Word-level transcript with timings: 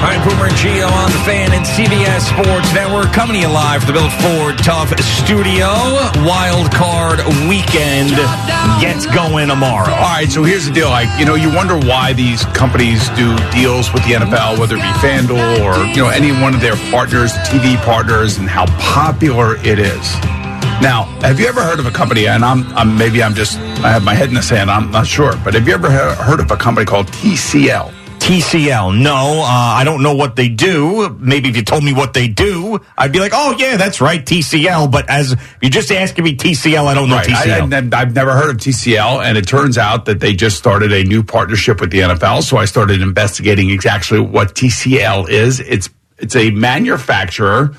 All 0.00 0.06
right, 0.06 0.24
Boomer 0.24 0.46
and 0.46 0.54
Gio 0.56 0.88
on 0.90 1.12
the 1.12 1.18
fan 1.28 1.52
and 1.52 1.60
CBS 1.64 2.24
Sports 2.32 2.72
Network 2.72 3.12
coming 3.12 3.34
to 3.36 3.40
you 3.42 3.52
live 3.52 3.84
from 3.84 3.92
the 3.94 4.00
Built 4.00 4.12
Ford 4.24 4.56
Tough 4.56 4.88
Studio. 4.98 5.68
Wild 6.24 6.72
Card 6.72 7.20
Weekend 7.46 8.16
gets 8.80 9.04
going 9.14 9.48
tomorrow. 9.48 9.92
All 9.92 10.00
right, 10.16 10.26
so 10.26 10.42
here's 10.42 10.64
the 10.64 10.72
deal. 10.72 10.88
Like, 10.88 11.08
you 11.20 11.26
know, 11.26 11.34
you 11.34 11.54
wonder 11.54 11.76
why 11.76 12.14
these 12.14 12.46
companies 12.56 13.10
do 13.10 13.36
deals 13.52 13.92
with 13.92 14.02
the 14.04 14.16
NFL, 14.16 14.58
whether 14.58 14.76
it 14.76 14.80
be 14.80 14.92
FanDuel 15.04 15.60
or, 15.60 15.76
you 15.92 15.96
know, 16.02 16.08
any 16.08 16.32
one 16.32 16.54
of 16.54 16.62
their 16.62 16.76
partners, 16.90 17.32
TV 17.52 17.76
partners, 17.84 18.38
and 18.38 18.48
how 18.48 18.64
popular 18.80 19.56
it 19.56 19.78
is. 19.78 20.14
Now, 20.80 21.04
have 21.20 21.38
you 21.38 21.46
ever 21.46 21.62
heard 21.62 21.78
of 21.78 21.84
a 21.84 21.90
company, 21.90 22.26
and 22.26 22.42
I'm, 22.42 22.64
I'm 22.72 22.96
maybe 22.96 23.22
I'm 23.22 23.34
just, 23.34 23.58
I 23.84 23.90
have 23.92 24.02
my 24.02 24.14
head 24.14 24.30
in 24.30 24.34
the 24.34 24.42
sand, 24.42 24.70
I'm 24.70 24.90
not 24.90 25.06
sure, 25.06 25.34
but 25.44 25.52
have 25.52 25.68
you 25.68 25.74
ever 25.74 25.90
he- 25.90 26.22
heard 26.24 26.40
of 26.40 26.50
a 26.50 26.56
company 26.56 26.86
called 26.86 27.08
TCL? 27.08 27.99
TCL. 28.30 29.02
No, 29.02 29.40
uh, 29.42 29.44
I 29.44 29.82
don't 29.82 30.04
know 30.04 30.14
what 30.14 30.36
they 30.36 30.48
do. 30.48 31.08
Maybe 31.18 31.48
if 31.48 31.56
you 31.56 31.64
told 31.64 31.82
me 31.82 31.92
what 31.92 32.14
they 32.14 32.28
do, 32.28 32.78
I'd 32.96 33.10
be 33.10 33.18
like, 33.18 33.32
oh, 33.34 33.56
yeah, 33.58 33.76
that's 33.76 34.00
right, 34.00 34.24
TCL. 34.24 34.88
But 34.92 35.10
as 35.10 35.34
you're 35.60 35.70
just 35.70 35.90
asking 35.90 36.22
me 36.24 36.36
TCL, 36.36 36.86
I 36.86 36.94
don't 36.94 37.08
know 37.08 37.16
Right. 37.16 37.26
TCL. 37.26 37.92
I, 37.92 37.98
have 37.98 38.14
never 38.14 38.32
heard 38.34 38.50
of 38.50 38.58
TCL, 38.58 39.24
and 39.24 39.36
it 39.36 39.48
turns 39.48 39.76
out 39.78 40.04
that 40.04 40.20
they 40.20 40.32
just 40.32 40.56
started 40.58 40.92
a 40.92 41.02
new 41.02 41.24
partnership 41.24 41.80
with 41.80 41.90
the 41.90 41.98
NFL. 42.00 42.44
So 42.44 42.56
I 42.56 42.66
started 42.66 43.02
investigating 43.02 43.70
exactly 43.70 44.20
what 44.20 44.54
TCL 44.54 45.28
is. 45.28 45.58
It's 45.58 45.90
it's 46.18 46.36
a 46.36 46.50
manufacturer 46.52 47.74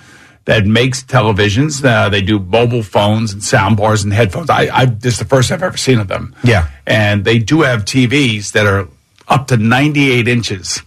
that 0.45 0.65
makes 0.65 1.01
televisions. 1.03 1.81
Uh, 1.85 2.09
they 2.09 2.21
do 2.21 2.39
mobile 2.39 2.83
phones 2.83 3.31
and 3.31 3.41
sound 3.41 3.77
bars 3.77 4.03
and 4.03 4.11
headphones. 4.11 4.49
I, 4.49 4.67
I 4.73 4.85
this 4.85 5.13
is 5.13 5.19
the 5.19 5.25
first 5.25 5.49
I've 5.49 5.63
ever 5.63 5.77
seen 5.77 5.99
of 5.99 6.09
them. 6.09 6.35
Yeah. 6.43 6.67
and 6.85 7.23
they 7.23 7.39
do 7.39 7.61
have 7.61 7.85
TVs 7.85 8.51
that 8.51 8.65
are 8.65 8.89
up 9.27 9.47
to 9.47 9.57
98 9.57 10.27
inches. 10.27 10.81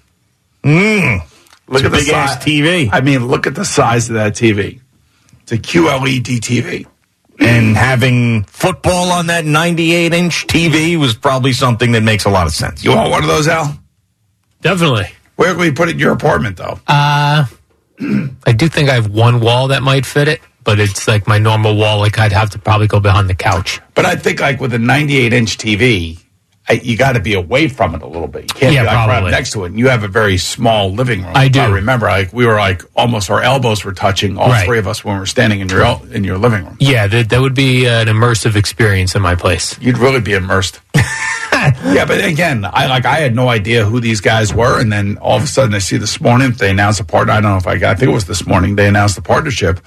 Mm. 0.63 1.23
Look 1.67 1.85
It's 1.85 1.89
a 1.89 1.91
big 1.91 2.09
ass 2.11 2.37
TV. 2.37 2.89
I 2.93 3.01
mean, 3.01 3.27
look 3.27 3.47
at 3.47 3.55
the 3.55 3.65
size 3.65 4.09
of 4.09 4.15
that 4.15 4.35
TV. 4.35 4.81
It's 5.43 5.53
a 5.53 5.59
QLED 5.59 6.41
TV. 6.41 6.87
and 7.41 7.77
having 7.77 8.45
football 8.45 9.11
on 9.11 9.27
that 9.27 9.45
98 9.45 10.13
inch 10.15 10.47
TV 10.47 10.99
was 10.99 11.15
probably 11.15 11.53
something 11.53 11.93
that 11.93 12.03
makes 12.03 12.25
a 12.25 12.31
lot 12.31 12.47
of 12.47 12.53
sense. 12.53 12.85
You 12.85 12.95
want 12.95 13.11
one 13.11 13.23
of 13.23 13.29
those, 13.29 13.49
Al? 13.49 13.77
Definitely. 14.63 15.09
Where 15.37 15.53
can 15.53 15.61
we 15.61 15.73
put 15.73 15.89
it 15.89 15.93
in 15.93 15.99
your 15.99 16.13
apartment, 16.13 16.57
though? 16.57 16.79
Uh, 16.87 17.45
I 18.47 18.53
do 18.53 18.69
think 18.69 18.89
I 18.89 18.95
have 18.95 19.09
one 19.11 19.41
wall 19.41 19.69
that 19.69 19.83
might 19.83 20.07
fit 20.07 20.29
it, 20.29 20.41
but 20.63 20.79
it's 20.79 21.09
like 21.09 21.27
my 21.27 21.39
normal 21.39 21.77
wall. 21.77 21.99
Like 21.99 22.19
I'd 22.19 22.33
have 22.33 22.51
to 22.51 22.59
probably 22.59 22.87
go 22.87 23.01
behind 23.01 23.29
the 23.29 23.35
couch. 23.35 23.81
But 23.95 24.07
I 24.07 24.15
think 24.17 24.41
like 24.41 24.61
with 24.61 24.73
a 24.73 24.79
98 24.79 25.33
inch 25.33 25.59
TV, 25.59 26.24
I, 26.67 26.73
you 26.75 26.97
got 26.97 27.13
to 27.13 27.21
be 27.21 27.35
away 27.35 27.69
from 27.69 27.95
it 27.95 28.01
a 28.01 28.07
little 28.07 28.27
bit. 28.27 28.43
You 28.45 28.49
can't 28.61 28.73
Yeah, 28.75 28.83
be 28.83 28.87
like 28.87 28.97
right 28.97 29.07
probably. 29.07 29.31
next 29.33 29.51
to 29.53 29.65
it. 29.65 29.67
And 29.69 29.79
you 29.79 29.89
have 29.89 30.03
a 30.03 30.09
very 30.09 30.39
small 30.39 30.91
living 30.91 31.23
room. 31.23 31.33
I 31.35 31.49
do. 31.49 31.61
I 31.61 31.67
remember, 31.71 32.07
like 32.07 32.33
we 32.33 32.47
were 32.47 32.55
like 32.57 32.83
almost 32.97 33.29
our 33.31 33.43
elbows 33.43 33.85
were 33.85 33.93
touching, 33.93 34.39
all 34.39 34.49
Right. 34.49 34.65
three 34.65 34.79
of 34.79 34.89
us 34.89 35.05
when 35.05 35.15
we 35.15 35.21
were 35.21 35.27
standing 35.27 35.61
in 35.61 35.69
your 35.69 35.83
el- 35.83 36.03
in 36.11 36.25
your 36.25 36.39
living 36.39 36.65
room. 36.65 36.77
Yeah, 36.81 37.07
that, 37.07 37.29
that 37.29 37.41
would 37.43 37.55
be 37.55 37.87
uh, 37.87 38.01
an 38.01 38.09
immersive 38.09 38.57
experience 38.57 39.15
in 39.15 39.21
my 39.21 39.35
place. 39.35 39.79
You'd 39.81 39.99
really 39.99 40.21
be 40.21 40.33
immersed. 40.33 40.81
yeah, 40.95 42.05
but 42.07 42.25
again, 42.25 42.65
I 42.65 42.87
like 42.87 43.05
I 43.05 43.17
had 43.21 43.35
no 43.35 43.49
idea 43.49 43.85
who 43.85 44.01
these 44.01 44.21
guys 44.21 44.53
were, 44.55 44.81
and 44.81 44.91
then 44.93 45.19
all 45.19 45.37
of 45.37 45.43
a 45.43 45.47
sudden 45.47 45.75
I 45.75 45.79
see 45.79 45.97
this 45.99 46.21
morning 46.21 46.53
they 46.53 46.71
announced 46.71 47.01
a 47.01 47.05
partner. 47.05 47.33
I 47.35 47.41
don't 47.41 47.51
know 47.53 47.57
if 47.59 47.67
I 47.67 47.77
got. 47.79 47.97
I 47.97 47.99
think 47.99 48.11
it 48.11 48.15
was 48.15 48.27
this 48.27 48.47
morning 48.47 48.77
they 48.77 48.89
announced 48.89 49.17
the 49.17 49.23
partnership 49.23 49.81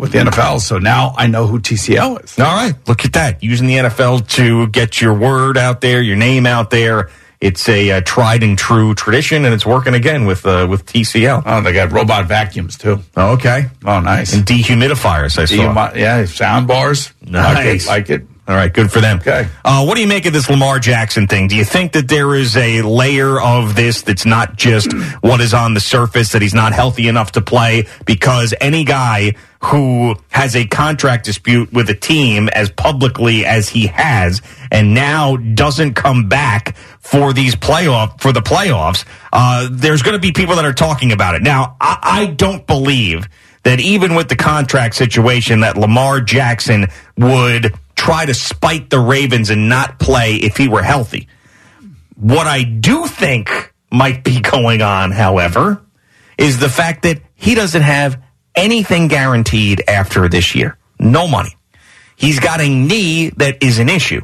with 0.00 0.12
the 0.12 0.18
NFL. 0.18 0.60
So 0.60 0.78
now 0.78 1.14
I 1.16 1.26
know 1.26 1.46
who 1.46 1.60
TCL 1.60 2.24
is. 2.24 2.38
All 2.38 2.46
right, 2.46 2.74
look 2.88 3.04
at 3.04 3.12
that. 3.12 3.42
Using 3.42 3.66
the 3.66 3.76
NFL 3.76 4.28
to 4.36 4.66
get 4.68 5.00
your 5.00 5.14
word 5.14 5.58
out 5.58 5.80
there, 5.80 6.00
your 6.00 6.16
name 6.16 6.46
out 6.46 6.70
there. 6.70 7.10
It's 7.40 7.68
a 7.70 7.90
uh, 7.90 8.00
tried 8.04 8.42
and 8.42 8.58
true 8.58 8.94
tradition, 8.94 9.46
and 9.46 9.54
it's 9.54 9.64
working 9.64 9.94
again 9.94 10.26
with 10.26 10.44
uh, 10.44 10.66
with 10.68 10.84
TCL. 10.84 11.42
Oh, 11.46 11.62
they 11.62 11.72
got 11.72 11.90
robot 11.90 12.26
vacuums 12.26 12.76
too. 12.76 12.98
Okay. 13.16 13.66
Oh, 13.84 14.00
nice. 14.00 14.34
And 14.34 14.44
dehumidifiers, 14.44 15.38
I 15.38 15.46
saw. 15.46 15.94
yeah, 15.94 16.24
sound 16.26 16.66
bars. 16.66 17.14
Nice. 17.22 17.86
Like 17.86 18.10
it. 18.10 18.20
Like 18.20 18.22
it. 18.22 18.26
All 18.50 18.56
right, 18.56 18.74
good 18.74 18.90
for 18.90 19.00
them. 19.00 19.18
Okay. 19.18 19.46
Uh, 19.64 19.84
what 19.84 19.94
do 19.94 20.00
you 20.00 20.08
make 20.08 20.26
of 20.26 20.32
this 20.32 20.50
Lamar 20.50 20.80
Jackson 20.80 21.28
thing? 21.28 21.46
Do 21.46 21.54
you 21.54 21.64
think 21.64 21.92
that 21.92 22.08
there 22.08 22.34
is 22.34 22.56
a 22.56 22.82
layer 22.82 23.40
of 23.40 23.76
this 23.76 24.02
that's 24.02 24.26
not 24.26 24.56
just 24.56 24.92
what 25.20 25.40
is 25.40 25.54
on 25.54 25.74
the 25.74 25.80
surface, 25.80 26.32
that 26.32 26.42
he's 26.42 26.52
not 26.52 26.72
healthy 26.72 27.06
enough 27.06 27.30
to 27.32 27.42
play? 27.42 27.86
Because 28.06 28.52
any 28.60 28.82
guy 28.82 29.34
who 29.60 30.16
has 30.30 30.56
a 30.56 30.66
contract 30.66 31.26
dispute 31.26 31.72
with 31.72 31.88
a 31.90 31.94
team 31.94 32.48
as 32.48 32.72
publicly 32.72 33.46
as 33.46 33.68
he 33.68 33.86
has, 33.86 34.42
and 34.72 34.94
now 34.94 35.36
doesn't 35.36 35.94
come 35.94 36.28
back 36.28 36.74
for 36.98 37.32
these 37.32 37.54
playoff 37.54 38.20
for 38.20 38.32
the 38.32 38.42
playoffs, 38.42 39.04
uh, 39.32 39.68
there's 39.70 40.02
going 40.02 40.16
to 40.16 40.20
be 40.20 40.32
people 40.32 40.56
that 40.56 40.64
are 40.64 40.72
talking 40.72 41.12
about 41.12 41.36
it. 41.36 41.42
Now, 41.42 41.76
I, 41.80 41.98
I 42.02 42.26
don't 42.26 42.66
believe 42.66 43.28
that 43.62 43.78
even 43.78 44.16
with 44.16 44.28
the 44.28 44.34
contract 44.34 44.96
situation 44.96 45.60
that 45.60 45.76
Lamar 45.76 46.20
Jackson 46.20 46.88
would 47.16 47.74
try 48.00 48.24
to 48.24 48.32
spite 48.32 48.88
the 48.88 48.98
Ravens 48.98 49.50
and 49.50 49.68
not 49.68 49.98
play 49.98 50.36
if 50.36 50.56
he 50.56 50.68
were 50.68 50.82
healthy. 50.82 51.28
What 52.16 52.46
I 52.46 52.62
do 52.62 53.06
think 53.06 53.74
might 53.92 54.24
be 54.24 54.40
going 54.54 54.80
on, 54.80 55.10
however, 55.10 55.82
is 56.38 56.58
the 56.58 56.70
fact 56.70 57.02
that 57.02 57.20
he 57.34 57.54
doesn't 57.54 57.82
have 57.82 58.22
anything 58.54 59.08
guaranteed 59.08 59.84
after 59.86 60.30
this 60.30 60.54
year. 60.54 60.78
No 60.98 61.28
money. 61.28 61.54
He's 62.16 62.40
got 62.40 62.62
a 62.62 62.68
knee 62.68 63.30
that 63.36 63.62
is 63.62 63.78
an 63.78 63.90
issue. 63.90 64.22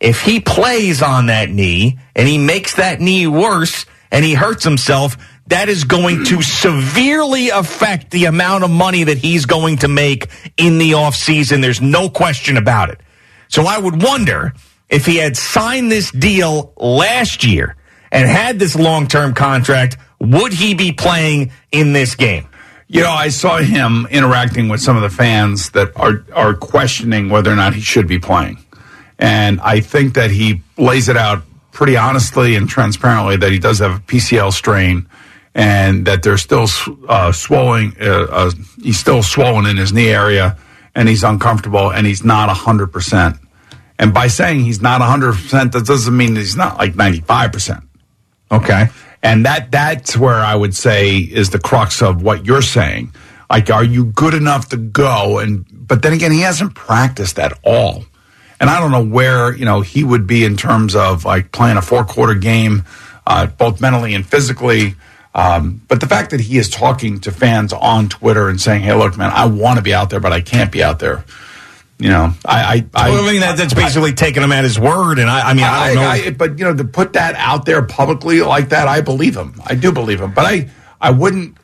If 0.00 0.22
he 0.22 0.40
plays 0.40 1.00
on 1.00 1.26
that 1.26 1.48
knee 1.48 1.98
and 2.16 2.26
he 2.26 2.38
makes 2.38 2.74
that 2.74 3.00
knee 3.00 3.28
worse 3.28 3.86
and 4.10 4.24
he 4.24 4.34
hurts 4.34 4.64
himself, 4.64 5.16
that 5.50 5.68
is 5.68 5.84
going 5.84 6.24
to 6.26 6.42
severely 6.42 7.50
affect 7.50 8.10
the 8.10 8.24
amount 8.24 8.64
of 8.64 8.70
money 8.70 9.04
that 9.04 9.18
he's 9.18 9.46
going 9.46 9.78
to 9.78 9.88
make 9.88 10.28
in 10.56 10.78
the 10.78 10.92
offseason. 10.92 11.60
There's 11.60 11.80
no 11.80 12.08
question 12.08 12.56
about 12.56 12.90
it. 12.90 13.00
So 13.48 13.64
I 13.64 13.78
would 13.78 14.02
wonder 14.02 14.54
if 14.88 15.06
he 15.06 15.16
had 15.16 15.36
signed 15.36 15.90
this 15.90 16.10
deal 16.10 16.72
last 16.76 17.44
year 17.44 17.76
and 18.12 18.28
had 18.28 18.58
this 18.58 18.76
long 18.76 19.08
term 19.08 19.34
contract, 19.34 19.96
would 20.20 20.52
he 20.52 20.74
be 20.74 20.92
playing 20.92 21.52
in 21.72 21.92
this 21.92 22.14
game? 22.14 22.46
You 22.86 23.02
know, 23.02 23.12
I 23.12 23.28
saw 23.28 23.58
him 23.58 24.06
interacting 24.10 24.68
with 24.68 24.80
some 24.80 24.96
of 24.96 25.02
the 25.02 25.10
fans 25.10 25.70
that 25.70 25.92
are 25.96 26.24
are 26.32 26.54
questioning 26.54 27.28
whether 27.28 27.52
or 27.52 27.56
not 27.56 27.74
he 27.74 27.80
should 27.80 28.08
be 28.08 28.18
playing, 28.18 28.58
and 29.16 29.60
I 29.60 29.78
think 29.80 30.14
that 30.14 30.32
he 30.32 30.62
lays 30.76 31.08
it 31.08 31.16
out 31.16 31.44
pretty 31.72 31.96
honestly 31.96 32.56
and 32.56 32.68
transparently 32.68 33.36
that 33.36 33.52
he 33.52 33.60
does 33.60 33.78
have 33.78 33.96
a 33.96 34.00
PCL 34.00 34.52
strain, 34.52 35.08
and 35.54 36.06
that 36.06 36.22
there's 36.22 36.42
still 36.42 36.66
uh, 37.08 37.32
swelling. 37.32 37.96
Uh, 38.00 38.26
uh, 38.30 38.50
he's 38.82 38.98
still 38.98 39.22
swollen 39.22 39.66
in 39.66 39.76
his 39.76 39.92
knee 39.92 40.08
area, 40.08 40.56
and 40.94 41.08
he's 41.08 41.24
uncomfortable, 41.24 41.92
and 41.92 42.06
he's 42.06 42.24
not 42.24 42.48
hundred 42.48 42.92
percent. 42.92 43.36
And 43.98 44.14
by 44.14 44.28
saying 44.28 44.60
he's 44.60 44.80
not 44.80 45.00
hundred 45.00 45.34
percent, 45.34 45.72
that 45.72 45.86
doesn't 45.86 46.16
mean 46.16 46.36
he's 46.36 46.56
not 46.56 46.78
like 46.78 46.94
ninety 46.94 47.20
five 47.20 47.52
percent. 47.52 47.84
Okay. 48.50 48.88
And 49.22 49.44
that 49.44 49.70
that's 49.70 50.16
where 50.16 50.38
I 50.38 50.54
would 50.54 50.74
say 50.74 51.18
is 51.18 51.50
the 51.50 51.58
crux 51.58 52.02
of 52.02 52.22
what 52.22 52.46
you're 52.46 52.62
saying. 52.62 53.12
Like, 53.50 53.68
are 53.68 53.84
you 53.84 54.06
good 54.06 54.34
enough 54.34 54.68
to 54.70 54.76
go? 54.76 55.38
And 55.38 55.66
but 55.70 56.02
then 56.02 56.12
again, 56.12 56.32
he 56.32 56.40
hasn't 56.40 56.74
practiced 56.74 57.38
at 57.38 57.58
all. 57.64 58.04
And 58.60 58.70
I 58.70 58.78
don't 58.78 58.92
know 58.92 59.04
where 59.04 59.54
you 59.54 59.64
know 59.64 59.80
he 59.80 60.04
would 60.04 60.26
be 60.26 60.44
in 60.44 60.56
terms 60.56 60.94
of 60.94 61.24
like 61.24 61.52
playing 61.52 61.76
a 61.76 61.82
four 61.82 62.04
quarter 62.04 62.34
game, 62.34 62.84
uh, 63.26 63.46
both 63.46 63.80
mentally 63.80 64.14
and 64.14 64.24
physically. 64.24 64.94
Um, 65.34 65.80
but 65.86 66.00
the 66.00 66.08
fact 66.08 66.30
that 66.30 66.40
he 66.40 66.58
is 66.58 66.68
talking 66.68 67.20
to 67.20 67.30
fans 67.30 67.72
on 67.72 68.08
Twitter 68.08 68.48
and 68.48 68.60
saying, 68.60 68.82
"Hey, 68.82 68.94
look, 68.94 69.16
man, 69.16 69.30
I 69.32 69.46
want 69.46 69.76
to 69.76 69.82
be 69.82 69.94
out 69.94 70.10
there, 70.10 70.20
but 70.20 70.32
I 70.32 70.40
can't 70.40 70.72
be 70.72 70.82
out 70.82 70.98
there." 70.98 71.24
You 71.98 72.08
know, 72.08 72.32
I, 72.46 72.62
I, 72.62 72.86
I, 72.94 73.10
Well, 73.10 73.28
I 73.28 73.30
mean, 73.30 73.40
that, 73.42 73.58
that's 73.58 73.74
basically 73.74 74.14
taking 74.14 74.42
him 74.42 74.52
at 74.52 74.64
his 74.64 74.80
word. 74.80 75.18
And 75.18 75.28
I, 75.28 75.50
I 75.50 75.54
mean, 75.54 75.64
I 75.64 75.94
don't 75.94 76.02
know. 76.02 76.08
I, 76.08 76.30
but 76.30 76.58
you 76.58 76.64
know, 76.64 76.74
to 76.74 76.84
put 76.84 77.12
that 77.12 77.34
out 77.34 77.66
there 77.66 77.82
publicly 77.82 78.40
like 78.40 78.70
that, 78.70 78.88
I 78.88 79.02
believe 79.02 79.36
him. 79.36 79.60
I 79.66 79.74
do 79.74 79.92
believe 79.92 80.20
him. 80.20 80.32
But 80.32 80.46
I, 80.46 80.70
I 80.98 81.10
wouldn't 81.10 81.58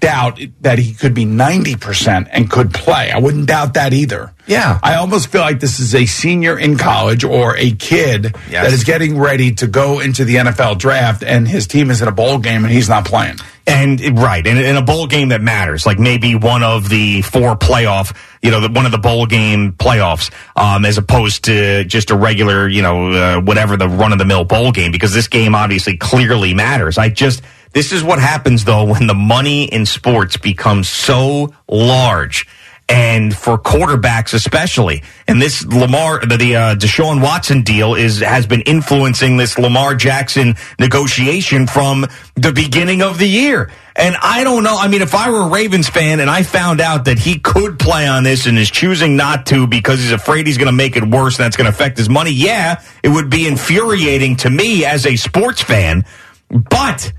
doubt 0.00 0.40
that 0.60 0.78
he 0.78 0.92
could 0.94 1.14
be 1.14 1.24
ninety 1.24 1.76
percent 1.76 2.28
and 2.30 2.50
could 2.50 2.72
play. 2.74 3.10
I 3.10 3.18
wouldn't 3.18 3.46
doubt 3.46 3.74
that 3.74 3.92
either. 3.92 4.32
Yeah. 4.46 4.78
I 4.82 4.94
almost 4.94 5.28
feel 5.28 5.40
like 5.40 5.58
this 5.58 5.80
is 5.80 5.94
a 5.94 6.06
senior 6.06 6.56
in 6.56 6.78
college 6.78 7.24
or 7.24 7.56
a 7.56 7.72
kid 7.72 8.36
Yes. 8.48 8.64
that 8.64 8.72
is 8.72 8.84
getting 8.84 9.18
ready 9.18 9.52
to 9.56 9.66
go 9.66 9.98
into 9.98 10.24
the 10.24 10.36
NFL 10.36 10.78
draft, 10.78 11.24
and 11.24 11.48
his 11.48 11.66
team 11.66 11.90
is 11.90 12.00
in 12.00 12.06
a 12.08 12.12
bowl 12.12 12.38
game 12.38 12.64
and 12.64 12.72
he's 12.72 12.88
not 12.88 13.04
playing. 13.04 13.36
And 13.68 14.16
right, 14.16 14.46
and 14.46 14.60
in 14.60 14.76
a 14.76 14.82
bowl 14.82 15.08
game 15.08 15.30
that 15.30 15.42
matters, 15.42 15.84
like 15.84 15.98
maybe 15.98 16.36
one 16.36 16.62
of 16.62 16.88
the 16.88 17.22
four 17.22 17.56
playoff, 17.56 18.16
you 18.40 18.52
know, 18.52 18.60
the, 18.60 18.68
one 18.70 18.86
of 18.86 18.92
the 18.92 18.98
bowl 18.98 19.26
game 19.26 19.72
playoffs, 19.72 20.30
um, 20.54 20.84
as 20.84 20.96
opposed 20.98 21.42
to 21.46 21.82
just 21.82 22.12
a 22.12 22.16
regular, 22.16 22.68
you 22.68 22.82
know, 22.82 23.10
uh, 23.10 23.40
whatever 23.40 23.76
the 23.76 23.88
run 23.88 24.12
of 24.12 24.18
the 24.18 24.24
mill 24.24 24.44
bowl 24.44 24.70
game, 24.70 24.92
because 24.92 25.12
this 25.12 25.26
game 25.26 25.56
obviously 25.56 25.96
clearly 25.96 26.54
matters. 26.54 26.96
I 26.96 27.08
just, 27.08 27.42
this 27.76 27.92
is 27.92 28.02
what 28.02 28.18
happens 28.18 28.64
though 28.64 28.84
when 28.84 29.06
the 29.06 29.12
money 29.12 29.64
in 29.64 29.84
sports 29.84 30.38
becomes 30.38 30.88
so 30.88 31.52
large. 31.68 32.48
And 32.88 33.36
for 33.36 33.58
quarterbacks, 33.58 34.32
especially, 34.32 35.02
and 35.28 35.42
this 35.42 35.66
Lamar, 35.66 36.24
the, 36.24 36.56
uh, 36.56 36.74
Deshaun 36.76 37.20
Watson 37.20 37.62
deal 37.62 37.94
is 37.94 38.20
has 38.20 38.46
been 38.46 38.62
influencing 38.62 39.36
this 39.36 39.58
Lamar 39.58 39.94
Jackson 39.94 40.54
negotiation 40.78 41.66
from 41.66 42.06
the 42.34 42.52
beginning 42.52 43.02
of 43.02 43.18
the 43.18 43.28
year. 43.28 43.70
And 43.94 44.16
I 44.22 44.42
don't 44.42 44.62
know. 44.62 44.78
I 44.78 44.88
mean, 44.88 45.02
if 45.02 45.14
I 45.14 45.28
were 45.28 45.42
a 45.42 45.48
Ravens 45.50 45.90
fan 45.90 46.20
and 46.20 46.30
I 46.30 46.44
found 46.44 46.80
out 46.80 47.04
that 47.04 47.18
he 47.18 47.40
could 47.40 47.78
play 47.78 48.06
on 48.06 48.22
this 48.22 48.46
and 48.46 48.56
is 48.56 48.70
choosing 48.70 49.16
not 49.16 49.44
to 49.46 49.66
because 49.66 50.00
he's 50.00 50.12
afraid 50.12 50.46
he's 50.46 50.56
going 50.56 50.66
to 50.66 50.72
make 50.72 50.96
it 50.96 51.04
worse 51.04 51.36
and 51.36 51.44
that's 51.44 51.56
going 51.56 51.70
to 51.70 51.76
affect 51.76 51.98
his 51.98 52.08
money, 52.08 52.30
yeah, 52.30 52.82
it 53.02 53.10
would 53.10 53.28
be 53.28 53.46
infuriating 53.46 54.36
to 54.36 54.48
me 54.48 54.86
as 54.86 55.04
a 55.04 55.16
sports 55.16 55.60
fan. 55.60 56.06
But 56.48 57.12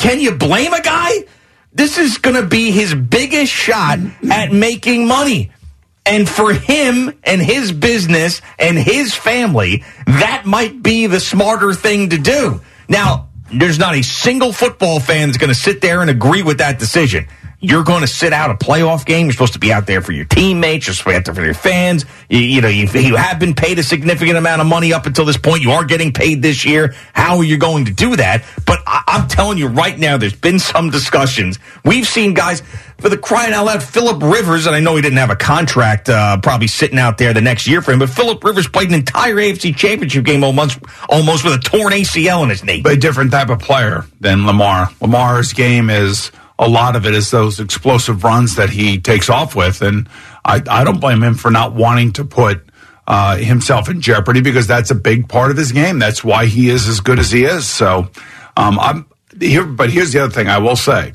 can 0.00 0.18
you 0.18 0.32
blame 0.32 0.72
a 0.72 0.80
guy? 0.80 1.24
This 1.74 1.98
is 1.98 2.16
going 2.16 2.36
to 2.36 2.46
be 2.46 2.70
his 2.70 2.94
biggest 2.94 3.52
shot 3.52 3.98
at 4.30 4.50
making 4.50 5.06
money. 5.06 5.52
And 6.06 6.26
for 6.26 6.54
him 6.54 7.18
and 7.22 7.40
his 7.40 7.70
business 7.70 8.40
and 8.58 8.78
his 8.78 9.14
family, 9.14 9.84
that 10.06 10.44
might 10.46 10.82
be 10.82 11.06
the 11.06 11.20
smarter 11.20 11.74
thing 11.74 12.08
to 12.10 12.18
do. 12.18 12.62
Now, 12.88 13.28
there's 13.52 13.78
not 13.78 13.94
a 13.94 14.02
single 14.02 14.52
football 14.52 15.00
fan 15.00 15.28
that's 15.28 15.38
going 15.38 15.48
to 15.48 15.54
sit 15.54 15.82
there 15.82 16.00
and 16.00 16.08
agree 16.08 16.42
with 16.42 16.58
that 16.58 16.78
decision. 16.78 17.28
You're 17.62 17.84
going 17.84 18.00
to 18.00 18.06
sit 18.06 18.32
out 18.32 18.50
a 18.50 18.54
playoff 18.54 19.04
game. 19.04 19.26
You're 19.26 19.34
supposed 19.34 19.52
to 19.52 19.58
be 19.58 19.70
out 19.70 19.86
there 19.86 20.00
for 20.00 20.12
your 20.12 20.24
teammates. 20.24 20.86
You're 20.86 20.94
supposed 20.94 21.04
to 21.04 21.10
be 21.10 21.16
out 21.16 21.24
there 21.26 21.34
for 21.34 21.44
your 21.44 21.52
fans. 21.52 22.06
You, 22.30 22.38
you 22.38 22.60
know, 22.62 22.68
you, 22.68 22.88
you 22.88 23.16
have 23.16 23.38
been 23.38 23.54
paid 23.54 23.78
a 23.78 23.82
significant 23.82 24.38
amount 24.38 24.62
of 24.62 24.66
money 24.66 24.94
up 24.94 25.04
until 25.04 25.26
this 25.26 25.36
point. 25.36 25.62
You 25.62 25.72
are 25.72 25.84
getting 25.84 26.10
paid 26.10 26.40
this 26.40 26.64
year. 26.64 26.94
How 27.12 27.36
are 27.36 27.44
you 27.44 27.58
going 27.58 27.84
to 27.84 27.92
do 27.92 28.16
that? 28.16 28.44
But 28.64 28.78
I, 28.86 29.02
I'm 29.06 29.28
telling 29.28 29.58
you 29.58 29.66
right 29.66 29.98
now, 29.98 30.16
there's 30.16 30.34
been 30.34 30.58
some 30.58 30.88
discussions. 30.88 31.58
We've 31.84 32.06
seen 32.06 32.32
guys 32.32 32.62
for 32.98 33.10
the 33.10 33.18
crying 33.18 33.52
out 33.52 33.66
loud. 33.66 33.82
Philip 33.82 34.22
Rivers, 34.22 34.66
and 34.66 34.74
I 34.74 34.80
know 34.80 34.96
he 34.96 35.02
didn't 35.02 35.18
have 35.18 35.30
a 35.30 35.36
contract, 35.36 36.08
uh, 36.08 36.38
probably 36.40 36.66
sitting 36.66 36.98
out 36.98 37.18
there 37.18 37.34
the 37.34 37.42
next 37.42 37.66
year 37.66 37.82
for 37.82 37.92
him. 37.92 37.98
But 37.98 38.08
Philip 38.08 38.42
Rivers 38.42 38.68
played 38.68 38.88
an 38.88 38.94
entire 38.94 39.36
AFC 39.36 39.76
Championship 39.76 40.24
game 40.24 40.44
almost, 40.44 40.78
almost 41.10 41.44
with 41.44 41.54
a 41.54 41.58
torn 41.58 41.92
ACL 41.92 42.42
in 42.42 42.48
his 42.48 42.64
knee. 42.64 42.80
But 42.80 42.92
a 42.92 42.96
different 42.96 43.32
type 43.32 43.50
of 43.50 43.58
player 43.58 44.06
than 44.20 44.46
Lamar. 44.46 44.88
Lamar's 45.02 45.52
game 45.52 45.90
is 45.90 46.30
a 46.60 46.68
lot 46.68 46.94
of 46.94 47.06
it 47.06 47.14
is 47.14 47.30
those 47.30 47.58
explosive 47.58 48.22
runs 48.22 48.56
that 48.56 48.68
he 48.68 49.00
takes 49.00 49.30
off 49.30 49.56
with, 49.56 49.80
and 49.80 50.06
I, 50.44 50.62
I 50.70 50.84
don't 50.84 51.00
blame 51.00 51.22
him 51.22 51.34
for 51.34 51.50
not 51.50 51.74
wanting 51.74 52.12
to 52.12 52.24
put 52.24 52.62
uh, 53.06 53.38
himself 53.38 53.88
in 53.88 54.02
jeopardy 54.02 54.42
because 54.42 54.66
that's 54.66 54.90
a 54.90 54.94
big 54.94 55.26
part 55.26 55.50
of 55.50 55.56
his 55.56 55.72
game. 55.72 55.98
That's 55.98 56.22
why 56.22 56.44
he 56.46 56.68
is 56.68 56.86
as 56.86 57.00
good 57.00 57.18
as 57.18 57.30
he 57.30 57.44
is. 57.44 57.66
So, 57.66 58.10
um, 58.58 58.78
I'm 58.78 59.06
here. 59.40 59.64
But 59.64 59.88
here's 59.88 60.12
the 60.12 60.20
other 60.22 60.32
thing 60.32 60.48
I 60.48 60.58
will 60.58 60.76
say 60.76 61.14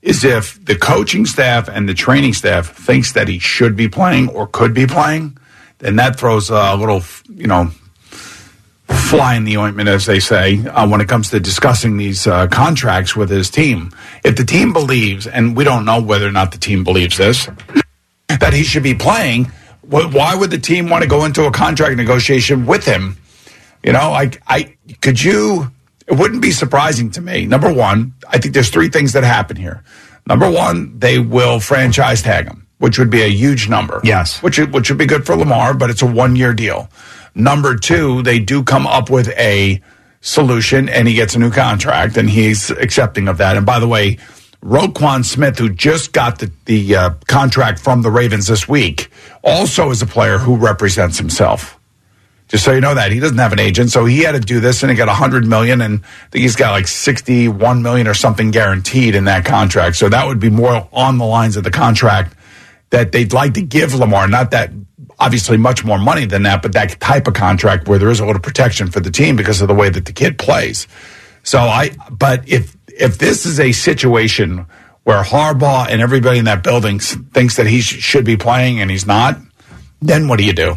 is 0.00 0.24
if 0.24 0.64
the 0.64 0.74
coaching 0.74 1.26
staff 1.26 1.68
and 1.68 1.86
the 1.86 1.94
training 1.94 2.32
staff 2.32 2.74
thinks 2.74 3.12
that 3.12 3.28
he 3.28 3.38
should 3.38 3.76
be 3.76 3.88
playing 3.88 4.30
or 4.30 4.46
could 4.46 4.72
be 4.72 4.86
playing, 4.86 5.36
then 5.78 5.96
that 5.96 6.18
throws 6.18 6.48
a 6.48 6.74
little, 6.76 7.02
you 7.28 7.46
know, 7.46 7.70
fly 8.88 9.34
in 9.34 9.44
the 9.44 9.58
ointment, 9.58 9.88
as 9.88 10.06
they 10.06 10.18
say, 10.18 10.64
uh, 10.66 10.88
when 10.88 11.00
it 11.00 11.08
comes 11.08 11.30
to 11.30 11.38
discussing 11.38 11.98
these 11.98 12.26
uh, 12.26 12.46
contracts 12.48 13.14
with 13.14 13.30
his 13.30 13.50
team. 13.50 13.92
If 14.24 14.36
the 14.36 14.44
team 14.44 14.72
believes, 14.72 15.26
and 15.26 15.56
we 15.56 15.64
don't 15.64 15.84
know 15.84 16.00
whether 16.00 16.26
or 16.26 16.32
not 16.32 16.52
the 16.52 16.58
team 16.58 16.84
believes 16.84 17.16
this, 17.16 17.48
that 18.28 18.52
he 18.52 18.62
should 18.62 18.82
be 18.82 18.94
playing, 18.94 19.50
why 19.82 20.34
would 20.34 20.50
the 20.50 20.58
team 20.58 20.88
want 20.88 21.02
to 21.02 21.08
go 21.08 21.24
into 21.24 21.44
a 21.44 21.50
contract 21.50 21.96
negotiation 21.96 22.66
with 22.66 22.84
him? 22.84 23.16
You 23.82 23.92
know, 23.92 24.10
like 24.10 24.40
I 24.46 24.76
could 25.00 25.22
you. 25.22 25.70
It 26.06 26.14
wouldn't 26.18 26.42
be 26.42 26.50
surprising 26.50 27.10
to 27.12 27.20
me. 27.20 27.46
Number 27.46 27.72
one, 27.72 28.14
I 28.28 28.38
think 28.38 28.54
there's 28.54 28.70
three 28.70 28.88
things 28.88 29.12
that 29.12 29.24
happen 29.24 29.56
here. 29.56 29.82
Number 30.26 30.50
one, 30.50 30.98
they 30.98 31.18
will 31.18 31.58
franchise 31.60 32.22
tag 32.22 32.46
him, 32.46 32.66
which 32.78 32.98
would 32.98 33.10
be 33.10 33.22
a 33.22 33.28
huge 33.28 33.68
number. 33.68 34.00
Yes. 34.04 34.42
which 34.42 34.58
which 34.58 34.88
would 34.88 34.98
be 34.98 35.06
good 35.06 35.26
for 35.26 35.36
Lamar, 35.36 35.74
but 35.74 35.90
it's 35.90 36.02
a 36.02 36.06
one 36.06 36.36
year 36.36 36.52
deal. 36.54 36.88
Number 37.34 37.76
two, 37.76 38.22
they 38.22 38.38
do 38.38 38.62
come 38.62 38.86
up 38.86 39.10
with 39.10 39.28
a 39.30 39.80
solution, 40.22 40.88
and 40.88 41.06
he 41.06 41.12
gets 41.12 41.34
a 41.34 41.38
new 41.38 41.50
contract, 41.50 42.16
and 42.16 42.30
he's 42.30 42.70
accepting 42.70 43.28
of 43.28 43.36
that. 43.38 43.58
And 43.58 43.66
by 43.66 43.78
the 43.78 43.88
way, 43.88 44.18
Roquan 44.62 45.24
Smith, 45.24 45.58
who 45.58 45.68
just 45.68 46.12
got 46.12 46.38
the, 46.38 46.50
the 46.64 46.96
uh, 46.96 47.10
contract 47.26 47.80
from 47.80 48.02
the 48.02 48.10
Ravens 48.10 48.46
this 48.46 48.66
week, 48.68 49.10
also 49.42 49.90
is 49.90 50.00
a 50.00 50.06
player 50.06 50.38
who 50.38 50.56
represents 50.56 51.18
himself. 51.18 51.78
Just 52.46 52.64
so 52.64 52.72
you 52.72 52.80
know 52.80 52.94
that 52.94 53.10
he 53.10 53.18
doesn't 53.18 53.38
have 53.38 53.52
an 53.52 53.58
agent, 53.58 53.90
so 53.90 54.04
he 54.04 54.20
had 54.20 54.32
to 54.32 54.40
do 54.40 54.60
this, 54.60 54.82
and 54.82 54.90
he 54.90 54.96
got 54.96 55.08
a 55.08 55.14
hundred 55.14 55.46
million, 55.46 55.80
and 55.80 56.04
I 56.04 56.28
think 56.30 56.42
he's 56.42 56.54
got 56.54 56.70
like 56.72 56.86
sixty-one 56.86 57.82
million 57.82 58.06
or 58.06 58.14
something 58.14 58.50
guaranteed 58.50 59.14
in 59.14 59.24
that 59.24 59.44
contract. 59.44 59.96
So 59.96 60.08
that 60.10 60.26
would 60.26 60.38
be 60.38 60.50
more 60.50 60.86
on 60.92 61.18
the 61.18 61.24
lines 61.24 61.56
of 61.56 61.64
the 61.64 61.70
contract 61.70 62.36
that 62.90 63.10
they'd 63.10 63.32
like 63.32 63.54
to 63.54 63.62
give 63.62 63.94
Lamar. 63.94 64.28
Not 64.28 64.50
that 64.50 64.70
obviously 65.22 65.56
much 65.56 65.84
more 65.84 65.98
money 65.98 66.24
than 66.24 66.42
that, 66.42 66.62
but 66.62 66.72
that 66.72 66.98
type 67.00 67.28
of 67.28 67.34
contract 67.34 67.86
where 67.86 67.98
there 67.98 68.10
is 68.10 68.18
a 68.18 68.26
little 68.26 68.42
protection 68.42 68.90
for 68.90 69.00
the 69.00 69.10
team 69.10 69.36
because 69.36 69.60
of 69.60 69.68
the 69.68 69.74
way 69.74 69.88
that 69.88 70.04
the 70.04 70.12
kid 70.12 70.36
plays. 70.36 70.88
So 71.44 71.58
I, 71.58 71.90
but 72.10 72.48
if 72.48 72.76
if 72.88 73.18
this 73.18 73.46
is 73.46 73.60
a 73.60 73.72
situation 73.72 74.66
where 75.04 75.22
Harbaugh 75.22 75.86
and 75.88 76.00
everybody 76.00 76.38
in 76.38 76.44
that 76.46 76.62
building 76.62 76.98
thinks 76.98 77.56
that 77.56 77.66
he 77.66 77.80
sh- 77.80 78.00
should 78.00 78.24
be 78.24 78.36
playing 78.36 78.80
and 78.80 78.90
he's 78.90 79.06
not, 79.06 79.38
then 80.00 80.28
what 80.28 80.38
do 80.38 80.44
you 80.44 80.52
do? 80.52 80.76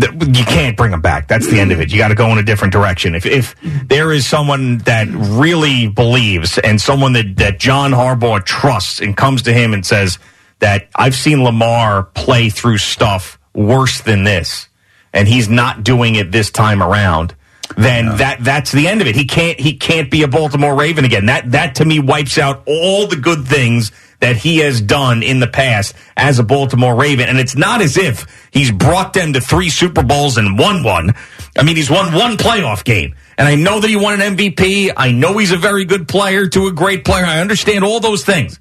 you 0.00 0.44
can't 0.44 0.76
bring 0.76 0.92
him 0.92 1.00
back. 1.00 1.26
That's 1.26 1.48
the 1.48 1.58
end 1.58 1.72
of 1.72 1.80
it. 1.80 1.90
You 1.90 1.98
got 1.98 2.08
to 2.08 2.14
go 2.14 2.30
in 2.30 2.38
a 2.38 2.42
different 2.44 2.72
direction. 2.72 3.16
If 3.16 3.26
if 3.26 3.56
there 3.88 4.12
is 4.12 4.26
someone 4.26 4.78
that 4.78 5.08
really 5.10 5.88
believes 5.88 6.56
and 6.58 6.80
someone 6.80 7.14
that 7.14 7.36
that 7.38 7.58
John 7.58 7.90
Harbaugh 7.90 8.44
trusts 8.44 9.00
and 9.00 9.16
comes 9.16 9.42
to 9.42 9.52
him 9.52 9.74
and 9.74 9.84
says 9.84 10.20
that 10.60 10.88
I've 10.94 11.16
seen 11.16 11.42
Lamar 11.42 12.04
play 12.04 12.48
through 12.48 12.78
stuff 12.78 13.37
worse 13.58 14.00
than 14.00 14.24
this, 14.24 14.68
and 15.12 15.26
he's 15.26 15.48
not 15.48 15.82
doing 15.84 16.14
it 16.14 16.32
this 16.32 16.50
time 16.50 16.82
around. 16.82 17.34
Then 17.76 18.16
that 18.16 18.42
that's 18.42 18.72
the 18.72 18.88
end 18.88 19.02
of 19.02 19.06
it. 19.06 19.14
He 19.14 19.26
can't 19.26 19.60
he 19.60 19.76
can't 19.76 20.10
be 20.10 20.22
a 20.22 20.28
Baltimore 20.28 20.74
Raven 20.74 21.04
again. 21.04 21.26
That 21.26 21.52
that 21.52 21.74
to 21.76 21.84
me 21.84 21.98
wipes 21.98 22.38
out 22.38 22.62
all 22.66 23.06
the 23.06 23.16
good 23.16 23.46
things 23.46 23.92
that 24.20 24.36
he 24.36 24.58
has 24.58 24.80
done 24.80 25.22
in 25.22 25.38
the 25.38 25.46
past 25.46 25.94
as 26.16 26.38
a 26.38 26.42
Baltimore 26.42 26.94
Raven. 26.94 27.28
And 27.28 27.38
it's 27.38 27.56
not 27.56 27.80
as 27.80 27.96
if 27.96 28.26
he's 28.50 28.72
brought 28.72 29.12
them 29.12 29.34
to 29.34 29.40
three 29.40 29.68
Super 29.68 30.02
Bowls 30.02 30.38
and 30.38 30.58
won 30.58 30.82
one. 30.82 31.14
I 31.56 31.62
mean, 31.62 31.76
he's 31.76 31.90
won 31.90 32.12
one 32.12 32.36
playoff 32.36 32.84
game. 32.84 33.14
And 33.36 33.46
I 33.46 33.54
know 33.54 33.78
that 33.78 33.88
he 33.88 33.96
won 33.96 34.20
an 34.20 34.36
MVP. 34.36 34.92
I 34.96 35.12
know 35.12 35.38
he's 35.38 35.52
a 35.52 35.56
very 35.56 35.84
good 35.84 36.08
player 36.08 36.48
to 36.48 36.66
a 36.66 36.72
great 36.72 37.04
player. 37.04 37.24
I 37.24 37.40
understand 37.40 37.84
all 37.84 38.00
those 38.00 38.24
things. 38.24 38.58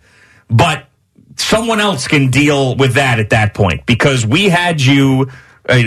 But 0.48 0.87
someone 1.38 1.80
else 1.80 2.08
can 2.08 2.30
deal 2.30 2.76
with 2.76 2.96
that 2.96 3.20
at 3.20 3.30
that 3.32 3.54
point 3.54 3.86
because 3.86 4.26
we 4.26 4.50
had 4.50 4.82
you 4.82 5.30
uh, 5.70 5.84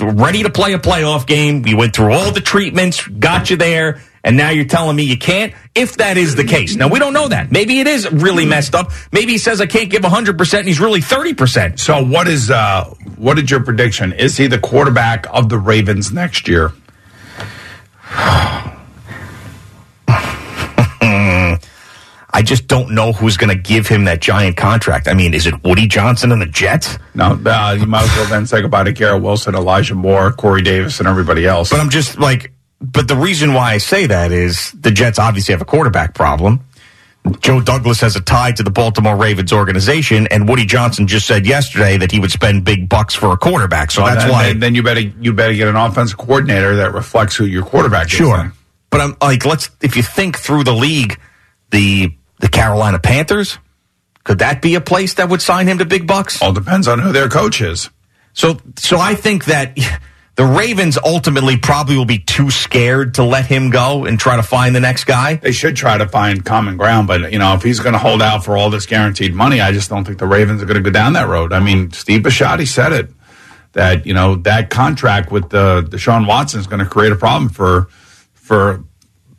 ready 0.00 0.42
to 0.42 0.50
play 0.50 0.72
a 0.72 0.78
playoff 0.78 1.26
game. 1.26 1.62
We 1.62 1.74
went 1.74 1.94
through 1.94 2.12
all 2.12 2.32
the 2.32 2.40
treatments, 2.40 3.06
got 3.06 3.50
you 3.50 3.56
there, 3.56 4.00
and 4.24 4.36
now 4.36 4.50
you're 4.50 4.64
telling 4.64 4.96
me 4.96 5.04
you 5.04 5.16
can't? 5.16 5.54
If 5.74 5.98
that 5.98 6.16
is 6.18 6.34
the 6.34 6.44
case. 6.44 6.74
Now, 6.74 6.88
we 6.88 6.98
don't 6.98 7.12
know 7.12 7.28
that. 7.28 7.52
Maybe 7.52 7.78
it 7.78 7.86
is 7.86 8.10
really 8.10 8.44
messed 8.44 8.74
up. 8.74 8.90
Maybe 9.12 9.32
he 9.32 9.38
says 9.38 9.60
I 9.60 9.66
can't 9.66 9.88
give 9.88 10.02
100% 10.02 10.58
and 10.58 10.66
he's 10.66 10.80
really 10.80 11.00
30%. 11.00 11.78
So 11.78 12.04
what 12.04 12.26
is 12.26 12.50
uh 12.50 12.92
what 13.16 13.38
is 13.38 13.50
your 13.50 13.62
prediction? 13.62 14.12
Is 14.12 14.36
he 14.36 14.48
the 14.48 14.58
quarterback 14.58 15.26
of 15.30 15.48
the 15.48 15.58
Ravens 15.58 16.12
next 16.12 16.48
year? 16.48 16.72
I 22.36 22.42
just 22.42 22.66
don't 22.66 22.90
know 22.90 23.12
who's 23.12 23.38
going 23.38 23.48
to 23.48 23.56
give 23.56 23.88
him 23.88 24.04
that 24.04 24.20
giant 24.20 24.58
contract. 24.58 25.08
I 25.08 25.14
mean, 25.14 25.32
is 25.32 25.46
it 25.46 25.64
Woody 25.64 25.86
Johnson 25.86 26.32
and 26.32 26.42
the 26.42 26.46
Jets? 26.46 26.98
No, 27.14 27.28
uh, 27.32 27.74
you 27.80 27.86
might 27.86 28.02
as 28.02 28.14
well 28.14 28.26
then 28.28 28.46
say 28.46 28.60
goodbye 28.60 28.84
to 28.84 28.92
Garrett 28.92 29.22
Wilson, 29.22 29.54
Elijah 29.54 29.94
Moore, 29.94 30.32
Corey 30.32 30.60
Davis, 30.60 30.98
and 30.98 31.08
everybody 31.08 31.46
else. 31.46 31.70
But 31.70 31.80
I'm 31.80 31.88
just 31.88 32.18
like, 32.18 32.52
but 32.78 33.08
the 33.08 33.16
reason 33.16 33.54
why 33.54 33.72
I 33.72 33.78
say 33.78 34.04
that 34.08 34.32
is 34.32 34.70
the 34.72 34.90
Jets 34.90 35.18
obviously 35.18 35.52
have 35.52 35.62
a 35.62 35.64
quarterback 35.64 36.12
problem. 36.12 36.60
Joe 37.40 37.62
Douglas 37.62 38.02
has 38.02 38.16
a 38.16 38.20
tie 38.20 38.52
to 38.52 38.62
the 38.62 38.70
Baltimore 38.70 39.16
Ravens 39.16 39.50
organization, 39.50 40.26
and 40.26 40.46
Woody 40.46 40.66
Johnson 40.66 41.06
just 41.06 41.26
said 41.26 41.46
yesterday 41.46 41.96
that 41.96 42.12
he 42.12 42.20
would 42.20 42.30
spend 42.30 42.66
big 42.66 42.86
bucks 42.86 43.14
for 43.14 43.32
a 43.32 43.38
quarterback. 43.38 43.90
So 43.90 44.02
Well, 44.02 44.12
that's 44.12 44.24
then, 44.24 44.32
why. 44.32 44.42
Then, 44.48 44.60
then 44.60 44.74
you 44.74 44.82
better 44.82 45.00
you 45.00 45.32
better 45.32 45.54
get 45.54 45.68
an 45.68 45.76
offensive 45.76 46.18
coordinator 46.18 46.76
that 46.76 46.92
reflects 46.92 47.34
who 47.34 47.46
your 47.46 47.64
quarterback 47.64 48.08
is. 48.08 48.12
Sure. 48.12 48.52
But 48.90 49.00
I'm 49.00 49.16
like, 49.22 49.46
let's 49.46 49.70
if 49.80 49.96
you 49.96 50.02
think 50.02 50.36
through 50.36 50.64
the 50.64 50.74
league, 50.74 51.18
the 51.70 52.12
the 52.40 52.48
Carolina 52.48 52.98
Panthers, 52.98 53.58
could 54.24 54.40
that 54.40 54.60
be 54.60 54.74
a 54.74 54.80
place 54.80 55.14
that 55.14 55.28
would 55.28 55.42
sign 55.42 55.68
him 55.68 55.78
to 55.78 55.84
big 55.84 56.06
bucks? 56.06 56.42
All 56.42 56.52
depends 56.52 56.88
on 56.88 56.98
who 56.98 57.12
their 57.12 57.28
coach 57.28 57.60
is. 57.60 57.90
So 58.32 58.58
so 58.76 58.98
I 58.98 59.14
think 59.14 59.46
that 59.46 59.78
the 60.36 60.44
Ravens 60.44 60.98
ultimately 61.02 61.56
probably 61.56 61.96
will 61.96 62.04
be 62.04 62.18
too 62.18 62.50
scared 62.50 63.14
to 63.14 63.24
let 63.24 63.46
him 63.46 63.70
go 63.70 64.04
and 64.04 64.20
try 64.20 64.36
to 64.36 64.42
find 64.42 64.74
the 64.74 64.80
next 64.80 65.04
guy. 65.04 65.36
They 65.36 65.52
should 65.52 65.76
try 65.76 65.96
to 65.96 66.06
find 66.06 66.44
common 66.44 66.76
ground, 66.76 67.06
but 67.06 67.32
you 67.32 67.38
know, 67.38 67.54
if 67.54 67.62
he's 67.62 67.80
going 67.80 67.94
to 67.94 67.98
hold 67.98 68.20
out 68.20 68.44
for 68.44 68.56
all 68.56 68.68
this 68.68 68.84
guaranteed 68.84 69.34
money, 69.34 69.60
I 69.60 69.72
just 69.72 69.88
don't 69.88 70.04
think 70.04 70.18
the 70.18 70.26
Ravens 70.26 70.62
are 70.62 70.66
going 70.66 70.76
to 70.76 70.82
go 70.82 70.90
down 70.90 71.14
that 71.14 71.28
road. 71.28 71.52
I 71.52 71.60
mean, 71.60 71.90
Steve 71.92 72.20
Bisciotti 72.20 72.66
said 72.68 72.92
it 72.92 73.10
that 73.72 74.06
you 74.06 74.14
know 74.14 74.34
that 74.36 74.70
contract 74.70 75.30
with 75.30 75.50
the 75.50 75.86
Deshaun 75.88 76.26
Watson 76.26 76.60
is 76.60 76.66
going 76.66 76.80
to 76.80 76.86
create 76.86 77.12
a 77.12 77.16
problem 77.16 77.48
for 77.48 77.86
for 78.34 78.84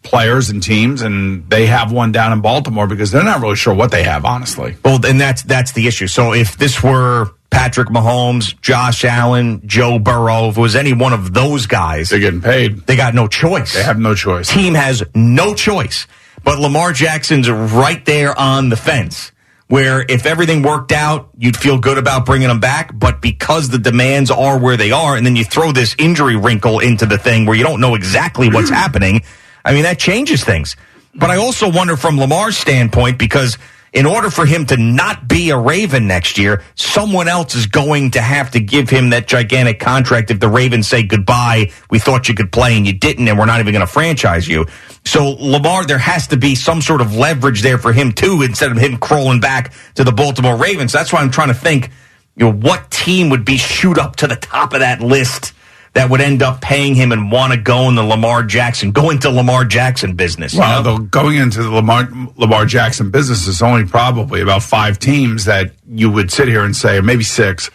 players 0.07 0.49
and 0.49 0.61
teams, 0.63 1.01
and 1.01 1.49
they 1.49 1.65
have 1.67 1.91
one 1.91 2.11
down 2.11 2.31
in 2.33 2.41
Baltimore 2.41 2.87
because 2.87 3.11
they're 3.11 3.23
not 3.23 3.41
really 3.41 3.55
sure 3.55 3.73
what 3.73 3.91
they 3.91 4.03
have, 4.03 4.25
honestly. 4.25 4.75
Well, 4.83 5.05
and 5.05 5.19
that's 5.19 5.43
that's 5.43 5.71
the 5.73 5.87
issue. 5.87 6.07
So 6.07 6.33
if 6.33 6.57
this 6.57 6.81
were 6.81 7.31
Patrick 7.49 7.89
Mahomes, 7.89 8.59
Josh 8.61 9.05
Allen, 9.05 9.61
Joe 9.65 9.99
Burrow, 9.99 10.49
if 10.49 10.57
it 10.57 10.61
was 10.61 10.75
any 10.75 10.93
one 10.93 11.13
of 11.13 11.33
those 11.33 11.65
guys, 11.65 12.09
They're 12.09 12.19
getting 12.19 12.41
paid. 12.41 12.81
they 12.87 12.95
got 12.95 13.13
no 13.13 13.27
choice. 13.27 13.73
They 13.73 13.83
have 13.83 13.99
no 13.99 14.15
choice. 14.15 14.51
team 14.51 14.73
has 14.73 15.03
no 15.15 15.53
choice. 15.53 16.07
But 16.43 16.59
Lamar 16.59 16.93
Jackson's 16.93 17.49
right 17.49 18.03
there 18.05 18.37
on 18.37 18.69
the 18.69 18.77
fence. 18.77 19.31
Where 19.69 20.05
if 20.07 20.25
everything 20.25 20.61
worked 20.61 20.93
out, 20.93 21.27
you'd 21.37 21.57
feel 21.57 21.77
good 21.77 21.97
about 21.97 22.25
bringing 22.25 22.49
him 22.49 22.61
back. 22.61 22.97
But 22.97 23.21
because 23.21 23.67
the 23.67 23.77
demands 23.77 24.31
are 24.31 24.57
where 24.57 24.77
they 24.77 24.91
are, 24.91 25.17
and 25.17 25.25
then 25.25 25.35
you 25.35 25.43
throw 25.43 25.73
this 25.73 25.93
injury 25.99 26.37
wrinkle 26.37 26.79
into 26.79 27.05
the 27.05 27.17
thing 27.17 27.45
where 27.45 27.53
you 27.57 27.63
don't 27.65 27.81
know 27.81 27.93
exactly 27.95 28.47
what's 28.49 28.69
happening, 28.83 29.23
I 29.67 29.73
mean, 29.73 29.83
that 29.83 29.99
changes 29.99 30.45
things. 30.45 30.77
But 31.13 31.29
I 31.29 31.35
also 31.35 31.69
wonder 31.69 31.97
from 31.97 32.17
Lamar's 32.17 32.57
standpoint, 32.57 33.19
because 33.19 33.57
in 33.91 34.05
order 34.05 34.29
for 34.29 34.45
him 34.45 34.65
to 34.67 34.77
not 34.77 35.27
be 35.27 35.49
a 35.49 35.57
Raven 35.57 36.07
next 36.07 36.37
year, 36.37 36.63
someone 36.75 37.27
else 37.27 37.53
is 37.53 37.65
going 37.65 38.11
to 38.11 38.21
have 38.21 38.51
to 38.51 38.61
give 38.61 38.89
him 38.89 39.09
that 39.09 39.27
gigantic 39.27 39.81
contract 39.81 40.31
if 40.31 40.39
the 40.39 40.47
Ravens 40.47 40.87
say 40.87 41.03
goodbye. 41.03 41.71
We 41.89 41.99
thought 41.99 42.29
you 42.29 42.33
could 42.35 42.49
play 42.53 42.77
and 42.77 42.87
you 42.87 42.93
didn't, 42.93 43.27
and 43.27 43.37
we're 43.37 43.45
not 43.45 43.59
even 43.59 43.73
going 43.73 43.85
to 43.85 43.91
franchise 43.91 44.47
you. 44.47 44.67
So 45.03 45.31
Lamar, 45.31 45.85
there 45.85 45.97
has 45.97 46.27
to 46.27 46.37
be 46.37 46.55
some 46.55 46.81
sort 46.81 47.01
of 47.01 47.15
leverage 47.15 47.61
there 47.61 47.77
for 47.77 47.91
him 47.91 48.13
too, 48.13 48.43
instead 48.43 48.71
of 48.71 48.77
him 48.77 48.97
crawling 48.97 49.41
back 49.41 49.73
to 49.95 50.05
the 50.05 50.13
Baltimore 50.13 50.55
Ravens. 50.55 50.93
That's 50.93 51.11
why 51.11 51.19
I'm 51.19 51.31
trying 51.31 51.49
to 51.49 51.53
think, 51.53 51.91
you 52.37 52.45
know, 52.45 52.53
what 52.53 52.89
team 52.89 53.29
would 53.31 53.43
be 53.43 53.57
shoot 53.57 53.97
up 53.97 54.15
to 54.17 54.27
the 54.27 54.37
top 54.37 54.73
of 54.73 54.79
that 54.79 55.01
list 55.01 55.53
that 55.97 56.11
would 56.11 56.21
end 56.21 56.43
up 56.43 56.61
paying 56.61 56.93
him 56.93 57.11
and 57.11 57.31
want 57.31 57.51
to 57.53 57.57
go 57.59 57.89
in 57.89 57.95
the 57.95 58.03
Lamar 58.03 58.43
Jackson, 58.43 58.91
go 58.91 59.09
into 59.09 59.31
Lamar 59.31 59.65
Jackson 59.65 60.13
business. 60.15 60.53
you 60.53 60.59
Well, 60.59 60.83
know? 60.83 60.97
going 60.99 61.37
into 61.37 61.63
the 61.63 61.71
Lamar 61.71 62.07
Lamar 62.35 62.67
Jackson 62.67 63.09
business 63.09 63.47
is 63.47 63.63
only 63.63 63.83
probably 63.85 64.41
about 64.41 64.61
five 64.61 64.99
teams 64.99 65.45
that 65.45 65.71
you 65.89 66.11
would 66.11 66.31
sit 66.31 66.47
here 66.47 66.63
and 66.63 66.75
say, 66.75 66.97
or 66.97 67.01
maybe 67.01 67.23
six, 67.23 67.71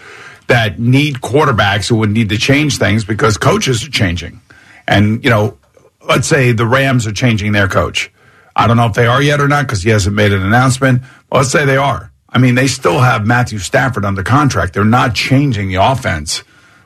that 0.46 0.78
need 0.78 1.16
quarterbacks 1.16 1.88
who 1.88 1.96
would 1.96 2.10
need 2.10 2.28
to 2.28 2.38
change 2.38 2.78
things 2.78 3.04
because 3.04 3.36
coaches 3.36 3.84
are 3.84 3.90
changing. 3.90 4.40
And, 4.86 5.24
you 5.24 5.30
know, 5.30 5.58
let's 6.06 6.28
say 6.28 6.52
the 6.52 6.66
Rams 6.66 7.08
are 7.08 7.12
changing 7.12 7.50
their 7.50 7.66
coach. 7.66 8.08
I 8.54 8.68
don't 8.68 8.76
know 8.76 8.86
if 8.86 8.94
they 8.94 9.06
are 9.06 9.20
yet 9.20 9.40
or 9.40 9.48
not 9.48 9.66
because 9.66 9.82
he 9.82 9.90
hasn't 9.90 10.14
made 10.14 10.32
an 10.32 10.42
announcement. 10.42 11.02
But 11.28 11.38
let's 11.38 11.50
say 11.50 11.64
they 11.64 11.76
are. 11.76 12.12
I 12.28 12.38
mean, 12.38 12.54
they 12.54 12.68
still 12.68 13.00
have 13.00 13.26
Matthew 13.26 13.58
Stafford 13.58 14.04
under 14.04 14.22
contract. 14.22 14.74
They're 14.74 14.84
not 14.84 15.16
changing 15.16 15.70
the 15.70 15.76
offense 15.76 16.44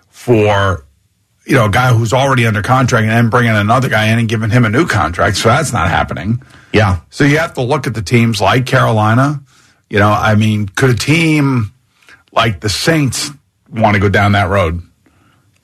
for 0.08 0.85
you 1.46 1.54
know, 1.54 1.66
a 1.66 1.70
guy 1.70 1.92
who's 1.92 2.12
already 2.12 2.44
under 2.44 2.60
contract 2.60 3.02
and 3.04 3.12
then 3.12 3.30
bringing 3.30 3.54
another 3.54 3.88
guy 3.88 4.06
in 4.06 4.18
and 4.18 4.28
giving 4.28 4.50
him 4.50 4.64
a 4.64 4.68
new 4.68 4.86
contract. 4.86 5.36
So 5.36 5.48
that's 5.48 5.72
not 5.72 5.88
happening. 5.88 6.42
yeah. 6.72 7.00
So 7.10 7.24
you 7.24 7.38
have 7.38 7.54
to 7.54 7.62
look 7.62 7.86
at 7.86 7.94
the 7.94 8.02
teams 8.02 8.40
like 8.40 8.66
Carolina. 8.66 9.40
You 9.88 10.00
know, 10.00 10.10
I 10.10 10.34
mean, 10.34 10.66
could 10.68 10.90
a 10.90 10.94
team 10.94 11.72
like 12.32 12.60
the 12.60 12.68
Saints 12.68 13.30
want 13.70 13.94
to 13.94 14.00
go 14.00 14.08
down 14.08 14.32
that 14.32 14.48
road? 14.48 14.82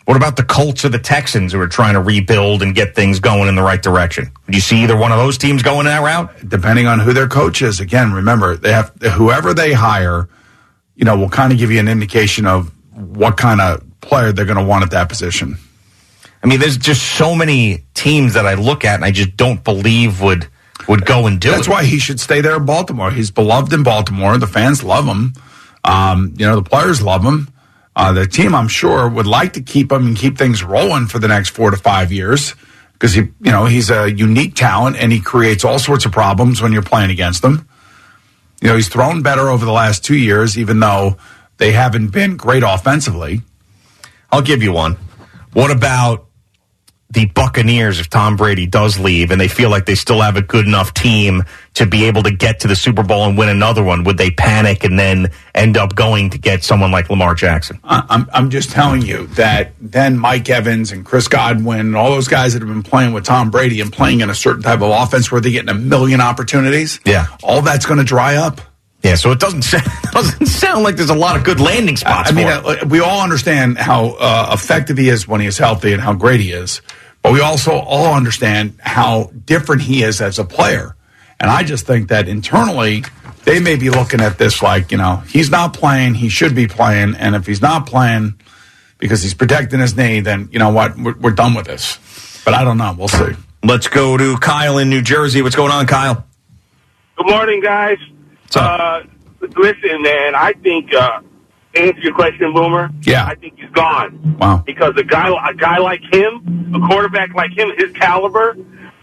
What 0.05 0.17
about 0.17 0.37
the 0.37 0.45
Colts 0.45 0.85
or 0.85 0.89
the 0.89 0.99
Texans 0.99 1.53
who 1.53 1.61
are 1.61 1.69
trying 1.69 1.95
to 1.95 2.01
rebuild 2.01 2.62
and 2.62 2.75
get 2.75 2.95
things 2.95 3.19
going 3.21 3.49
in 3.49 3.55
the 3.57 3.62
right 3.62 3.83
direction? 3.83 4.31
Do 4.49 4.57
you 4.57 4.61
see 4.61 4.83
either 4.83 4.97
one 4.97 5.12
of 5.12 5.19
those 5.19 5.39
teams 5.39 5.62
going 5.62 5.87
that 5.87 6.03
route? 6.03 6.31
Depending 6.49 6.87
on 6.87 7.01
who 7.01 7.12
their 7.12 7.29
coach 7.29 7.62
is. 7.62 7.81
Again, 7.81 8.12
remember, 8.12 8.57
they 8.57 8.73
have 8.73 8.93
whoever 9.12 9.55
they 9.55 9.73
hire, 9.73 10.29
you 10.95 11.05
know, 11.05 11.17
will 11.17 11.29
kind 11.29 11.53
of 11.53 11.59
give 11.59 11.71
you 11.71 11.81
an 11.81 11.89
indication 11.89 12.47
of 12.47 12.73
what 12.95 13.37
kind 13.37 13.61
of 13.61 13.85
player 14.01 14.33
they're 14.33 14.45
going 14.45 14.59
to 14.59 14.65
want 14.65 14.85
at 14.85 14.91
that 14.91 15.09
position. 15.09 15.57
I 16.43 16.47
mean, 16.47 16.59
there's 16.59 16.77
just 16.77 17.03
so 17.17 17.35
many 17.35 17.85
teams 17.95 18.35
that 18.35 18.47
I 18.47 18.55
look 18.55 18.85
at 18.85 18.97
and 18.97 19.05
I 19.05 19.11
just 19.11 19.37
don't 19.37 19.63
believe 19.63 20.21
would 20.21 20.49
would 20.89 21.07
go 21.07 21.27
and 21.27 21.41
do 21.41 21.51
That's 21.51 21.67
it. 21.67 21.69
That's 21.69 21.69
why 21.69 21.85
he 21.85 21.99
should 21.99 22.19
stay 22.19 22.41
there 22.41 22.57
in 22.57 22.67
Baltimore. 22.67 23.11
He's 23.11 23.31
beloved 23.31 23.73
in 23.73 23.85
Baltimore. 23.85 24.37
The 24.39 24.49
fans 24.49 24.83
love 24.83 25.07
him. 25.07 25.35
Um, 25.85 26.35
you 26.37 26.47
know, 26.47 26.57
the 26.57 26.69
players 26.69 27.01
love 27.01 27.25
him. 27.25 27.49
Uh, 27.95 28.13
the 28.13 28.27
team, 28.27 28.55
I'm 28.55 28.69
sure, 28.69 29.09
would 29.09 29.27
like 29.27 29.53
to 29.53 29.61
keep 29.61 29.93
him 29.93 30.07
and 30.07 30.17
keep 30.17 30.39
things 30.39 30.63
rolling 30.65 31.07
for 31.07 31.19
the 31.19 31.29
next 31.29 31.51
four 31.51 31.71
to 31.71 31.77
five 31.77 32.11
years 32.11 32.55
because 32.95 33.13
he, 33.13 33.21
you 33.21 33.53
know, 33.53 33.67
he's 33.67 33.91
a 33.91 34.11
unique 34.11 34.55
talent 34.55 34.97
and 34.97 35.13
he 35.13 35.21
creates 35.21 35.65
all 35.65 35.79
sorts 35.79 36.05
of 36.05 36.13
problems 36.13 36.63
when 36.63 36.73
you're 36.73 36.83
playing 36.83 37.11
against 37.11 37.45
him. 37.45 37.69
You 38.61 38.69
know, 38.69 38.77
he's 38.77 38.89
thrown 38.89 39.23
better 39.23 39.49
over 39.49 39.65
the 39.65 39.73
last 39.73 40.05
two 40.05 40.17
years, 40.17 40.57
even 40.57 40.81
though 40.81 41.17
they 41.59 41.73
haven't 41.73 42.09
been 42.09 42.37
great 42.37 42.63
offensively. 42.63 43.43
I'll 44.31 44.43
give 44.43 44.63
you 44.63 44.73
one. 44.73 44.97
What 45.53 45.71
about 45.71 46.27
the 47.12 47.26
Buccaneers 47.26 48.00
if 48.00 48.09
Tom 48.09 48.37
Brady 48.37 48.66
does 48.66 48.99
leave 48.99 49.31
and 49.31 49.40
they 49.40 49.49
feel 49.49 49.69
like 49.69 49.85
they 49.85 49.95
still 49.95 50.21
have 50.23 50.37
a 50.37 50.42
good 50.42 50.66
enough 50.66 50.95
team 50.95 51.42
to 51.75 51.85
be 51.85 52.04
able 52.04 52.23
to 52.23 52.31
get 52.31 52.61
to 52.61 52.69
the 52.69 52.76
Super 52.76 53.02
Bowl 53.02 53.25
and 53.25 53.37
win 53.37 53.50
another 53.50 53.83
one? 53.83 54.04
Would 54.04 54.16
they 54.16 54.31
panic 54.31 54.83
and 54.85 54.99
then 54.99 55.31
end 55.54 55.76
up 55.76 55.95
going 55.95 56.31
to 56.31 56.38
get 56.38 56.64
someone 56.64 56.90
like 56.90 57.11
Lamar 57.11 57.35
Jackson? 57.35 57.78
I'm, 57.85 58.28
I'm 58.33 58.49
just 58.49 58.71
telling 58.71 59.02
you 59.02 59.26
that 59.28 59.73
then 59.78 60.19
Mike 60.19 60.49
Evans 60.49 60.90
and 60.90 61.04
Chris 61.04 61.28
Godwin 61.28 61.81
and 61.81 61.97
all 61.97 62.11
those 62.11 62.28
guys 62.28 62.54
that 62.54 62.62
have 62.62 62.69
been 62.69 62.83
playing 62.83 63.12
with 63.12 63.25
Tom 63.25 63.50
Brady 63.50 63.81
and 63.83 63.92
playing 63.92 64.21
in 64.21 64.31
a 64.31 64.35
certain 64.35 64.62
type 64.62 64.81
of 64.81 64.90
offense 64.90 65.31
where 65.31 65.40
they're 65.40 65.52
getting 65.52 65.69
a 65.69 65.75
million 65.75 66.23
opportunities. 66.23 66.99
Yeah. 67.04 67.26
All 67.42 67.61
that's 67.61 67.85
going 67.85 67.99
to 67.99 68.04
dry 68.04 68.37
up. 68.37 68.61
Yeah, 69.02 69.16
so 69.16 69.33
it 69.33 69.40
doesn't 69.40 69.62
sound, 69.62 69.85
doesn't 70.12 70.47
sound 70.47 70.85
like 70.85 70.97
there's 70.97 71.11
a 71.11 71.14
lot 71.14 71.37
of 71.37 71.45
good 71.45 71.61
landing 71.61 71.97
spots. 71.97 72.31
I 72.31 72.35
mean, 72.35 72.47
uh, 72.47 72.85
we 72.88 73.00
all 73.00 73.21
understand 73.21 73.76
how 73.76 74.16
uh, 74.19 74.50
effective 74.52 74.97
he 74.97 75.09
is 75.09 75.26
when 75.26 75.40
he 75.40 75.47
is 75.47 75.59
healthy 75.59 75.92
and 75.92 76.00
how 76.00 76.14
great 76.14 76.40
he 76.40 76.52
is. 76.52 76.81
But 77.23 77.33
we 77.33 77.41
also 77.41 77.73
all 77.73 78.14
understand 78.14 78.79
how 78.81 79.31
different 79.45 79.83
he 79.83 80.02
is 80.02 80.21
as 80.21 80.38
a 80.38 80.45
player. 80.45 80.97
And 81.38 81.50
I 81.50 81.62
just 81.62 81.87
think 81.87 82.09
that 82.09 82.29
internally, 82.29 83.05
they 83.45 83.61
may 83.61 83.76
be 83.76 83.91
looking 83.91 84.21
at 84.21 84.38
this 84.38 84.62
like, 84.62 84.93
you 84.93 84.99
know, 84.99 85.17
he's 85.29 85.50
not 85.50 85.73
playing, 85.75 86.14
he 86.14 86.29
should 86.29 86.55
be 86.55 86.67
playing. 86.67 87.14
And 87.14 87.35
if 87.35 87.47
he's 87.47 87.62
not 87.62 87.87
playing 87.87 88.35
because 88.99 89.23
he's 89.23 89.35
protecting 89.35 89.81
his 89.81 89.97
knee, 89.97 90.21
then, 90.21 90.49
you 90.52 90.59
know 90.59 90.71
what, 90.71 90.97
we're, 90.99 91.17
we're 91.19 91.31
done 91.33 91.55
with 91.55 91.67
this. 91.67 91.99
But 92.45 92.55
I 92.55 92.64
don't 92.64 92.79
know. 92.79 92.95
We'll 92.97 93.09
see. 93.09 93.33
Let's 93.64 93.87
go 93.88 94.17
to 94.17 94.37
Kyle 94.38 94.79
in 94.79 94.91
New 94.91 95.02
Jersey. 95.02 95.43
What's 95.43 95.57
going 95.57 95.71
on, 95.71 95.87
Kyle? 95.87 96.25
Good 97.17 97.26
morning, 97.26 97.61
guys. 97.61 97.99
up? 98.57 98.81
Uh, 98.81 99.02
listen, 99.57 100.02
man, 100.02 100.35
I 100.35 100.52
think 100.55 100.93
uh, 100.93 101.21
to 101.21 101.26
answer 101.75 102.00
your 102.00 102.14
question, 102.14 102.52
Boomer. 102.52 102.91
Yeah. 103.02 103.25
I 103.25 103.35
think 103.35 103.55
he's 103.59 103.71
gone. 103.71 104.37
Wow. 104.38 104.62
Because 104.64 104.95
a 104.97 105.05
guy, 105.05 105.29
a 105.29 105.55
guy 105.55 105.79
like 105.79 106.02
him, 106.12 106.73
a 106.75 106.87
quarterback 106.87 107.35
like 107.35 107.57
him, 107.57 107.71
his 107.76 107.93
caliber, 107.93 108.57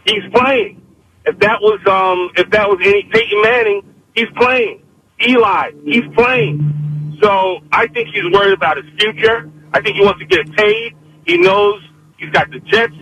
he's 0.05 0.23
playing. 0.33 0.81
If 1.25 1.39
that 1.39 1.61
was, 1.61 1.79
um, 1.87 2.31
if 2.37 2.49
that 2.51 2.69
was 2.69 2.79
any 2.81 3.03
Peyton 3.03 3.41
Manning, 3.41 3.93
he's 4.15 4.29
playing. 4.35 4.83
Eli, 5.27 5.71
he's 5.83 6.07
playing. 6.15 7.17
So 7.21 7.59
I 7.71 7.87
think 7.87 8.09
he's 8.13 8.23
worried 8.31 8.53
about 8.53 8.77
his 8.77 8.85
future. 8.99 9.51
I 9.73 9.81
think 9.81 9.97
he 9.97 10.01
wants 10.01 10.19
to 10.19 10.25
get 10.25 10.51
paid. 10.55 10.95
He 11.25 11.37
knows 11.37 11.81
he's 12.17 12.29
got 12.31 12.49
the 12.49 12.59
Jets 12.59 12.95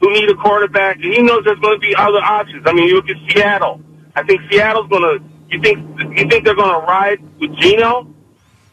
who 0.00 0.12
need 0.12 0.30
a 0.30 0.34
quarterback, 0.36 0.96
and 0.96 1.12
he 1.12 1.22
knows 1.22 1.42
there's 1.44 1.58
going 1.58 1.80
to 1.80 1.86
be 1.86 1.94
other 1.94 2.18
options. 2.18 2.62
I 2.66 2.72
mean, 2.72 2.88
you 2.88 2.94
look 2.94 3.10
at 3.10 3.16
Seattle. 3.28 3.80
I 4.14 4.22
think 4.22 4.40
Seattle's 4.50 4.88
going 4.88 5.02
to. 5.02 5.24
You 5.50 5.60
think 5.62 5.78
you 6.16 6.28
think 6.28 6.44
they're 6.44 6.54
going 6.54 6.80
to 6.80 6.86
ride 6.86 7.18
with 7.40 7.56
Geno? 7.56 8.14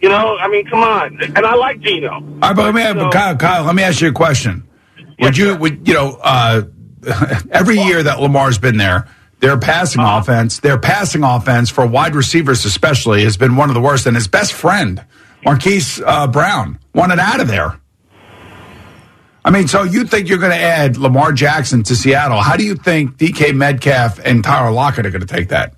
You 0.02 0.10
know, 0.10 0.38
I 0.38 0.48
mean, 0.48 0.66
come 0.68 0.84
on. 0.84 1.20
And 1.22 1.40
I 1.46 1.56
like 1.56 1.80
Geno. 1.80 2.12
All 2.14 2.22
right, 2.22 2.56
but 2.56 2.58
let 2.58 2.76
me, 2.76 2.84
So- 2.84 2.94
but 2.96 3.12
Kyle, 3.14 3.36
Kyle, 3.36 3.64
let 3.64 3.76
me 3.76 3.84
ask 3.84 4.02
you 4.02 4.10
a 4.10 4.14
question. 4.14 4.68
Would 4.98 5.08
Yes, 5.20 5.38
you, 5.38 5.56
would 5.56 5.88
you 5.88 5.94
know, 5.94 6.20
uh, 6.22 6.64
every 7.52 7.78
year 7.80 8.04
that 8.04 8.20
Lamar's 8.20 8.58
been 8.58 8.78
there, 8.78 9.08
their 9.40 9.58
passing 9.58 10.02
offense, 10.02 10.60
their 10.60 10.78
passing 10.78 11.24
offense 11.24 11.70
for 11.70 11.86
wide 11.86 12.16
receivers 12.16 12.66
especially 12.66 13.24
has 13.24 13.38
been 13.38 13.56
one 13.56 13.70
of 13.70 13.76
the 13.76 13.82
worst. 13.82 14.06
And 14.06 14.16
his 14.16 14.28
best 14.28 14.54
friend, 14.54 15.04
Marquise 15.44 16.02
uh, 16.06 16.28
Brown, 16.28 16.80
wanted 16.94 17.20
out 17.20 17.40
of 17.40 17.48
there. 17.48 17.80
I 19.46 19.52
mean, 19.52 19.68
so 19.68 19.84
you 19.84 20.06
think 20.06 20.28
you're 20.28 20.40
going 20.40 20.52
to 20.52 20.58
add 20.58 20.98
Lamar 20.98 21.32
Jackson 21.32 21.84
to 21.84 21.96
Seattle? 21.96 22.42
How 22.42 22.58
do 22.58 22.66
you 22.66 22.76
think 22.76 23.18
DK 23.18 23.54
Metcalf 23.54 24.20
and 24.26 24.44
Tyler 24.44 24.72
Lockett 24.72 25.06
are 25.06 25.12
going 25.12 25.22
to 25.26 25.28
take 25.28 25.50
that? 25.50 25.76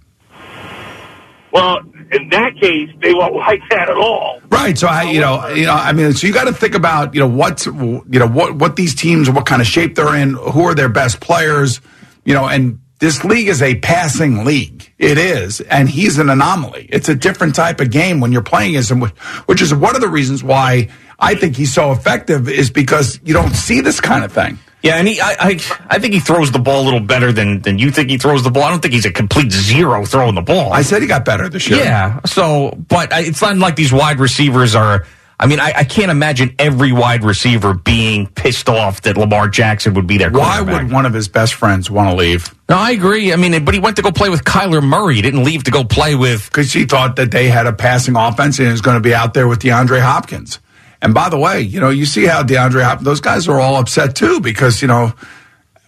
Well, 1.51 1.81
in 2.11 2.29
that 2.29 2.55
case, 2.59 2.89
they 3.01 3.13
won't 3.13 3.35
like 3.35 3.61
that 3.69 3.89
at 3.89 3.97
all. 3.97 4.39
Right. 4.49 4.77
So 4.77 4.87
I, 4.87 5.03
you 5.03 5.19
know, 5.19 5.47
you 5.49 5.65
know, 5.65 5.73
I 5.73 5.91
mean, 5.93 6.13
so 6.13 6.27
you 6.27 6.33
got 6.33 6.45
to 6.45 6.53
think 6.53 6.75
about, 6.75 7.13
you 7.13 7.19
know, 7.19 7.27
what's, 7.27 7.65
you 7.65 8.03
know, 8.05 8.27
what 8.27 8.55
what 8.55 8.75
these 8.75 8.95
teams, 8.95 9.29
what 9.29 9.45
kind 9.45 9.61
of 9.61 9.67
shape 9.67 9.95
they're 9.95 10.15
in, 10.15 10.33
who 10.33 10.63
are 10.63 10.75
their 10.75 10.89
best 10.89 11.19
players, 11.19 11.81
you 12.23 12.33
know, 12.33 12.47
and 12.47 12.79
this 12.99 13.23
league 13.23 13.47
is 13.47 13.61
a 13.61 13.75
passing 13.75 14.43
league. 14.43 14.91
It 14.97 15.17
is, 15.17 15.61
and 15.61 15.87
he's 15.87 16.17
an 16.17 16.29
anomaly. 16.29 16.87
It's 16.91 17.09
a 17.09 17.15
different 17.15 17.53
type 17.53 17.79
of 17.79 17.91
game 17.91 18.19
when 18.19 18.31
you're 18.31 18.41
playing 18.41 18.75
as 18.75 18.89
him, 18.89 19.01
which 19.45 19.61
is 19.61 19.73
one 19.73 19.95
of 19.95 20.01
the 20.01 20.07
reasons 20.07 20.43
why 20.43 20.89
I 21.19 21.35
think 21.35 21.55
he's 21.55 21.73
so 21.73 21.91
effective 21.91 22.49
is 22.49 22.71
because 22.71 23.19
you 23.23 23.33
don't 23.33 23.53
see 23.53 23.81
this 23.81 24.01
kind 24.01 24.23
of 24.23 24.31
thing. 24.31 24.57
Yeah, 24.83 24.95
and 24.97 25.07
he, 25.07 25.19
I, 25.19 25.35
I, 25.39 25.59
I 25.89 25.99
think 25.99 26.13
he 26.13 26.19
throws 26.19 26.51
the 26.51 26.59
ball 26.59 26.83
a 26.83 26.85
little 26.85 26.99
better 26.99 27.31
than 27.31 27.61
than 27.61 27.79
you 27.79 27.89
think 27.91 28.09
he 28.09 28.17
throws 28.17 28.43
the 28.43 28.51
ball. 28.51 28.63
I 28.63 28.69
don't 28.69 28.79
think 28.81 28.93
he's 28.93 29.05
a 29.05 29.11
complete 29.11 29.51
zero 29.51 30.05
throwing 30.05 30.35
the 30.35 30.41
ball. 30.41 30.71
I 30.71 30.83
said 30.83 31.01
he 31.01 31.07
got 31.07 31.25
better 31.25 31.49
this 31.49 31.67
year. 31.69 31.79
Yeah. 31.79 32.19
So, 32.25 32.77
but 32.87 33.11
I- 33.11 33.21
it's 33.21 33.41
not 33.41 33.57
like 33.57 33.75
these 33.75 33.91
wide 33.91 34.19
receivers 34.19 34.75
are. 34.75 35.05
I 35.39 35.45
mean, 35.45 35.59
I, 35.59 35.71
I 35.77 35.83
can't 35.83 36.09
imagine 36.09 36.55
every 36.57 36.91
wide 36.91 37.23
receiver 37.23 37.75
being 37.75 38.25
pissed 38.25 38.69
off 38.69 39.03
that 39.03 39.17
Lamar 39.17 39.47
Jackson 39.47 39.93
would 39.93 40.07
be 40.07 40.17
their 40.17 40.31
Why 40.31 40.61
would 40.61 40.91
one 40.91 41.05
of 41.05 41.13
his 41.13 41.27
best 41.27 41.53
friends 41.53 41.91
want 41.91 42.09
to 42.09 42.15
leave? 42.15 42.55
No, 42.69 42.75
I 42.75 42.89
agree. 42.91 43.31
I 43.31 43.35
mean, 43.35 43.63
but 43.63 43.75
he 43.75 43.79
went 43.79 43.97
to 43.97 44.01
go 44.01 44.11
play 44.11 44.29
with 44.29 44.43
Kyler 44.45 44.81
Murray. 44.83 45.13
He 45.15 45.21
didn't 45.21 45.43
leave 45.43 45.63
to 45.65 45.71
go 45.71 45.83
play 45.83 46.15
with. 46.15 46.45
Because 46.47 46.73
he 46.73 46.85
thought 46.85 47.17
that 47.17 47.29
they 47.29 47.49
had 47.49 47.67
a 47.67 47.73
passing 47.73 48.15
offense 48.15 48.57
and 48.57 48.67
he 48.67 48.71
was 48.71 48.81
going 48.81 48.95
to 48.97 49.01
be 49.01 49.13
out 49.13 49.35
there 49.35 49.47
with 49.47 49.59
DeAndre 49.59 50.01
Hopkins. 50.01 50.59
And 51.01 51.13
by 51.13 51.29
the 51.29 51.37
way, 51.37 51.61
you 51.61 51.79
know, 51.79 51.89
you 51.89 52.05
see 52.05 52.25
how 52.25 52.43
DeAndre 52.43 52.83
Hopkins, 52.83 53.05
those 53.05 53.21
guys 53.21 53.47
are 53.47 53.59
all 53.59 53.75
upset 53.75 54.15
too 54.15 54.39
because, 54.39 54.81
you 54.81 54.87
know, 54.87 55.13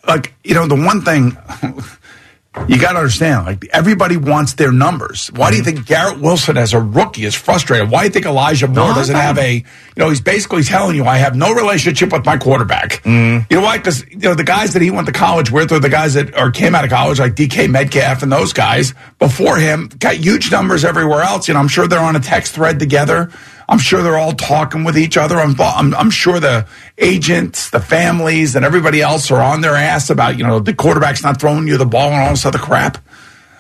like, 0.07 0.33
you 0.43 0.53
know, 0.53 0.67
the 0.67 0.75
one 0.75 1.01
thing 1.01 1.37
you 2.67 2.79
got 2.79 2.93
to 2.93 2.97
understand, 2.99 3.45
like, 3.45 3.65
everybody 3.71 4.17
wants 4.17 4.53
their 4.53 4.71
numbers. 4.71 5.31
Why 5.31 5.49
do 5.49 5.57
you 5.57 5.63
mm-hmm. 5.63 5.75
think 5.75 5.87
Garrett 5.87 6.19
Wilson 6.19 6.57
as 6.57 6.73
a 6.73 6.79
rookie 6.79 7.25
is 7.25 7.35
frustrated? 7.35 7.89
Why 7.89 8.01
do 8.01 8.05
you 8.05 8.11
think 8.11 8.25
Elijah 8.25 8.67
Moore 8.67 8.93
doesn't 8.93 9.15
have 9.15 9.37
a, 9.37 9.55
you 9.55 9.63
know, 9.97 10.09
he's 10.09 10.21
basically 10.21 10.63
telling 10.63 10.95
you, 10.95 11.05
I 11.05 11.17
have 11.17 11.35
no 11.35 11.53
relationship 11.53 12.11
with 12.11 12.25
my 12.25 12.37
quarterback. 12.37 13.03
Mm-hmm. 13.03 13.45
You 13.49 13.59
know 13.59 13.63
why? 13.63 13.77
Because, 13.77 14.05
you 14.09 14.19
know, 14.19 14.33
the 14.33 14.43
guys 14.43 14.73
that 14.73 14.81
he 14.81 14.91
went 14.91 15.07
to 15.07 15.13
college 15.13 15.51
with 15.51 15.71
or 15.71 15.79
the 15.79 15.89
guys 15.89 16.15
that 16.15 16.37
or 16.37 16.51
came 16.51 16.75
out 16.75 16.83
of 16.83 16.89
college, 16.89 17.19
like 17.19 17.35
DK 17.35 17.69
Metcalf 17.69 18.23
and 18.23 18.31
those 18.31 18.53
guys 18.53 18.93
before 19.19 19.57
him, 19.57 19.89
got 19.99 20.15
huge 20.15 20.51
numbers 20.51 20.83
everywhere 20.83 21.21
else. 21.21 21.47
You 21.47 21.53
know, 21.53 21.59
I'm 21.59 21.67
sure 21.67 21.87
they're 21.87 21.99
on 21.99 22.15
a 22.15 22.19
text 22.19 22.53
thread 22.53 22.79
together. 22.79 23.31
I'm 23.69 23.77
sure 23.77 24.01
they're 24.01 24.17
all 24.17 24.33
talking 24.33 24.83
with 24.83 24.97
each 24.97 25.15
other. 25.15 25.37
I'm, 25.37 25.55
I'm, 25.61 25.93
I'm 25.93 26.09
sure 26.09 26.39
the 26.39 26.67
agents, 26.97 27.69
the 27.69 27.79
families, 27.79 28.55
and 28.55 28.65
everybody 28.65 28.99
else 28.99 29.29
are 29.29 29.41
on 29.41 29.61
their 29.61 29.75
ass 29.75 30.09
about, 30.09 30.39
you 30.39 30.43
know, 30.43 30.59
the 30.59 30.73
quarterback's 30.73 31.21
not 31.21 31.39
throwing 31.39 31.67
you 31.67 31.77
the 31.77 31.85
ball 31.85 32.09
and 32.09 32.19
all 32.19 32.31
this 32.31 32.47
other 32.47 32.57
crap. 32.57 32.97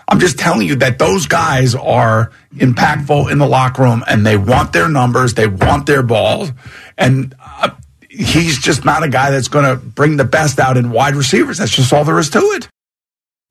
I'm 0.07 0.19
just 0.19 0.39
telling 0.39 0.67
you 0.67 0.77
that 0.77 0.97
those 0.97 1.27
guys 1.27 1.75
are 1.75 2.31
impactful 2.55 3.31
in 3.31 3.37
the 3.37 3.45
locker 3.45 3.83
room 3.83 4.03
and 4.07 4.25
they 4.25 4.35
want 4.35 4.73
their 4.73 4.89
numbers, 4.89 5.35
they 5.35 5.45
want 5.45 5.85
their 5.85 6.01
balls. 6.01 6.51
And 6.97 7.35
uh, 7.39 7.69
he's 8.09 8.57
just 8.57 8.83
not 8.83 9.03
a 9.03 9.09
guy 9.09 9.29
that's 9.29 9.47
going 9.47 9.65
to 9.65 9.75
bring 9.75 10.17
the 10.17 10.25
best 10.25 10.59
out 10.59 10.75
in 10.75 10.89
wide 10.89 11.13
receivers. 11.13 11.59
That's 11.59 11.71
just 11.71 11.93
all 11.93 12.03
there 12.03 12.17
is 12.17 12.31
to 12.31 12.39
it. 12.39 12.67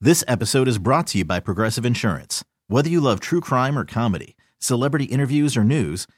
This 0.01 0.25
episode 0.27 0.67
is 0.67 0.79
brought 0.79 1.07
to 1.09 1.19
you 1.19 1.25
by 1.25 1.39
Progressive 1.39 1.87
Insurance. 1.87 2.45
Whether 2.67 2.89
you 2.89 3.01
love 3.01 3.21
true 3.21 3.41
crime 3.41 3.79
or 3.79 3.85
comedy, 3.85 4.35
celebrity 4.59 5.05
interviews 5.05 5.57
or 5.57 5.63
news, 5.63 6.09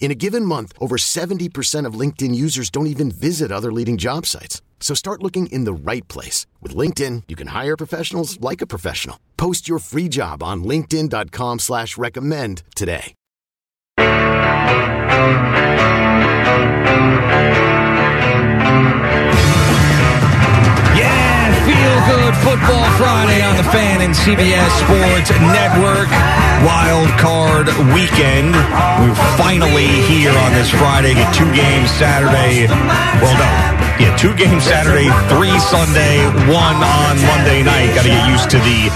In 0.00 0.10
a 0.10 0.14
given 0.14 0.46
month, 0.46 0.72
over 0.80 0.96
70% 0.96 1.86
of 1.86 1.94
LinkedIn 1.94 2.34
users 2.34 2.70
don't 2.70 2.88
even 2.88 3.10
visit 3.12 3.52
other 3.52 3.70
leading 3.70 3.98
job 3.98 4.26
sites. 4.26 4.60
So 4.80 4.94
start 4.94 5.22
looking 5.22 5.46
in 5.48 5.64
the 5.64 5.72
right 5.74 6.06
place. 6.08 6.46
With 6.60 6.74
LinkedIn, 6.74 7.24
you 7.28 7.36
can 7.36 7.48
hire 7.48 7.76
professionals 7.76 8.40
like 8.40 8.60
a 8.62 8.66
professional. 8.66 9.20
Post 9.36 9.68
your 9.68 9.78
free 9.78 10.08
job 10.08 10.42
on 10.42 10.64
linkedin.com 10.64 11.58
slash 11.60 11.96
recommend 11.96 12.62
today. 12.74 13.14
Yeah, 20.96 21.52
feel 21.64 21.96
good 22.10 22.34
football 22.42 22.90
Friday 22.98 23.42
on 23.42 23.56
the 23.56 23.64
Fan 23.64 24.00
and 24.02 24.14
CBS 24.14 24.70
Sports 24.82 25.30
Network. 25.40 26.08
Wild 26.64 27.08
card 27.18 27.66
weekend. 27.96 28.52
We're 29.00 29.14
finally 29.40 29.88
here 30.04 30.30
on 30.30 30.52
this 30.52 30.68
Friday. 30.68 31.14
Get 31.14 31.32
two 31.34 31.48
games 31.54 31.90
Saturday. 31.92 32.66
Well, 33.22 33.32
no. 33.32 33.50
Yeah, 33.98 34.14
two 34.16 34.34
games 34.34 34.64
Saturday, 34.64 35.08
three 35.28 35.58
Sunday, 35.60 36.20
one 36.52 36.76
on 36.76 37.16
Monday 37.24 37.62
night. 37.62 37.94
Got 37.94 38.02
to 38.02 38.08
get 38.08 38.28
used 38.28 38.50
to 38.50 38.58
the 38.58 38.88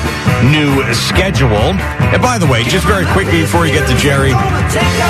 new 0.50 0.92
schedule. 0.94 1.72
And 2.12 2.20
by 2.20 2.36
the 2.38 2.46
way, 2.46 2.64
just 2.64 2.86
very 2.86 3.06
quickly 3.06 3.40
before 3.42 3.62
we 3.62 3.70
get 3.70 3.88
to 3.88 3.96
Jerry, 3.96 4.28
you 4.30 4.34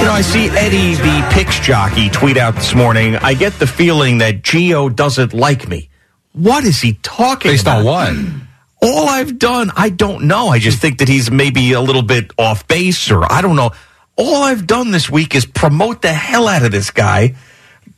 know, 0.07 0.13
I 0.15 0.23
see 0.23 0.49
Eddie, 0.51 0.95
the 0.95 1.29
picks 1.33 1.59
jockey, 1.59 2.09
tweet 2.09 2.37
out 2.37 2.55
this 2.55 2.75
morning. 2.75 3.17
I 3.17 3.35
get 3.35 3.53
the 3.59 3.67
feeling 3.67 4.19
that 4.19 4.43
Geo 4.43 4.89
doesn't 4.89 5.33
like 5.35 5.69
me. 5.69 5.91
What 6.33 6.65
is 6.65 6.81
he 6.81 6.95
talking 7.03 7.51
Based 7.53 7.63
about? 7.63 7.79
on 7.79 7.85
what? 7.85 8.15
All 8.85 9.09
I've 9.09 9.39
done, 9.39 9.73
I 9.75 9.89
don't 9.89 10.25
know. 10.25 10.49
I 10.49 10.59
just 10.59 10.79
think 10.79 10.99
that 10.99 11.09
he's 11.09 11.31
maybe 11.31 11.73
a 11.73 11.81
little 11.81 12.03
bit 12.03 12.33
off 12.37 12.69
base 12.69 13.11
or 13.11 13.25
I 13.33 13.41
don't 13.41 13.57
know. 13.57 13.71
All 14.17 14.43
I've 14.43 14.67
done 14.67 14.91
this 14.91 15.09
week 15.09 15.35
is 15.35 15.47
promote 15.47 16.03
the 16.03 16.13
hell 16.13 16.47
out 16.47 16.63
of 16.63 16.71
this 16.71 16.91
guy, 16.91 17.35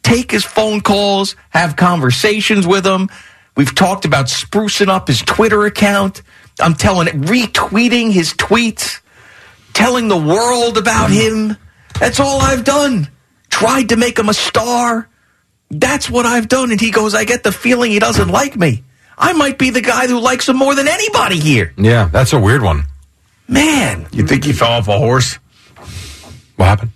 take 0.05 0.31
his 0.31 0.45
phone 0.45 0.81
calls, 0.81 1.35
have 1.51 1.75
conversations 1.75 2.69
with 2.69 2.87
him. 2.87 3.11
We've 3.57 3.75
talked 3.75 4.05
about 4.05 4.27
sprucing 4.27 4.87
up 4.87 5.09
his 5.09 5.23
Twitter 5.23 5.65
account. 5.67 6.23
I'm 6.61 6.75
telling 6.75 7.09
it, 7.09 7.21
retweeting 7.21 8.13
his 8.13 8.33
tweets, 8.35 9.01
telling 9.73 10.07
the 10.07 10.17
world 10.17 10.79
about 10.79 11.11
him. 11.11 11.57
That's 11.99 12.21
all 12.21 12.41
I've 12.41 12.63
done. 12.63 13.09
Tried 13.51 13.89
to 13.89 13.97
make 13.97 14.17
him 14.19 14.29
a 14.29 14.35
star. 14.35 15.09
That's 15.69 16.09
what 16.09 16.27
I've 16.27 16.47
done. 16.47 16.71
And 16.71 16.81
he 16.81 16.93
goes, 16.93 17.13
I 17.13 17.25
get 17.25 17.43
the 17.43 17.51
feeling 17.51 17.91
he 17.91 17.99
doesn't 17.99 18.29
like 18.29 18.57
me. 18.57 18.85
I 19.19 19.33
might 19.33 19.59
be 19.59 19.71
the 19.71 19.81
guy 19.81 20.07
who 20.07 20.21
likes 20.21 20.49
him 20.49 20.57
more 20.57 20.75
than 20.75 20.89
anybody 20.89 21.39
here. 21.39 21.73
Yeah, 21.79 22.09
that's 22.13 22.33
a 22.33 22.39
weird 22.39 22.63
one. 22.63 22.85
Man. 23.49 24.07
You 24.13 24.27
think 24.27 24.45
he 24.45 24.53
fell 24.53 24.73
off 24.73 24.89
a 24.89 24.99
horse? 24.99 25.39
What 26.57 26.67
happened? 26.67 26.91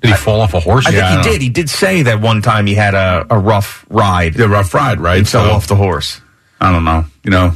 Did 0.00 0.10
he 0.10 0.16
fall 0.16 0.40
off 0.40 0.54
a 0.54 0.60
horse? 0.60 0.86
I 0.86 0.90
Yeah, 0.90 1.00
think 1.00 1.10
he 1.10 1.16
know. 1.28 1.32
did. 1.34 1.42
He 1.42 1.48
did 1.48 1.70
say 1.70 2.02
that 2.02 2.20
one 2.20 2.42
time 2.42 2.66
he 2.66 2.74
had 2.74 2.94
a, 2.94 3.24
a 3.30 3.38
rough 3.38 3.84
ride. 3.88 4.34
The 4.34 4.48
rough 4.48 4.74
ride, 4.74 4.98
right? 5.00 5.18
He 5.18 5.24
fell 5.24 5.48
off 5.50 5.68
the 5.68 5.76
horse. 5.76 6.20
I 6.60 6.72
don't 6.72 6.84
know. 6.84 7.04
You 7.22 7.30
know, 7.30 7.52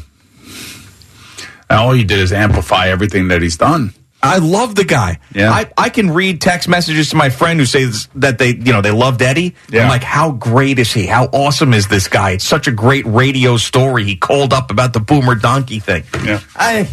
And 1.68 1.78
all 1.80 1.92
he 1.92 2.04
did 2.04 2.20
is 2.20 2.32
amplify 2.32 2.88
everything 2.88 3.28
that 3.28 3.42
he's 3.42 3.56
done. 3.56 3.92
I 4.26 4.38
love 4.38 4.74
the 4.74 4.84
guy. 4.84 5.18
Yeah. 5.34 5.50
I, 5.50 5.70
I 5.76 5.88
can 5.88 6.10
read 6.10 6.40
text 6.40 6.68
messages 6.68 7.10
to 7.10 7.16
my 7.16 7.30
friend 7.30 7.58
who 7.58 7.66
says 7.66 8.08
that 8.16 8.38
they, 8.38 8.48
you 8.54 8.72
know, 8.72 8.80
they 8.82 8.90
loved 8.90 9.22
Eddie. 9.22 9.54
Yeah. 9.70 9.82
I'm 9.84 9.88
like, 9.88 10.02
how 10.02 10.32
great 10.32 10.78
is 10.78 10.92
he? 10.92 11.06
How 11.06 11.24
awesome 11.26 11.72
is 11.74 11.88
this 11.88 12.08
guy? 12.08 12.32
It's 12.32 12.44
such 12.44 12.66
a 12.68 12.72
great 12.72 13.06
radio 13.06 13.56
story. 13.56 14.04
He 14.04 14.16
called 14.16 14.52
up 14.52 14.70
about 14.70 14.92
the 14.92 15.00
Boomer 15.00 15.34
Donkey 15.34 15.78
thing. 15.78 16.04
Yeah. 16.24 16.40
I, 16.54 16.88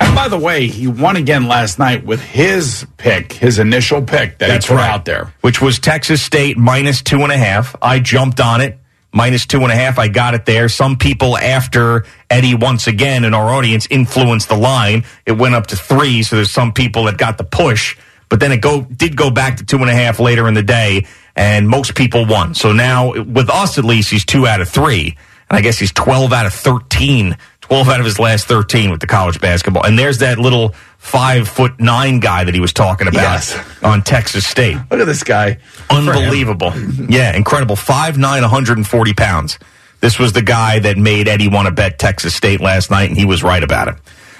And 0.00 0.14
by 0.14 0.28
the 0.28 0.38
way, 0.38 0.68
he 0.68 0.86
won 0.86 1.16
again 1.16 1.48
last 1.48 1.78
night 1.80 2.04
with 2.06 2.20
his 2.22 2.86
pick, 2.98 3.32
his 3.32 3.58
initial 3.58 4.00
pick 4.00 4.38
that 4.38 4.46
That's 4.48 4.66
he 4.66 4.74
put 4.74 4.78
right. 4.78 4.90
out 4.90 5.04
there. 5.04 5.32
which 5.40 5.60
was 5.60 5.78
Texas 5.80 6.22
State 6.22 6.56
minus 6.56 7.02
two 7.02 7.20
and 7.22 7.32
a 7.32 7.36
half. 7.36 7.74
I 7.82 7.98
jumped 7.98 8.40
on 8.40 8.60
it. 8.60 8.78
Minus 9.18 9.46
two 9.46 9.62
and 9.64 9.72
a 9.72 9.74
half. 9.74 9.98
I 9.98 10.06
got 10.06 10.34
it 10.34 10.46
there. 10.46 10.68
Some 10.68 10.96
people 10.96 11.36
after 11.36 12.04
Eddie 12.30 12.54
once 12.54 12.86
again 12.86 13.24
in 13.24 13.34
our 13.34 13.52
audience 13.52 13.88
influenced 13.90 14.48
the 14.48 14.56
line. 14.56 15.02
It 15.26 15.32
went 15.32 15.56
up 15.56 15.66
to 15.68 15.76
three. 15.76 16.22
So 16.22 16.36
there's 16.36 16.52
some 16.52 16.72
people 16.72 17.02
that 17.06 17.18
got 17.18 17.36
the 17.36 17.42
push, 17.42 17.96
but 18.28 18.38
then 18.38 18.52
it 18.52 18.60
go 18.60 18.82
did 18.82 19.16
go 19.16 19.28
back 19.32 19.56
to 19.56 19.64
two 19.64 19.78
and 19.78 19.90
a 19.90 19.92
half 19.92 20.20
later 20.20 20.46
in 20.46 20.54
the 20.54 20.62
day, 20.62 21.04
and 21.34 21.68
most 21.68 21.96
people 21.96 22.26
won. 22.26 22.54
So 22.54 22.70
now 22.70 23.12
with 23.24 23.50
us 23.50 23.76
at 23.76 23.84
least, 23.84 24.08
he's 24.08 24.24
two 24.24 24.46
out 24.46 24.60
of 24.60 24.68
three, 24.68 25.16
and 25.50 25.58
I 25.58 25.62
guess 25.62 25.80
he's 25.80 25.92
twelve 25.92 26.32
out 26.32 26.46
of 26.46 26.54
thirteen. 26.54 27.36
12 27.68 27.88
out 27.88 28.00
of 28.00 28.06
his 28.06 28.18
last 28.18 28.46
13 28.46 28.90
with 28.90 29.00
the 29.00 29.06
college 29.06 29.40
basketball. 29.40 29.84
And 29.84 29.98
there's 29.98 30.18
that 30.18 30.38
little 30.38 30.70
five 30.96 31.46
foot 31.48 31.78
nine 31.78 32.18
guy 32.18 32.44
that 32.44 32.54
he 32.54 32.60
was 32.60 32.72
talking 32.72 33.06
about 33.08 33.20
Yes. 33.22 33.58
on 33.82 34.02
Texas 34.02 34.46
State. 34.46 34.76
Look 34.90 35.00
at 35.00 35.06
this 35.06 35.22
guy. 35.22 35.58
Unbelievable. 35.90 36.72
Yeah, 37.08 37.34
incredible. 37.36 37.76
5'9, 37.76 38.40
140 38.40 39.12
pounds. 39.14 39.58
This 40.00 40.18
was 40.18 40.32
the 40.32 40.42
guy 40.42 40.78
that 40.78 40.96
made 40.96 41.28
Eddie 41.28 41.48
want 41.48 41.66
to 41.66 41.72
bet 41.72 41.98
Texas 41.98 42.34
State 42.34 42.60
last 42.60 42.90
night, 42.90 43.08
and 43.10 43.18
he 43.18 43.24
was 43.26 43.42
right 43.42 43.62
about 43.62 43.88
it. 43.88 43.94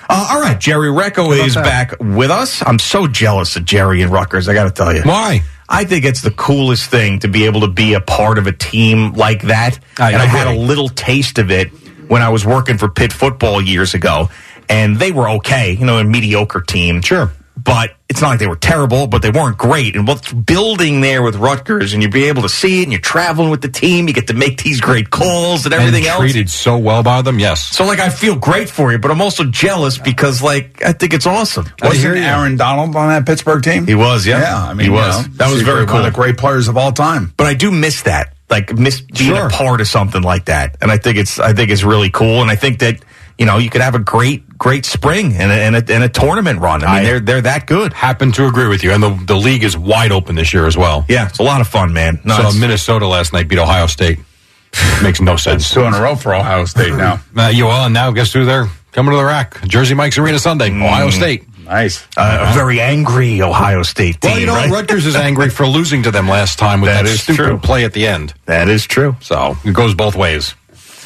Uh, 0.08 0.28
all 0.30 0.40
right, 0.40 0.58
Jerry 0.58 0.88
Recco 0.88 1.36
is 1.36 1.54
back 1.54 1.94
with 2.00 2.30
us. 2.30 2.62
I'm 2.64 2.78
so 2.78 3.06
jealous 3.06 3.56
of 3.56 3.64
Jerry 3.66 4.00
and 4.00 4.10
Rutgers, 4.10 4.48
I 4.48 4.54
got 4.54 4.64
to 4.64 4.70
tell 4.70 4.94
you. 4.94 5.02
Why? 5.02 5.42
I 5.68 5.84
think 5.84 6.06
it's 6.06 6.22
the 6.22 6.30
coolest 6.30 6.90
thing 6.90 7.18
to 7.18 7.28
be 7.28 7.44
able 7.44 7.60
to 7.60 7.66
be 7.68 7.92
a 7.92 8.00
part 8.00 8.38
of 8.38 8.46
a 8.46 8.52
team 8.52 9.12
like 9.12 9.42
that. 9.42 9.78
I 9.98 10.12
and 10.12 10.22
I 10.22 10.24
had 10.24 10.46
a 10.46 10.58
little 10.58 10.88
taste 10.88 11.38
of 11.38 11.50
it 11.50 11.70
when 12.08 12.22
I 12.22 12.28
was 12.30 12.44
working 12.44 12.78
for 12.78 12.88
Pitt 12.88 13.12
football 13.12 13.60
years 13.60 13.94
ago, 13.94 14.30
and 14.68 14.96
they 14.98 15.12
were 15.12 15.28
okay, 15.30 15.72
you 15.72 15.86
know, 15.86 15.98
a 15.98 16.04
mediocre 16.04 16.60
team. 16.60 17.00
Sure. 17.02 17.32
But 17.60 17.96
it's 18.08 18.20
not 18.20 18.28
like 18.28 18.38
they 18.38 18.46
were 18.46 18.54
terrible, 18.54 19.08
but 19.08 19.20
they 19.20 19.30
weren't 19.30 19.58
great. 19.58 19.96
And 19.96 20.06
what's 20.06 20.32
building 20.32 21.00
there 21.00 21.22
with 21.22 21.34
Rutgers, 21.34 21.92
and 21.92 22.00
you'll 22.00 22.12
be 22.12 22.26
able 22.26 22.42
to 22.42 22.48
see 22.48 22.80
it, 22.80 22.82
and 22.84 22.92
you're 22.92 23.00
traveling 23.00 23.50
with 23.50 23.62
the 23.62 23.68
team, 23.68 24.06
you 24.06 24.14
get 24.14 24.28
to 24.28 24.32
make 24.32 24.62
these 24.62 24.80
great 24.80 25.10
calls 25.10 25.64
and 25.64 25.74
everything 25.74 26.04
and 26.04 26.12
else. 26.12 26.20
treated 26.20 26.48
so 26.48 26.78
well 26.78 27.02
by 27.02 27.20
them. 27.20 27.40
Yes. 27.40 27.60
So, 27.76 27.84
like, 27.84 27.98
I 27.98 28.10
feel 28.10 28.36
great 28.36 28.70
for 28.70 28.92
you, 28.92 28.98
but 28.98 29.10
I'm 29.10 29.20
also 29.20 29.42
jealous 29.42 29.98
because, 29.98 30.40
like, 30.40 30.84
I 30.84 30.92
think 30.92 31.12
it's 31.12 31.26
awesome. 31.26 31.66
Wasn't. 31.82 32.16
Aaron 32.16 32.56
Donald 32.56 32.94
on 32.94 33.08
that 33.08 33.26
Pittsburgh 33.26 33.62
team? 33.62 33.88
He 33.88 33.96
was, 33.96 34.24
yeah. 34.24 34.40
Yeah, 34.40 34.64
I 34.64 34.74
mean, 34.74 34.78
he 34.78 34.86
you 34.86 34.92
was. 34.92 35.26
know, 35.26 35.34
that 35.34 35.52
was 35.52 35.62
very 35.62 35.84
cool. 35.84 35.96
One 35.96 36.06
of 36.06 36.12
the 36.12 36.16
great 36.16 36.38
players 36.38 36.68
of 36.68 36.76
all 36.76 36.92
time. 36.92 37.34
but 37.36 37.48
I 37.48 37.54
do 37.54 37.72
miss 37.72 38.02
that, 38.02 38.34
like 38.50 38.76
miss 38.76 39.00
being 39.00 39.34
Sure. 39.34 39.46
a 39.46 39.50
part 39.50 39.80
of 39.80 39.88
something 39.88 40.22
like 40.22 40.46
that, 40.46 40.76
and 40.80 40.90
I 40.90 40.98
think 40.98 41.18
it's 41.18 41.38
I 41.38 41.52
think 41.52 41.70
it's 41.70 41.84
really 41.84 42.10
cool, 42.10 42.40
and 42.42 42.50
I 42.50 42.56
think 42.56 42.78
that 42.80 43.00
you 43.38 43.46
know 43.46 43.58
you 43.58 43.70
could 43.70 43.80
have 43.82 43.94
a 43.94 43.98
great 43.98 44.44
great 44.58 44.84
spring 44.84 45.34
and 45.34 45.52
a, 45.52 45.54
and 45.54 45.76
a, 45.76 45.94
and 45.94 46.02
a 46.02 46.08
tournament 46.08 46.60
run. 46.60 46.82
I 46.82 46.86
mean, 46.86 46.94
I- 46.96 47.04
they're 47.04 47.20
they're 47.20 47.40
that 47.42 47.66
good. 47.66 47.92
Happen 47.92 48.32
to 48.32 48.46
agree 48.46 48.66
with 48.68 48.82
you. 48.82 48.92
And 48.92 49.02
the, 49.02 49.10
the 49.26 49.36
league 49.36 49.62
is 49.64 49.76
wide 49.76 50.10
open 50.12 50.34
this 50.34 50.52
year 50.52 50.66
as 50.66 50.76
well. 50.76 51.04
Yeah, 51.08 51.28
it's 51.28 51.38
a 51.38 51.42
lot 51.44 51.60
of 51.60 51.68
fun, 51.68 51.92
man. 51.92 52.20
No, 52.24 52.50
so 52.50 52.58
Minnesota 52.58 53.06
last 53.06 53.32
night 53.32 53.48
beat 53.48 53.58
Ohio 53.58 53.86
State. 53.86 54.18
Makes 55.02 55.20
no 55.20 55.36
sense. 55.36 55.72
Two 55.72 55.82
in 55.84 55.94
a 55.94 56.00
row 56.00 56.14
for 56.14 56.34
Ohio 56.34 56.64
State 56.66 56.92
now. 56.92 57.20
Uh, 57.36 57.48
you 57.54 57.66
all, 57.68 57.84
and 57.86 57.94
now 57.94 58.10
guess 58.10 58.32
who 58.32 58.44
they're 58.44 58.68
coming 58.92 59.12
to 59.12 59.16
the 59.16 59.24
rack? 59.24 59.62
Jersey 59.66 59.94
Mike's 59.94 60.18
Arena 60.18 60.38
Sunday, 60.38 60.68
Mm. 60.70 60.84
Ohio 60.84 61.08
State. 61.10 61.47
Nice. 61.68 62.06
uh, 62.16 62.48
a 62.50 62.54
very 62.54 62.80
angry 62.80 63.42
Ohio 63.42 63.82
State 63.82 64.20
team. 64.20 64.30
Well, 64.30 64.40
you 64.40 64.46
know, 64.46 64.54
right? 64.54 64.70
Rutgers 64.70 65.04
is 65.06 65.14
angry 65.14 65.50
for 65.50 65.66
losing 65.68 66.02
to 66.04 66.10
them 66.10 66.26
last 66.28 66.58
time 66.58 66.80
with 66.80 66.90
That 66.90 67.04
that, 67.04 67.10
is 67.10 67.22
stupid 67.22 67.36
true. 67.36 67.58
play 67.58 67.84
at 67.84 67.92
the 67.92 68.06
end. 68.06 68.32
that 68.46 68.68
is 68.68 68.86
true. 68.86 69.16
So 69.20 69.56
it 69.64 69.74
goes 69.74 69.94
both 69.94 70.16
ways. 70.16 70.54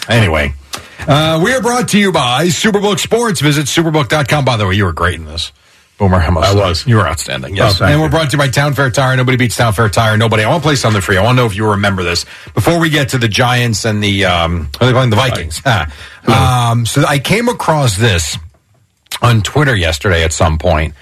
Anyway, 0.08 0.54
uh, 1.06 1.40
we 1.44 1.52
are 1.52 1.60
brought 1.60 1.88
to 1.90 1.98
you 1.98 2.12
by 2.12 2.46
Superbook 2.46 2.98
Sports. 3.00 3.40
Visit 3.40 3.66
superbook.com. 3.66 4.44
By 4.44 4.56
the 4.56 4.66
way, 4.66 4.74
you 4.74 4.84
were 4.84 4.92
great 4.92 5.16
in 5.16 5.24
this. 5.24 5.52
Boomer, 5.98 6.16
I, 6.16 6.30
must 6.30 6.48
I 6.48 6.52
say. 6.54 6.58
was. 6.58 6.86
You 6.86 6.96
were 6.96 7.06
outstanding. 7.06 7.54
Yes. 7.54 7.80
Oh, 7.80 7.84
and 7.84 8.00
we're 8.00 8.08
brought 8.08 8.30
to 8.30 8.36
you 8.36 8.38
by 8.38 8.48
Town 8.48 8.74
Fair 8.74 8.90
Tire. 8.90 9.16
Nobody 9.16 9.36
beats 9.36 9.56
Town 9.56 9.72
Fair 9.72 9.88
Tire. 9.88 10.16
Nobody. 10.16 10.42
I 10.42 10.48
want 10.48 10.62
to 10.62 10.66
play 10.66 10.74
something 10.74 11.00
for 11.02 11.12
you. 11.12 11.18
I 11.20 11.22
want 11.22 11.36
to 11.36 11.42
know 11.42 11.46
if 11.46 11.54
you 11.54 11.70
remember 11.70 12.02
this. 12.02 12.24
Before 12.54 12.80
we 12.80 12.88
get 12.88 13.10
to 13.10 13.18
the 13.18 13.28
Giants 13.28 13.84
and 13.84 14.02
the, 14.02 14.24
um, 14.24 14.68
are 14.80 14.86
they 14.86 14.92
playing? 14.92 15.10
The 15.10 15.16
Vikings. 15.16 15.62
um, 16.26 16.86
so 16.86 17.04
I 17.06 17.18
came 17.18 17.48
across 17.48 17.96
this 17.96 18.36
on 19.22 19.42
Twitter 19.42 19.74
yesterday 19.74 20.24
at 20.24 20.32
some 20.32 20.58
point. 20.58 20.94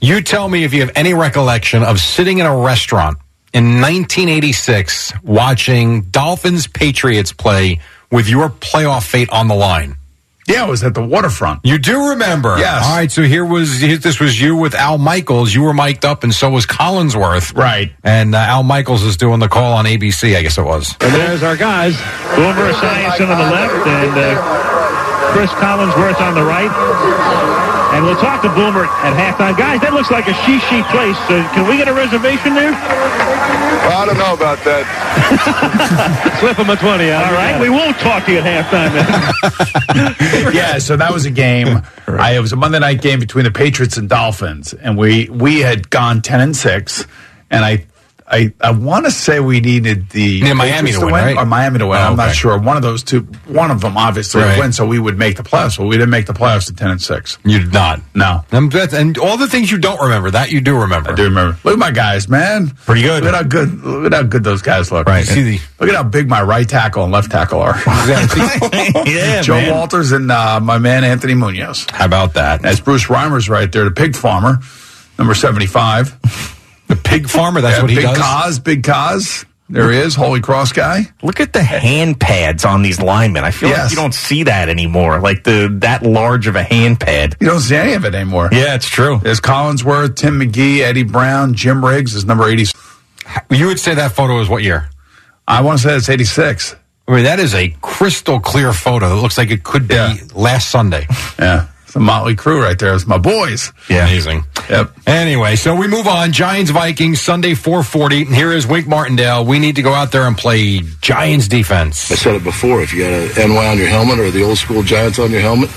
You 0.00 0.20
tell 0.22 0.48
me 0.48 0.64
if 0.64 0.74
you 0.74 0.80
have 0.80 0.92
any 0.96 1.14
recollection 1.14 1.82
of 1.82 2.00
sitting 2.00 2.38
in 2.38 2.46
a 2.46 2.56
restaurant 2.56 3.18
in 3.52 3.80
1986 3.80 5.12
watching 5.22 6.02
Dolphins 6.02 6.66
Patriots 6.66 7.32
play 7.32 7.80
with 8.10 8.28
your 8.28 8.48
playoff 8.50 9.08
fate 9.08 9.30
on 9.30 9.48
the 9.48 9.54
line. 9.54 9.96
Yeah, 10.46 10.66
it 10.66 10.70
was 10.70 10.84
at 10.84 10.94
the 10.94 11.02
waterfront. 11.02 11.60
You 11.64 11.76
do 11.78 12.10
remember. 12.10 12.56
Yes. 12.56 12.84
All 12.86 12.96
right, 12.96 13.10
so 13.10 13.22
here 13.22 13.44
was 13.44 13.80
this 13.80 14.20
was 14.20 14.40
you 14.40 14.54
with 14.54 14.76
Al 14.76 14.96
Michaels. 14.96 15.52
You 15.52 15.62
were 15.62 15.74
mic'd 15.74 16.04
up, 16.04 16.22
and 16.22 16.32
so 16.32 16.50
was 16.50 16.66
Collinsworth. 16.66 17.56
Right. 17.56 17.92
And 18.04 18.32
uh, 18.32 18.38
Al 18.38 18.62
Michaels 18.62 19.02
is 19.02 19.16
doing 19.16 19.40
the 19.40 19.48
call 19.48 19.72
on 19.72 19.86
ABC, 19.86 20.36
I 20.36 20.42
guess 20.42 20.56
it 20.56 20.62
was. 20.62 20.94
And 21.00 21.12
there's 21.12 21.42
our 21.42 21.56
guys. 21.56 21.96
Boomer 22.36 22.72
Esiason 22.72 23.28
on 23.28 23.38
the 23.38 23.50
left 23.50 23.86
and 23.88 24.12
uh, 24.16 25.32
Chris 25.32 25.50
Collinsworth 25.50 26.20
on 26.20 26.34
the 26.34 26.44
right. 26.44 27.65
And 27.96 28.04
we'll 28.04 28.20
talk 28.20 28.42
to 28.42 28.50
Boomer 28.50 28.84
at 28.84 29.16
halftime. 29.16 29.56
Guys, 29.56 29.80
that 29.80 29.94
looks 29.94 30.10
like 30.10 30.28
a 30.28 30.34
she-she 30.44 30.84
place. 30.92 31.16
Uh, 31.32 31.40
can 31.56 31.66
we 31.66 31.78
get 31.78 31.88
a 31.88 31.94
reservation 31.94 32.52
there? 32.52 32.72
Well, 32.72 33.96
I 33.96 34.04
don't 34.04 34.18
know 34.18 34.34
about 34.34 34.62
that. 34.68 34.84
Slip 36.40 36.58
him 36.58 36.68
a 36.68 36.76
20. 36.76 37.10
All 37.10 37.32
right. 37.32 37.58
We 37.58 37.70
won't 37.70 37.96
talk 37.96 38.26
to 38.26 38.32
you 38.32 38.40
at 38.40 38.44
halftime. 38.44 38.92
Then. 38.92 40.52
yeah, 40.54 40.76
so 40.76 40.98
that 40.98 41.10
was 41.10 41.24
a 41.24 41.30
game. 41.30 41.80
I, 42.06 42.36
it 42.36 42.40
was 42.40 42.52
a 42.52 42.56
Monday 42.56 42.80
night 42.80 43.00
game 43.00 43.18
between 43.18 43.46
the 43.46 43.50
Patriots 43.50 43.96
and 43.96 44.10
Dolphins, 44.10 44.74
and 44.74 44.98
we 44.98 45.30
we 45.30 45.60
had 45.60 45.88
gone 45.88 46.20
ten 46.20 46.40
and 46.40 46.54
six, 46.54 47.06
and 47.50 47.64
I. 47.64 47.86
I, 48.28 48.52
I 48.60 48.72
want 48.72 49.04
to 49.04 49.12
say 49.12 49.38
we 49.38 49.60
needed 49.60 50.10
the 50.10 50.20
Yeah, 50.20 50.52
Miami 50.54 50.90
to 50.92 50.98
win, 51.00 51.10
right? 51.12 51.36
or 51.36 51.46
Miami 51.46 51.78
to 51.78 51.86
win. 51.86 51.96
Oh, 51.98 52.02
I'm 52.02 52.16
not 52.16 52.34
sure. 52.34 52.58
One 52.58 52.76
of 52.76 52.82
those 52.82 53.04
two, 53.04 53.20
one 53.46 53.70
of 53.70 53.80
them 53.80 53.96
obviously 53.96 54.42
Right. 54.42 54.58
win, 54.58 54.72
so 54.72 54.84
we 54.84 54.98
would 54.98 55.16
make 55.16 55.36
the 55.36 55.44
playoffs. 55.44 55.78
Well, 55.78 55.86
we 55.86 55.96
didn't 55.96 56.10
make 56.10 56.26
the 56.26 56.32
playoffs 56.32 56.68
at 56.68 56.76
ten 56.76 56.90
and 56.90 57.00
six. 57.00 57.38
You 57.44 57.60
did 57.60 57.72
not. 57.72 58.00
No, 58.14 58.44
And, 58.50 59.16
all 59.18 59.36
the 59.36 59.46
things 59.46 59.70
you 59.70 59.78
don't 59.78 60.00
remember, 60.00 60.30
that 60.32 60.50
you 60.50 60.60
do 60.60 60.76
remember. 60.80 61.12
I 61.12 61.14
do 61.14 61.22
remember. 61.24 61.56
Look 61.62 61.74
at 61.74 61.78
my 61.78 61.92
guys, 61.92 62.28
man. 62.28 62.70
Pretty 62.84 63.02
good. 63.02 63.22
Look 63.22 63.32
at 63.32 63.36
how 63.36 63.48
good. 63.48 63.84
Look 63.84 64.06
at 64.12 64.16
how 64.16 64.22
good 64.24 64.42
those 64.42 64.60
guys 64.62 64.90
look. 64.90 65.06
Right. 65.06 65.24
See 65.24 65.42
the- 65.42 65.60
Look 65.78 65.88
at 65.90 65.94
how 65.94 66.02
big 66.02 66.28
my 66.28 66.42
right 66.42 66.68
tackle 66.68 67.04
and 67.04 67.12
left 67.12 67.30
tackle 67.30 67.60
are. 67.60 67.76
yeah, 69.06 69.40
Joe 69.42 69.54
man. 69.54 69.72
Walters 69.72 70.12
and 70.12 70.30
uh, 70.32 70.58
my 70.60 70.78
man 70.78 71.04
Anthony 71.04 71.34
Munoz. 71.34 71.86
How 71.90 72.06
about 72.06 72.34
that? 72.34 72.62
That's 72.62 72.80
Bruce 72.80 73.04
Reimers 73.04 73.48
right 73.48 73.70
there, 73.70 73.84
the 73.84 73.90
pig 73.90 74.16
farmer, 74.16 74.58
number 75.18 75.34
75. 75.34 76.55
The 76.88 76.96
pig 76.96 77.28
farmer, 77.28 77.60
that's 77.60 77.76
Yeah, 77.76 77.82
what 77.82 77.90
he 77.90 77.96
big 77.96 78.04
does? 78.04 78.18
Cause, 78.18 78.58
big 78.58 78.82
Cause. 78.84 79.44
There 79.68 79.90
he 79.90 79.98
is, 79.98 80.14
Holy 80.14 80.40
Cross 80.40 80.72
guy. 80.72 81.06
Look 81.24 81.40
at 81.40 81.52
the 81.52 81.60
hand 81.62 82.20
pads 82.20 82.64
on 82.64 82.82
these 82.82 83.00
linemen. 83.00 83.42
I 83.42 83.50
feel 83.50 83.70
like 83.70 83.90
you 83.90 83.96
don't 83.96 84.14
see 84.14 84.44
that 84.44 84.68
anymore. 84.68 85.18
Like 85.20 85.42
the 85.42 85.68
that 85.80 86.04
large 86.04 86.46
of 86.46 86.54
a 86.54 86.62
hand 86.62 87.00
pad. 87.00 87.34
You 87.40 87.48
don't 87.48 87.58
see 87.58 87.74
any 87.74 87.94
of 87.94 88.04
it 88.04 88.14
anymore. 88.14 88.48
Yeah, 88.52 88.76
it's 88.76 88.88
true. 88.88 89.18
There's 89.20 89.40
Collinsworth, 89.40 90.14
Tim 90.14 90.38
McGee, 90.38 90.82
Eddie 90.82 91.02
Brown, 91.02 91.54
Jim 91.54 91.84
Riggs 91.84 92.14
is 92.14 92.24
number 92.24 92.48
80. 92.48 92.66
You 93.50 93.66
would 93.66 93.80
say 93.80 93.94
that 93.96 94.12
photo 94.12 94.38
is 94.38 94.48
what 94.48 94.62
year? 94.62 94.88
I 95.48 95.62
want 95.62 95.80
to 95.80 95.88
say 95.88 95.96
it's 95.96 96.08
86. 96.08 96.76
I 97.08 97.14
mean, 97.16 97.24
that 97.24 97.40
is 97.40 97.52
a 97.52 97.70
crystal 97.82 98.38
clear 98.38 98.72
photo. 98.72 99.10
It 99.18 99.20
looks 99.20 99.36
like 99.36 99.50
it 99.50 99.64
could 99.64 99.88
be 99.88 99.94
Yeah. 99.96 100.14
last 100.34 100.70
Sunday. 100.70 101.08
Yeah. 101.40 101.66
It's 101.96 102.02
a 102.02 102.04
motley 102.04 102.34
crew 102.34 102.62
right 102.62 102.78
there. 102.78 102.94
It's 102.94 103.06
my 103.06 103.16
boys. 103.16 103.72
Yeah. 103.88 104.02
Amazing. 104.04 104.44
Yep. 104.68 104.92
Anyway, 105.06 105.56
so 105.56 105.74
we 105.74 105.86
move 105.88 106.06
on. 106.06 106.30
Giants 106.30 106.70
Vikings 106.70 107.22
Sunday 107.22 107.54
440. 107.54 108.26
And 108.26 108.34
Here 108.34 108.52
is 108.52 108.66
Wink 108.66 108.86
Martindale. 108.86 109.46
We 109.46 109.58
need 109.58 109.76
to 109.76 109.82
go 109.82 109.94
out 109.94 110.12
there 110.12 110.26
and 110.26 110.36
play 110.36 110.80
Giants 111.00 111.48
defense. 111.48 112.10
I 112.10 112.16
said 112.16 112.34
it 112.34 112.44
before. 112.44 112.82
If 112.82 112.92
you 112.92 113.00
got 113.04 113.38
an 113.38 113.48
NY 113.50 113.66
on 113.66 113.78
your 113.78 113.86
helmet 113.88 114.18
or 114.18 114.30
the 114.30 114.42
old 114.42 114.58
school 114.58 114.82
Giants 114.82 115.18
on 115.18 115.30
your 115.30 115.40
helmet, 115.40 115.70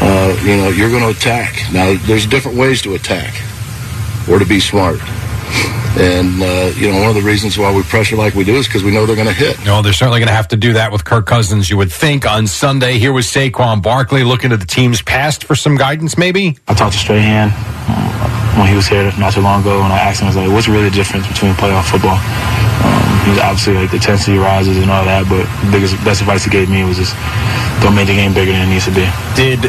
uh, 0.00 0.38
you 0.44 0.56
know 0.58 0.68
you're 0.68 0.90
going 0.90 1.02
to 1.02 1.18
attack. 1.18 1.56
Now, 1.72 1.96
there's 2.06 2.24
different 2.26 2.56
ways 2.56 2.80
to 2.82 2.94
attack 2.94 3.34
or 4.28 4.38
to 4.38 4.46
be 4.46 4.60
smart. 4.60 5.00
And 5.92 6.40
uh, 6.42 6.72
you 6.74 6.90
know, 6.90 7.00
one 7.00 7.08
of 7.10 7.14
the 7.14 7.20
reasons 7.22 7.58
why 7.58 7.74
we 7.74 7.82
pressure 7.82 8.16
like 8.16 8.34
we 8.34 8.44
do 8.44 8.54
is 8.56 8.66
because 8.66 8.82
we 8.82 8.90
know 8.92 9.04
they're 9.04 9.14
going 9.16 9.28
to 9.28 9.34
hit. 9.34 9.62
No, 9.64 9.82
they're 9.82 9.92
certainly 9.92 10.20
going 10.20 10.28
to 10.28 10.34
have 10.34 10.48
to 10.48 10.56
do 10.56 10.72
that 10.72 10.90
with 10.90 11.04
Kirk 11.04 11.26
Cousins, 11.26 11.68
you 11.68 11.76
would 11.76 11.92
think, 11.92 12.26
on 12.26 12.46
Sunday. 12.46 12.98
Here 12.98 13.12
was 13.12 13.26
Saquon 13.26 13.82
Barkley 13.82 14.24
looking 14.24 14.52
at 14.52 14.60
the 14.60 14.66
team's 14.66 15.02
past 15.02 15.44
for 15.44 15.54
some 15.54 15.76
guidance, 15.76 16.16
maybe. 16.16 16.56
I 16.66 16.72
talked 16.74 16.94
to 16.94 16.98
Strahan. 16.98 17.50
when 18.58 18.68
he 18.68 18.74
was 18.74 18.86
here 18.86 19.12
not 19.18 19.34
too 19.34 19.42
long 19.42 19.60
ago, 19.60 19.82
and 19.82 19.92
I 19.92 19.98
asked 19.98 20.20
him, 20.20 20.26
I 20.26 20.30
was 20.30 20.36
like, 20.36 20.50
"What's 20.50 20.68
really 20.68 20.88
the 20.88 20.94
difference 20.96 21.26
between 21.28 21.52
playoff 21.54 21.84
football?" 21.90 22.16
Um, 22.16 23.24
he 23.24 23.30
was 23.30 23.38
obviously 23.38 23.74
like 23.74 23.90
the 23.90 23.96
intensity 23.96 24.38
rises 24.38 24.78
and 24.78 24.90
all 24.90 25.04
that, 25.04 25.28
but 25.28 25.44
the 25.66 25.70
biggest 25.72 25.94
best 26.04 26.20
advice 26.22 26.44
he 26.44 26.50
gave 26.50 26.70
me 26.70 26.84
was 26.84 26.96
just 26.96 27.14
don't 27.84 27.94
make 27.94 28.06
the 28.08 28.14
game 28.16 28.32
bigger 28.32 28.52
than 28.52 28.68
it 28.68 28.72
needs 28.72 28.86
to 28.86 28.92
be. 28.96 29.04
Did 29.36 29.60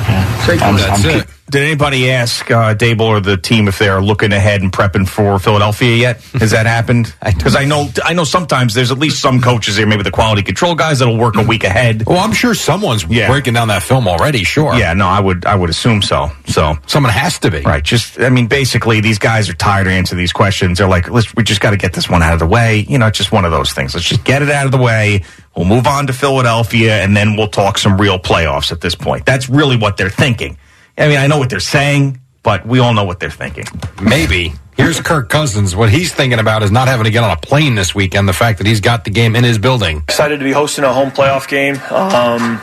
I'm- 0.63 0.75
I'm 0.91 1.01
keep- 1.19 1.27
Did 1.53 1.61
anybody 1.61 2.09
ask 2.09 2.49
uh, 2.49 2.73
Daboll 2.73 3.01
or 3.01 3.19
the 3.19 3.37
team 3.37 3.67
if 3.67 3.77
they 3.77 3.87
are 3.87 4.01
looking 4.01 4.33
ahead 4.33 4.63
and 4.63 4.71
prepping 4.71 5.07
for 5.07 5.37
Philadelphia 5.37 5.95
yet? 5.95 6.19
Has 6.33 6.49
that 6.49 6.65
happened? 6.65 7.13
Because 7.43 7.55
I 7.55 7.65
know, 7.65 7.89
I 8.03 8.13
know 8.13 8.23
sometimes 8.23 8.73
there's 8.73 8.89
at 8.89 8.97
least 8.97 9.21
some 9.21 9.39
coaches 9.39 9.75
here, 9.77 9.85
maybe 9.85 10.01
the 10.01 10.11
quality 10.11 10.41
control 10.41 10.73
guys 10.73 10.99
that'll 10.99 11.17
work 11.17 11.35
a 11.35 11.43
week 11.43 11.63
ahead. 11.63 12.05
Well, 12.07 12.17
I'm 12.17 12.31
sure 12.31 12.55
someone's 12.55 13.03
breaking 13.03 13.53
down 13.53 13.67
that 13.67 13.83
film 13.83 14.07
already. 14.07 14.43
Sure. 14.43 14.73
Yeah, 14.73 14.93
no, 14.93 15.05
I 15.07 15.19
would, 15.19 15.45
I 15.45 15.55
would 15.55 15.69
assume 15.69 16.01
so. 16.01 16.31
So 16.47 16.75
someone 16.87 17.11
has 17.11 17.37
to 17.39 17.51
be 17.51 17.61
right. 17.61 17.83
Just, 17.83 18.19
I 18.19 18.29
mean, 18.29 18.47
basically, 18.47 19.01
these 19.01 19.19
guys 19.19 19.47
are 19.49 19.53
tired 19.53 19.85
of 19.85 19.93
answering 19.93 20.17
these 20.17 20.31
questions. 20.31 20.79
They're 20.79 20.87
like, 20.87 21.09
let's, 21.09 21.35
we 21.35 21.43
just 21.43 21.61
got 21.61 21.71
to 21.71 21.77
get 21.77 21.93
this 21.93 22.09
one 22.09 22.23
out 22.23 22.33
of 22.33 22.39
the 22.39 22.47
way. 22.47 22.85
You 22.89 22.97
know, 22.97 23.07
it's 23.07 23.17
just 23.17 23.31
one 23.31 23.45
of 23.45 23.51
those 23.51 23.73
things. 23.73 23.93
Let's 23.93 24.07
just 24.07 24.23
get 24.23 24.41
it 24.41 24.49
out 24.49 24.65
of 24.65 24.71
the 24.71 24.79
way. 24.79 25.23
We'll 25.55 25.65
move 25.65 25.85
on 25.85 26.07
to 26.07 26.13
Philadelphia, 26.13 27.03
and 27.03 27.15
then 27.15 27.35
we'll 27.35 27.49
talk 27.49 27.77
some 27.77 27.99
real 27.99 28.17
playoffs 28.17 28.71
at 28.71 28.81
this 28.81 28.95
point. 28.95 29.25
That's 29.25 29.49
really 29.49 29.77
what 29.77 29.97
they're 29.97 30.09
thinking. 30.09 30.57
I 30.97 31.08
mean, 31.08 31.17
I 31.17 31.27
know 31.27 31.38
what 31.38 31.49
they're 31.49 31.60
saying, 31.60 32.19
but 32.43 32.65
we 32.65 32.79
all 32.79 32.93
know 32.93 33.03
what 33.03 33.19
they're 33.19 33.32
thinking. 33.32 33.65
Maybe. 34.01 34.53
Here's 34.75 34.99
Kirk 34.99 35.29
Cousins. 35.29 35.75
What 35.75 35.89
he's 35.89 36.13
thinking 36.13 36.39
about 36.39 36.63
is 36.63 36.71
not 36.71 36.88
having 36.88 37.06
to 37.06 37.12
get 37.12 37.23
on 37.23 37.32
a 37.32 37.38
plane 37.38 37.75
this 37.75 37.93
weekend. 37.93 38.27
The 38.27 38.34
fact 38.34 38.58
that 38.58 38.67
he's 38.67 38.82
got 38.82 39.03
the 39.03 39.12
game 39.12 39.36
in 39.36 39.43
his 39.43 39.58
building. 39.58 39.97
Excited 39.99 40.39
to 40.39 40.43
be 40.43 40.51
hosting 40.51 40.84
a 40.84 40.93
home 40.93 41.12
playoff 41.12 41.47
game. 41.47 41.77
Um, 41.91 42.60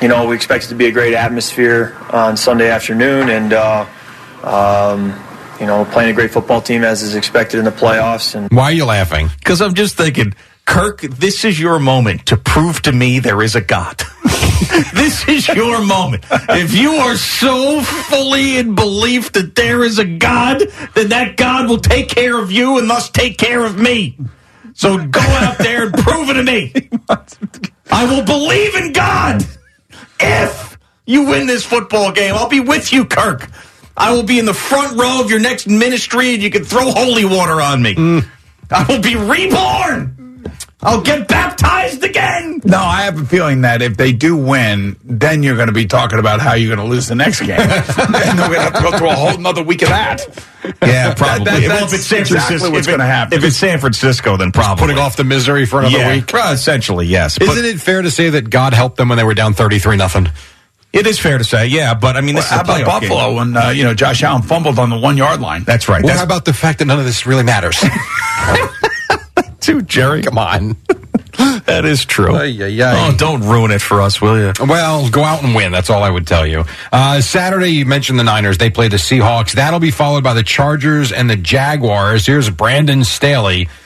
you 0.00 0.08
know, 0.08 0.26
we 0.28 0.36
expect 0.36 0.64
it 0.64 0.68
to 0.68 0.74
be 0.76 0.86
a 0.86 0.92
great 0.92 1.14
atmosphere 1.14 1.96
on 2.10 2.36
Sunday 2.36 2.70
afternoon, 2.70 3.28
and 3.28 3.52
uh, 3.52 3.86
um, 4.44 5.18
you 5.60 5.66
know, 5.66 5.84
playing 5.86 6.10
a 6.10 6.14
great 6.14 6.30
football 6.30 6.60
team 6.60 6.84
as 6.84 7.02
is 7.02 7.16
expected 7.16 7.58
in 7.58 7.64
the 7.64 7.72
playoffs. 7.72 8.34
And 8.36 8.48
Why 8.50 8.64
are 8.64 8.72
you 8.72 8.84
laughing? 8.84 9.28
Because 9.38 9.60
I'm 9.60 9.74
just 9.74 9.96
thinking, 9.96 10.34
Kirk, 10.64 11.00
this 11.00 11.44
is 11.44 11.58
your 11.58 11.80
moment 11.80 12.26
to 12.26 12.36
prove 12.36 12.82
to 12.82 12.92
me 12.92 13.18
there 13.18 13.42
is 13.42 13.56
a 13.56 13.60
God. 13.60 14.02
this 14.94 15.26
is 15.28 15.48
your 15.48 15.84
moment. 15.84 16.24
If 16.30 16.74
you 16.74 16.92
are 16.92 17.16
so 17.16 17.80
fully 17.80 18.58
in 18.58 18.74
belief 18.74 19.32
that 19.32 19.54
there 19.54 19.84
is 19.84 19.98
a 19.98 20.04
God, 20.04 20.62
then 20.94 21.08
that 21.10 21.36
God 21.36 21.68
will 21.68 21.78
take 21.78 22.08
care 22.08 22.38
of 22.38 22.50
you 22.50 22.78
and 22.78 22.88
thus 22.88 23.10
take 23.10 23.38
care 23.38 23.64
of 23.64 23.78
me. 23.78 24.18
So 24.74 24.96
go 25.06 25.20
out 25.20 25.58
there 25.58 25.84
and 25.84 25.94
prove 25.94 26.30
it 26.30 26.34
to 26.34 26.42
me. 26.42 26.72
I 27.90 28.04
will 28.04 28.24
believe 28.24 28.74
in 28.74 28.92
God 28.92 29.44
if 30.20 30.78
you 31.06 31.26
win 31.26 31.46
this 31.46 31.64
football 31.64 32.12
game. 32.12 32.34
I'll 32.34 32.48
be 32.48 32.60
with 32.60 32.92
you, 32.92 33.04
Kirk. 33.04 33.48
I 33.96 34.12
will 34.12 34.22
be 34.22 34.38
in 34.38 34.44
the 34.44 34.54
front 34.54 34.98
row 34.98 35.20
of 35.20 35.30
your 35.30 35.40
next 35.40 35.66
ministry 35.66 36.34
and 36.34 36.42
you 36.42 36.50
can 36.50 36.64
throw 36.64 36.90
holy 36.90 37.24
water 37.24 37.60
on 37.60 37.82
me. 37.82 37.94
Mm. 37.94 38.28
I 38.70 38.84
will 38.88 39.00
be 39.00 39.16
reborn. 39.16 40.17
I'll 40.80 41.00
get 41.00 41.26
baptized 41.26 42.04
again. 42.04 42.60
No, 42.64 42.78
I 42.78 43.02
have 43.02 43.20
a 43.20 43.24
feeling 43.24 43.62
that 43.62 43.82
if 43.82 43.96
they 43.96 44.12
do 44.12 44.36
win, 44.36 44.96
then 45.02 45.42
you're 45.42 45.56
going 45.56 45.66
to 45.66 45.72
be 45.72 45.86
talking 45.86 46.20
about 46.20 46.38
how 46.40 46.54
you're 46.54 46.74
going 46.74 46.86
to 46.86 46.92
lose 46.92 47.08
the 47.08 47.16
next 47.16 47.40
game. 47.40 47.58
and 47.58 47.68
then 48.14 48.36
we're 48.36 48.46
going 48.46 48.52
to 48.54 48.60
have 48.60 48.74
to 48.74 48.82
go 48.82 48.96
through 48.96 49.10
a 49.10 49.14
whole 49.14 49.34
another 49.34 49.64
week 49.64 49.82
of 49.82 49.88
that. 49.88 50.24
Yeah, 50.80 51.14
probably. 51.14 51.44
That- 51.46 51.60
that- 51.62 51.68
well, 51.68 51.84
if 51.86 51.94
it's 51.94 52.06
San 52.06 52.20
exactly 52.20 52.46
Francisco, 52.58 52.70
what's 52.70 52.86
going 52.86 53.00
to 53.00 53.06
happen. 53.06 53.36
If 53.36 53.42
it's 53.44 53.56
San 53.56 53.80
Francisco, 53.80 54.36
then 54.36 54.52
probably 54.52 54.82
Putting 54.82 54.98
off 54.98 55.16
the 55.16 55.24
misery 55.24 55.66
for 55.66 55.80
another 55.80 55.98
yeah, 55.98 56.14
week. 56.14 56.30
well, 56.32 56.52
essentially, 56.52 57.06
yes. 57.06 57.38
But 57.38 57.48
Isn't 57.48 57.64
it 57.64 57.80
fair 57.80 58.02
to 58.02 58.10
say 58.10 58.30
that 58.30 58.48
God 58.48 58.72
helped 58.72 58.98
them 58.98 59.08
when 59.08 59.18
they 59.18 59.24
were 59.24 59.34
down 59.34 59.54
33 59.54 59.96
nothing? 59.96 60.28
it 60.90 61.06
is 61.06 61.18
fair 61.18 61.36
to 61.38 61.44
say, 61.44 61.66
yeah. 61.66 61.92
But 61.94 62.16
I 62.16 62.20
mean, 62.22 62.34
this 62.36 62.48
How 62.48 62.56
is 62.56 62.62
about 62.62 62.80
playoff 62.80 63.00
game. 63.00 63.10
Buffalo 63.10 63.34
when 63.34 63.56
uh, 63.56 63.68
you 63.70 63.84
know 63.84 63.92
Josh 63.94 64.22
Allen 64.22 64.40
fumbled 64.42 64.78
on 64.78 64.88
the 64.90 64.96
one 64.98 65.16
yard 65.18 65.40
line? 65.40 65.64
That's 65.64 65.86
right. 65.88 66.02
What 66.02 66.08
That's 66.10 66.22
about 66.22 66.44
the 66.46 66.54
fact 66.54 66.78
that 66.78 66.86
none 66.86 66.98
of 66.98 67.04
this 67.04 67.26
really 67.26 67.42
matters? 67.44 67.82
too, 69.68 69.82
Jerry. 69.82 70.22
Come 70.22 70.38
on. 70.38 70.76
That 71.66 71.84
is 71.84 72.04
true. 72.04 72.34
Ay, 72.34 72.46
ay, 72.60 72.82
ay. 72.82 73.08
Oh, 73.12 73.16
don't 73.16 73.42
ruin 73.42 73.70
it 73.70 73.80
for 73.80 74.00
us, 74.02 74.20
will 74.20 74.36
you? 74.40 74.52
Well, 74.66 75.08
go 75.08 75.22
out 75.22 75.44
and 75.44 75.54
win. 75.54 75.70
That's 75.70 75.88
all 75.88 76.02
I 76.02 76.10
would 76.10 76.26
tell 76.26 76.44
you. 76.44 76.64
Uh, 76.90 77.20
Saturday, 77.20 77.68
you 77.68 77.84
mentioned 77.86 78.18
the 78.18 78.24
Niners. 78.24 78.58
They 78.58 78.70
play 78.70 78.88
the 78.88 78.96
Seahawks. 78.96 79.52
That'll 79.52 79.78
be 79.78 79.92
followed 79.92 80.24
by 80.24 80.34
the 80.34 80.42
Chargers 80.42 81.12
and 81.12 81.30
the 81.30 81.36
Jaguars. 81.36 82.26
Here's 82.26 82.50
Brandon 82.50 83.04
Staley. 83.04 83.68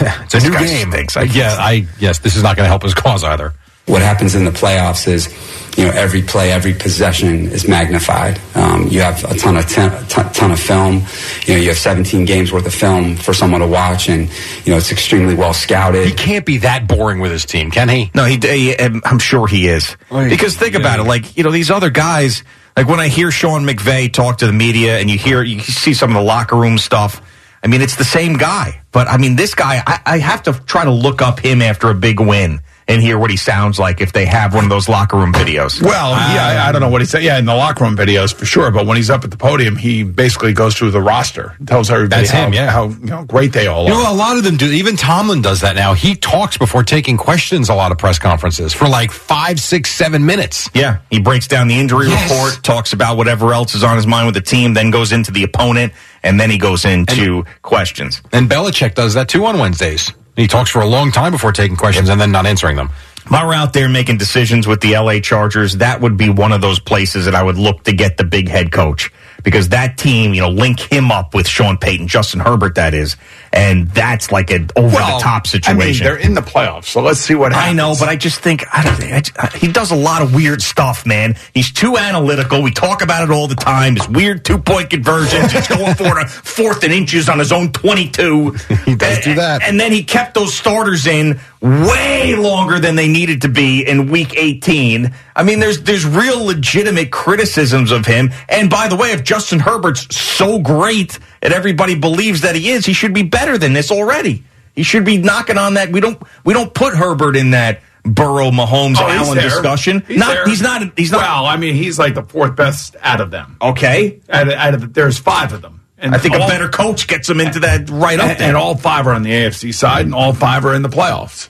It's 0.00 0.34
a 0.34 0.36
This 0.38 0.44
new 0.44 0.52
game. 0.56 0.92
stinks. 0.92 1.16
I 1.16 1.22
yeah, 1.22 1.56
I 1.58 1.88
yes, 1.98 2.20
this 2.20 2.36
is 2.36 2.44
not 2.44 2.54
going 2.56 2.64
to 2.66 2.68
help 2.70 2.84
his 2.84 2.94
cause 2.94 3.24
either. 3.24 3.54
What 3.88 4.02
happens 4.02 4.34
in 4.34 4.44
the 4.44 4.50
playoffs 4.50 5.08
is, 5.08 5.28
you 5.76 5.84
know, 5.84 5.90
every 5.92 6.22
play, 6.22 6.52
every 6.52 6.74
possession 6.74 7.50
is 7.50 7.66
magnified. 7.66 8.38
Um, 8.54 8.88
you 8.88 9.00
have 9.00 9.24
a 9.24 9.34
ton 9.34 9.56
of 9.56 9.66
ton, 9.68 10.06
ton, 10.08 10.32
ton 10.32 10.50
of 10.50 10.60
film. 10.60 11.02
You 11.46 11.54
know, 11.54 11.60
you 11.60 11.68
have 11.68 11.78
17 11.78 12.24
games 12.24 12.52
worth 12.52 12.66
of 12.66 12.74
film 12.74 13.16
for 13.16 13.32
someone 13.32 13.60
to 13.60 13.66
watch, 13.66 14.08
and 14.08 14.28
you 14.64 14.72
know 14.72 14.76
it's 14.76 14.92
extremely 14.92 15.34
well 15.34 15.54
scouted. 15.54 16.06
He 16.06 16.12
can't 16.12 16.44
be 16.44 16.58
that 16.58 16.86
boring 16.86 17.20
with 17.20 17.30
his 17.30 17.46
team, 17.46 17.70
can 17.70 17.88
he? 17.88 18.10
No, 18.14 18.24
he, 18.24 18.36
he. 18.36 18.76
I'm 18.78 19.18
sure 19.18 19.46
he 19.46 19.68
is. 19.68 19.96
Oy, 20.12 20.28
Because 20.28 20.56
think 20.56 20.74
yeah. 20.74 20.80
about 20.80 21.00
it, 21.00 21.04
like 21.04 21.36
you 21.36 21.44
know, 21.44 21.50
these 21.50 21.70
other 21.70 21.90
guys. 21.90 22.42
Like 22.76 22.86
when 22.86 23.00
I 23.00 23.08
hear 23.08 23.32
Sean 23.32 23.64
McVay 23.64 24.12
talk 24.12 24.38
to 24.38 24.46
the 24.46 24.52
media, 24.52 24.98
and 24.98 25.10
you 25.10 25.18
hear, 25.18 25.42
you 25.42 25.58
see 25.60 25.94
some 25.94 26.10
of 26.10 26.14
the 26.14 26.22
locker 26.22 26.56
room 26.56 26.78
stuff. 26.78 27.20
I 27.60 27.66
mean, 27.66 27.80
it's 27.80 27.96
the 27.96 28.04
same 28.04 28.34
guy. 28.34 28.82
But 28.92 29.08
I 29.08 29.16
mean, 29.16 29.34
this 29.34 29.54
guy, 29.54 29.82
I, 29.84 30.00
I 30.06 30.18
have 30.18 30.44
to 30.44 30.52
try 30.52 30.84
to 30.84 30.92
look 30.92 31.20
up 31.20 31.40
him 31.40 31.60
after 31.60 31.88
a 31.88 31.94
big 31.94 32.20
win 32.20 32.60
and 32.88 33.02
hear 33.02 33.18
what 33.18 33.30
he 33.30 33.36
sounds 33.36 33.78
like 33.78 34.00
if 34.00 34.12
they 34.12 34.24
have 34.24 34.54
one 34.54 34.64
of 34.64 34.70
those 34.70 34.88
locker 34.88 35.16
room 35.18 35.32
videos. 35.32 35.80
Well, 35.82 36.10
yeah, 36.10 36.62
I, 36.64 36.68
I 36.68 36.72
don't 36.72 36.80
know 36.80 36.88
what 36.88 37.02
he 37.02 37.06
said. 37.06 37.22
Yeah, 37.22 37.38
in 37.38 37.44
the 37.44 37.54
locker 37.54 37.84
room 37.84 37.96
videos 37.96 38.32
for 38.34 38.46
sure. 38.46 38.70
But 38.70 38.86
when 38.86 38.96
he's 38.96 39.10
up 39.10 39.24
at 39.24 39.30
the 39.30 39.36
podium, 39.36 39.76
he 39.76 40.02
basically 40.02 40.54
goes 40.54 40.74
through 40.74 40.92
the 40.92 41.00
roster, 41.02 41.54
tells 41.66 41.90
everybody 41.90 42.22
That's 42.22 42.30
how, 42.32 42.46
him, 42.46 42.54
yeah. 42.54 42.70
how 42.70 42.88
you 42.88 42.96
know, 43.06 43.24
great 43.24 43.52
they 43.52 43.66
all 43.66 43.86
You 43.86 43.92
are. 43.94 44.02
know, 44.04 44.12
a 44.12 44.16
lot 44.16 44.38
of 44.38 44.44
them 44.44 44.56
do. 44.56 44.66
Even 44.72 44.96
Tomlin 44.96 45.42
does 45.42 45.60
that 45.60 45.76
now. 45.76 45.92
He 45.94 46.14
talks 46.14 46.56
before 46.56 46.82
taking 46.82 47.16
questions. 47.18 47.68
A 47.68 47.74
lot 47.74 47.92
of 47.92 47.98
press 47.98 48.18
conferences 48.18 48.72
for 48.72 48.88
like 48.88 49.10
five, 49.12 49.60
six, 49.60 49.90
seven 49.90 50.24
minutes. 50.24 50.70
Yeah, 50.74 50.98
he 51.10 51.20
breaks 51.20 51.46
down 51.46 51.68
the 51.68 51.78
injury 51.78 52.08
Yes. 52.08 52.30
report, 52.30 52.64
talks 52.64 52.94
about 52.94 53.16
whatever 53.18 53.52
else 53.52 53.74
is 53.74 53.84
on 53.84 53.96
his 53.96 54.06
mind 54.06 54.26
with 54.26 54.34
the 54.34 54.40
team, 54.40 54.72
then 54.72 54.90
goes 54.90 55.12
into 55.12 55.30
the 55.30 55.42
opponent, 55.44 55.92
and 56.22 56.40
then 56.40 56.48
he 56.50 56.56
goes 56.56 56.84
into 56.86 57.44
questions. 57.62 58.22
And 58.32 58.48
Belichick 58.48 58.94
does 58.94 59.12
that 59.14 59.28
too 59.28 59.44
on 59.44 59.58
Wednesdays. 59.58 60.12
He 60.38 60.46
talks 60.46 60.70
for 60.70 60.80
a 60.80 60.86
long 60.86 61.10
time 61.10 61.32
before 61.32 61.50
taking 61.50 61.76
questions 61.76 62.08
and 62.08 62.20
then 62.20 62.30
not 62.30 62.46
answering 62.46 62.76
them. 62.76 62.90
If 63.26 63.32
I 63.32 63.44
were 63.44 63.54
out 63.54 63.72
there 63.72 63.88
making 63.88 64.18
decisions 64.18 64.68
with 64.68 64.80
the 64.80 64.96
LA 64.96 65.18
Chargers, 65.18 65.78
that 65.78 66.00
would 66.00 66.16
be 66.16 66.30
one 66.30 66.52
of 66.52 66.60
those 66.60 66.78
places 66.78 67.24
that 67.24 67.34
I 67.34 67.42
would 67.42 67.58
look 67.58 67.82
to 67.84 67.92
get 67.92 68.16
the 68.16 68.24
big 68.24 68.48
head 68.48 68.70
coach 68.70 69.12
because 69.42 69.68
that 69.70 69.96
team, 69.98 70.34
you 70.34 70.40
know, 70.40 70.48
link 70.50 70.80
him 70.80 71.10
up 71.10 71.34
with 71.34 71.46
Sean 71.48 71.78
Payton, 71.78 72.08
Justin 72.08 72.40
Herbert, 72.40 72.74
that 72.74 72.94
is, 72.94 73.16
and 73.52 73.88
that's 73.88 74.30
like 74.32 74.50
an 74.50 74.68
over 74.76 74.90
the 74.90 75.18
top 75.20 75.24
I 75.26 75.38
mean, 75.38 75.44
situation. 75.62 76.04
they're 76.04 76.16
in 76.16 76.34
the 76.34 76.40
playoffs, 76.40 76.86
so 76.86 77.00
let's 77.00 77.20
see 77.20 77.34
what 77.34 77.52
happens. 77.52 77.70
I 77.70 77.72
know, 77.74 77.94
but 77.98 78.08
I 78.08 78.16
just 78.16 78.40
think 78.40 78.64
I 78.72 78.82
don't, 78.82 79.02
I, 79.02 79.22
I- 79.46 79.56
he 79.58 79.68
does 79.70 79.90
a 79.90 79.96
lot 79.96 80.22
of 80.22 80.34
weird 80.34 80.60
stuff, 80.62 81.06
man. 81.06 81.36
He's 81.54 81.72
too 81.72 81.96
analytical. 81.96 82.62
We 82.62 82.70
talk 82.72 83.02
about 83.02 83.22
it 83.24 83.30
all 83.32 83.46
the 83.48 83.54
time. 83.54 83.96
His 83.96 84.08
weird 84.08 84.44
two 84.44 84.58
point 84.58 84.90
conversions. 84.90 85.52
He's 85.52 85.68
going 85.68 85.94
for 85.94 86.18
a 86.18 86.28
fourth 86.28 86.84
and 86.84 86.92
inches 86.92 87.28
on 87.28 87.38
his 87.38 87.52
own 87.52 87.72
twenty 87.72 88.08
two. 88.08 88.56
He 88.84 88.94
does 88.94 89.18
do 89.22 89.34
that. 89.34 89.62
And 89.62 89.78
then 89.78 89.92
he 89.92 90.02
kept 90.02 90.32
those 90.34 90.54
starters 90.54 91.06
in 91.06 91.40
way 91.60 92.34
longer 92.36 92.78
than 92.78 92.94
they 92.96 93.08
needed 93.08 93.42
to 93.42 93.48
be 93.48 93.82
in 93.86 94.10
week 94.10 94.34
eighteen. 94.36 95.14
I 95.34 95.42
mean, 95.42 95.58
there's 95.60 95.82
there's 95.82 96.06
real 96.06 96.44
legitimate 96.44 97.10
criticisms 97.10 97.90
of 97.90 98.06
him. 98.06 98.30
And 98.48 98.70
by 98.70 98.88
the 98.88 98.96
way, 98.96 99.12
if 99.12 99.24
Justin 99.24 99.58
Herbert's 99.58 100.14
so 100.16 100.58
great 100.58 101.18
and 101.42 101.52
everybody 101.52 101.94
believes 101.94 102.42
that 102.42 102.54
he 102.54 102.70
is, 102.70 102.86
he 102.86 102.92
should 102.92 103.12
be 103.14 103.22
better 103.22 103.58
than 103.58 103.72
this 103.72 103.90
already. 103.90 104.44
He 104.74 104.82
should 104.84 105.04
be 105.04 105.18
knocking 105.18 105.58
on 105.58 105.74
that. 105.74 105.90
We 105.90 106.00
don't 106.00 106.20
we 106.44 106.54
don't 106.54 106.72
put 106.72 106.94
Herbert 106.94 107.36
in 107.36 107.50
that 107.50 107.80
Burrow, 108.04 108.50
Mahomes, 108.50 108.96
Oh, 108.98 109.08
Allen 109.08 109.36
discussion. 109.38 110.02
He's 110.06 110.18
not 110.18 110.28
there. 110.34 110.46
he's 110.46 110.62
not 110.62 110.92
he's 110.96 111.10
not 111.10 111.20
Well, 111.22 111.46
I 111.46 111.56
mean, 111.56 111.74
he's 111.74 111.98
like 111.98 112.14
the 112.14 112.22
fourth 112.22 112.54
best 112.54 112.94
out 113.02 113.20
of 113.20 113.30
them. 113.32 113.56
okay. 113.60 114.20
Out 114.30 114.46
of, 114.48 114.54
out 114.54 114.74
of 114.74 114.94
there's 114.94 115.18
five 115.18 115.52
of 115.52 115.60
them. 115.62 115.77
And 116.00 116.14
I 116.14 116.18
think 116.18 116.34
a 116.34 116.38
better 116.38 116.68
coach 116.68 117.08
gets 117.08 117.26
them 117.26 117.40
into 117.40 117.60
that 117.60 117.90
right 117.90 118.18
up 118.20 118.28
and, 118.28 118.38
there. 118.38 118.48
and 118.48 118.56
all 118.56 118.76
five 118.76 119.06
are 119.06 119.12
on 119.12 119.22
the 119.22 119.30
AFC 119.30 119.74
side, 119.74 120.06
and 120.06 120.14
all 120.14 120.32
five 120.32 120.64
are 120.64 120.74
in 120.74 120.82
the 120.82 120.88
playoffs. 120.88 121.48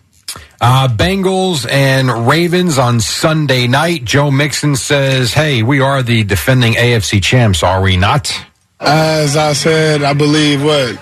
Uh, 0.60 0.88
Bengals 0.88 1.70
and 1.70 2.26
Ravens 2.26 2.78
on 2.78 3.00
Sunday 3.00 3.66
night. 3.66 4.04
Joe 4.04 4.30
Mixon 4.30 4.74
says, 4.74 5.32
Hey, 5.32 5.62
we 5.62 5.80
are 5.80 6.02
the 6.02 6.24
defending 6.24 6.74
AFC 6.74 7.22
champs, 7.22 7.62
are 7.62 7.80
we 7.80 7.96
not? 7.96 8.32
As 8.80 9.36
I 9.36 9.52
said, 9.52 10.02
I 10.02 10.14
believe 10.14 10.62
what 10.64 10.94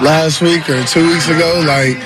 last 0.00 0.40
week 0.40 0.68
or 0.68 0.82
two 0.84 1.08
weeks 1.08 1.28
ago, 1.28 1.62
like, 1.66 1.96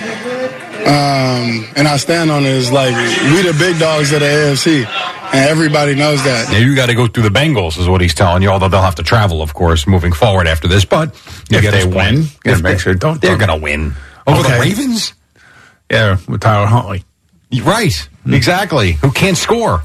um, 0.86 1.66
and 1.76 1.88
I 1.88 1.96
stand 1.96 2.30
on 2.30 2.44
it 2.44 2.48
is 2.52 2.70
like 2.70 2.94
we 2.94 3.42
the 3.42 3.56
big 3.58 3.78
dogs 3.78 4.12
of 4.12 4.20
the 4.20 4.26
AFC, 4.26 4.84
and 4.86 5.48
everybody 5.48 5.94
knows 5.94 6.22
that. 6.24 6.50
Yeah, 6.52 6.58
you 6.58 6.74
got 6.76 6.86
to 6.86 6.94
go 6.94 7.06
through 7.08 7.24
the 7.24 7.28
Bengals, 7.38 7.78
is 7.78 7.88
what 7.88 8.00
he's 8.00 8.14
telling 8.14 8.42
you. 8.42 8.48
Although 8.50 8.68
they'll 8.68 8.82
have 8.82 8.94
to 8.96 9.02
travel, 9.02 9.42
of 9.42 9.52
course, 9.54 9.86
moving 9.86 10.12
forward 10.12 10.46
after 10.46 10.68
this. 10.68 10.84
But 10.84 11.14
If 11.50 11.70
they 11.70 11.84
win, 11.84 12.26
if 12.44 12.62
make 12.62 12.74
they, 12.74 12.78
sure- 12.78 12.94
don't- 12.94 13.20
they're 13.20 13.36
going 13.36 13.48
to 13.50 13.56
win 13.56 13.94
over 14.26 14.40
Okay. 14.40 14.54
the 14.54 14.60
Ravens. 14.60 15.12
Yeah, 15.90 16.16
with 16.28 16.40
Tyler 16.40 16.66
Huntley. 16.66 17.04
Right, 17.62 18.08
exactly. 18.26 18.92
Who 18.92 19.10
can't 19.12 19.36
score? 19.36 19.84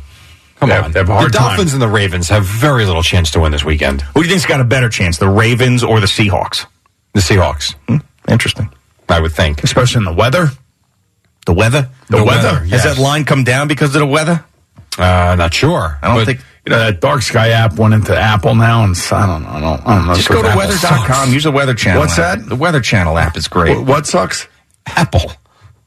Come 0.59 0.69
They 0.69 0.75
on. 0.77 0.83
have- 0.83 0.93
they 0.93 0.99
have 0.99 1.09
a 1.09 1.13
hard 1.13 1.31
the 1.33 1.37
time. 1.37 1.47
Dolphins 1.49 1.73
and 1.73 1.81
the 1.81 1.87
Ravens 1.87 2.29
have 2.29 2.45
very 2.45 2.85
little 2.85 3.03
chance 3.03 3.31
to 3.31 3.39
win 3.39 3.51
this 3.51 3.63
weekend. 3.63 4.01
Who 4.13 4.21
do 4.21 4.27
you 4.27 4.29
think's 4.29 4.45
got 4.45 4.61
a 4.61 4.63
better 4.63 4.89
chance, 4.89 5.17
the 5.17 5.29
Ravens 5.29 5.83
or 5.83 5.99
the 5.99 6.05
Seahawks? 6.07 6.65
The 7.13 7.21
Seahawks. 7.21 7.73
Interesting. 8.27 8.69
I 9.09 9.19
would 9.19 9.31
think. 9.33 9.63
Especially 9.63 9.99
in 9.99 10.05
the 10.05 10.13
weather. 10.13 10.51
The 11.45 11.53
weather? 11.53 11.89
The 12.09 12.23
weather, 12.23 12.59
Has 12.59 12.71
yes. 12.71 12.83
that 12.83 12.97
line 13.01 13.25
come 13.25 13.43
down 13.43 13.67
because 13.67 13.95
of 13.95 13.99
the 14.01 14.05
weather? 14.07 14.43
Uh, 14.97 15.35
not 15.37 15.53
sure. 15.53 15.97
I 16.01 16.07
don't 16.07 16.17
But, 16.17 16.25
think. 16.25 16.41
you 16.65 16.71
know 16.71 16.79
that 16.79 16.99
Dark 17.01 17.21
Sky 17.23 17.49
app 17.49 17.77
went 17.79 17.93
into 17.93 18.15
Apple 18.17 18.53
now, 18.55 18.83
and 18.83 18.95
I 19.11 19.25
don't 19.25 19.43
know. 19.43 19.49
I 19.49 19.59
don't, 19.61 19.87
I 19.87 19.95
don't 19.97 20.07
know. 20.07 20.13
Just 20.15 20.29
go 20.29 20.41
to 20.41 20.47
Apple 20.49 20.59
weather.com. 20.59 21.07
sucks. 21.07 21.31
Use 21.31 21.43
the 21.45 21.51
Weather 21.51 21.73
Channel. 21.73 22.01
What's 22.01 22.19
app. 22.19 22.39
that? 22.39 22.49
The 22.49 22.55
Weather 22.55 22.81
Channel 22.81 23.17
app 23.17 23.37
is 23.37 23.47
great. 23.47 23.77
What, 23.77 23.87
what 23.87 24.05
sucks? 24.07 24.47
Apple. 24.85 25.31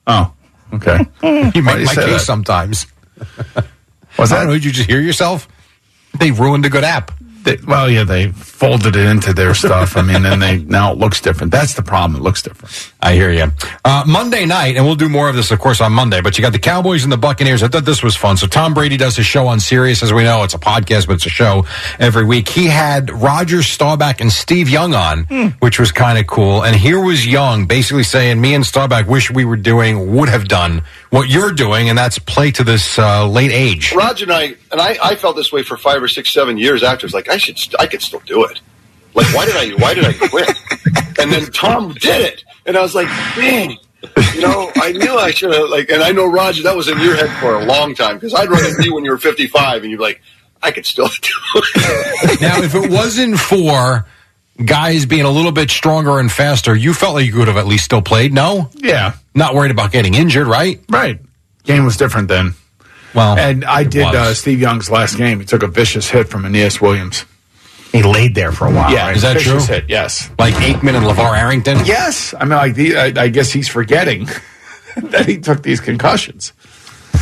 Oh, 0.07 0.33
okay. 0.75 0.99
You 1.23 1.33
make 1.43 1.55
you 1.55 1.63
my 1.63 1.85
say 1.85 2.05
case 2.05 2.13
that? 2.15 2.21
sometimes. 2.21 2.87
What's 4.17 4.33
I 4.33 4.45
that? 4.45 4.51
Did 4.51 4.65
you 4.65 4.73
just 4.73 4.89
hear 4.89 5.01
yourself? 5.01 5.49
They 6.19 6.31
ruined 6.31 6.65
a 6.65 6.71
good 6.71 6.85
app. 6.85 7.11
They, 7.43 7.57
well, 7.67 7.91
yeah, 7.91 8.05
they 8.05 8.29
folded 8.31 8.97
it 8.97 9.07
into 9.07 9.33
their 9.35 9.55
stuff. 9.55 9.97
I 9.97 10.03
mean, 10.03 10.25
and 10.25 10.41
they 10.41 10.59
now 10.59 10.93
it 10.93 10.99
looks 10.99 11.21
different. 11.21 11.53
That's 11.53 11.75
the 11.75 11.83
problem. 11.83 12.19
It 12.19 12.23
looks 12.25 12.41
different. 12.43 12.93
I 13.05 13.13
hear 13.17 13.31
you. 13.31 13.53
Uh, 13.85 14.03
Monday 14.07 14.47
night, 14.47 14.77
and 14.77 14.87
we'll 14.87 14.95
do 14.95 15.11
more 15.11 15.29
of 15.29 15.37
this, 15.37 15.51
of 15.51 15.59
course, 15.59 15.83
on 15.83 15.93
Monday. 15.93 16.23
But 16.23 16.39
you 16.39 16.43
got 16.43 16.55
the 16.55 16.59
Cowboys 16.59 17.05
and 17.05 17.13
the 17.13 17.19
Buccaneers. 17.19 17.63
I 17.63 17.69
thought 17.69 17.85
this 17.85 18.03
was 18.03 18.17
fun. 18.17 18.39
So 18.39 18.47
Tom 18.47 18.73
Brady 18.73 18.97
does 18.97 19.15
his 19.15 19.27
show 19.27 19.47
on 19.47 19.61
Sirius, 19.61 20.03
as 20.03 20.11
we 20.11 20.23
know. 20.25 20.43
It's 20.43 20.55
a 20.55 20.59
podcast, 20.59 21.07
but 21.07 21.17
it's 21.17 21.27
a 21.27 21.29
show 21.29 21.67
every 21.99 22.25
week. 22.25 22.49
He 22.49 22.65
had 22.65 23.11
Roger 23.11 23.63
Staubach 23.63 24.23
and 24.23 24.33
Steve 24.33 24.71
Young 24.71 24.95
on, 24.95 25.25
which 25.61 25.79
was 25.79 25.93
kind 25.93 26.19
of 26.19 26.27
cool. 26.27 26.65
And 26.65 26.75
here 26.75 26.99
was 26.99 27.27
Young 27.27 27.67
basically 27.67 28.05
saying, 28.05 28.41
"Me 28.41 28.55
and 28.55 28.65
Staubach 28.65 29.07
wish 29.07 29.31
we 29.31 29.45
were 29.45 29.57
doing, 29.59 30.15
would 30.17 30.31
have 30.31 30.49
done 30.49 30.83
what 31.11 31.29
you're 31.29 31.53
doing, 31.53 31.91
and 31.91 31.99
that's 31.99 32.19
play 32.19 32.53
to 32.53 32.65
this 32.65 32.99
uh, 32.99 33.29
late 33.29 33.53
age." 33.53 33.93
Roger 33.95 34.25
and 34.25 34.33
I, 34.33 34.43
and 34.73 34.81
I, 34.81 34.97
I 35.03 35.15
felt 35.17 35.37
this 35.37 35.53
way 35.53 35.63
for 35.63 35.77
five 35.77 36.03
or 36.03 36.09
six, 36.09 36.33
seven 36.33 36.57
years 36.57 36.83
after. 36.83 37.05
It's 37.05 37.15
like 37.15 37.29
I 37.29 37.37
should, 37.37 37.59
st- 37.59 37.79
I 37.79 37.87
could 37.87 38.01
still 38.01 38.23
do 38.25 38.45
it. 38.45 38.61
Like 39.15 39.27
why 39.35 39.47
did 39.47 39.57
I, 39.57 39.71
why 39.81 39.95
did 39.95 40.05
I 40.05 40.13
quit? 40.13 40.51
And 41.19 41.31
then 41.33 41.47
Tom 41.53 41.93
did 41.93 42.21
it, 42.23 42.45
and 42.67 42.77
I 42.77 42.83
was 42.83 42.95
like, 42.95 43.07
man, 43.39 43.77
you 44.35 44.41
know, 44.41 44.71
I 44.77 44.93
knew 44.93 45.17
I 45.17 45.31
should 45.31 45.55
have. 45.55 45.71
Like, 45.71 45.89
and 45.89 46.03
I 46.03 46.11
know 46.11 46.27
Roger, 46.27 46.65
that 46.65 46.77
was 46.77 46.89
in 46.89 46.99
your 47.01 47.15
head 47.17 47.31
for 47.41 47.55
a 47.55 47.65
long 47.65 47.95
time 47.95 48.17
because 48.17 48.35
I'd 48.35 48.51
run 48.51 48.65
into 48.65 48.83
you 48.85 48.95
when 48.95 49.05
you 49.05 49.11
were 49.13 49.19
fifty-five, 49.19 49.83
and 49.83 49.91
you're 49.91 50.01
like, 50.01 50.21
I 50.63 50.71
could 50.73 50.85
still 50.85 51.07
do 51.23 51.31
it. 51.55 52.41
now, 52.41 52.61
if 52.63 52.75
it 52.75 52.91
wasn't 52.91 53.39
for 53.39 54.07
guys 54.65 55.07
being 55.07 55.25
a 55.25 55.31
little 55.31 55.53
bit 55.53 55.71
stronger 55.71 56.19
and 56.19 56.31
faster, 56.31 56.75
you 56.75 56.93
felt 56.93 57.15
like 57.15 57.27
you 57.27 57.33
could 57.33 57.49
have 57.49 57.57
at 57.57 57.67
least 57.67 57.85
still 57.85 58.03
played. 58.03 58.33
No, 58.33 58.71
Yeah, 58.75 59.15
not 59.35 59.55
worried 59.55 59.71
about 59.71 59.93
getting 59.93 60.15
injured, 60.15 60.47
right? 60.49 60.81
right. 60.91 61.21
Game 61.63 61.85
was 61.85 61.97
different 61.97 62.29
then. 62.29 62.55
Well, 63.15 63.39
And 63.39 63.65
I 63.65 63.85
did 63.85 64.07
uh, 64.07 64.35
Steve 64.35 64.61
Young's 64.61 64.91
last 64.91 65.17
game. 65.17 65.39
He 65.41 65.47
took 65.47 65.63
a 65.63 65.69
vicious 65.69 66.11
hit 66.11 66.29
from 66.29 66.45
Aeneas 66.45 66.81
Williams. 66.81 67.25
He 67.95 68.03
laid 68.03 68.35
there 68.35 68.51
for 68.51 68.67
a 68.67 68.73
while. 68.73 68.91
yeah, 68.93 69.07
right? 69.07 69.17
is 69.17 69.23
that 69.23 69.35
vicious 69.35 69.67
true? 69.67 69.75
Hit, 69.77 69.85
yes. 69.89 70.29
like 70.37 70.53
Aikman 70.55 70.97
and 70.97 71.07
LaVar 71.07 71.39
Arrington. 71.39 71.79
Yes. 71.85 72.35
I 72.35 72.41
mean, 72.41 72.51
like 72.51 72.75
the, 72.75 72.97
I, 72.97 73.13
I 73.17 73.29
guess 73.29 73.53
he's 73.53 73.69
forgetting 73.69 74.27
that 74.97 75.27
he 75.27 75.39
took 75.39 75.63
these 75.63 75.79
concussions. 75.79 76.53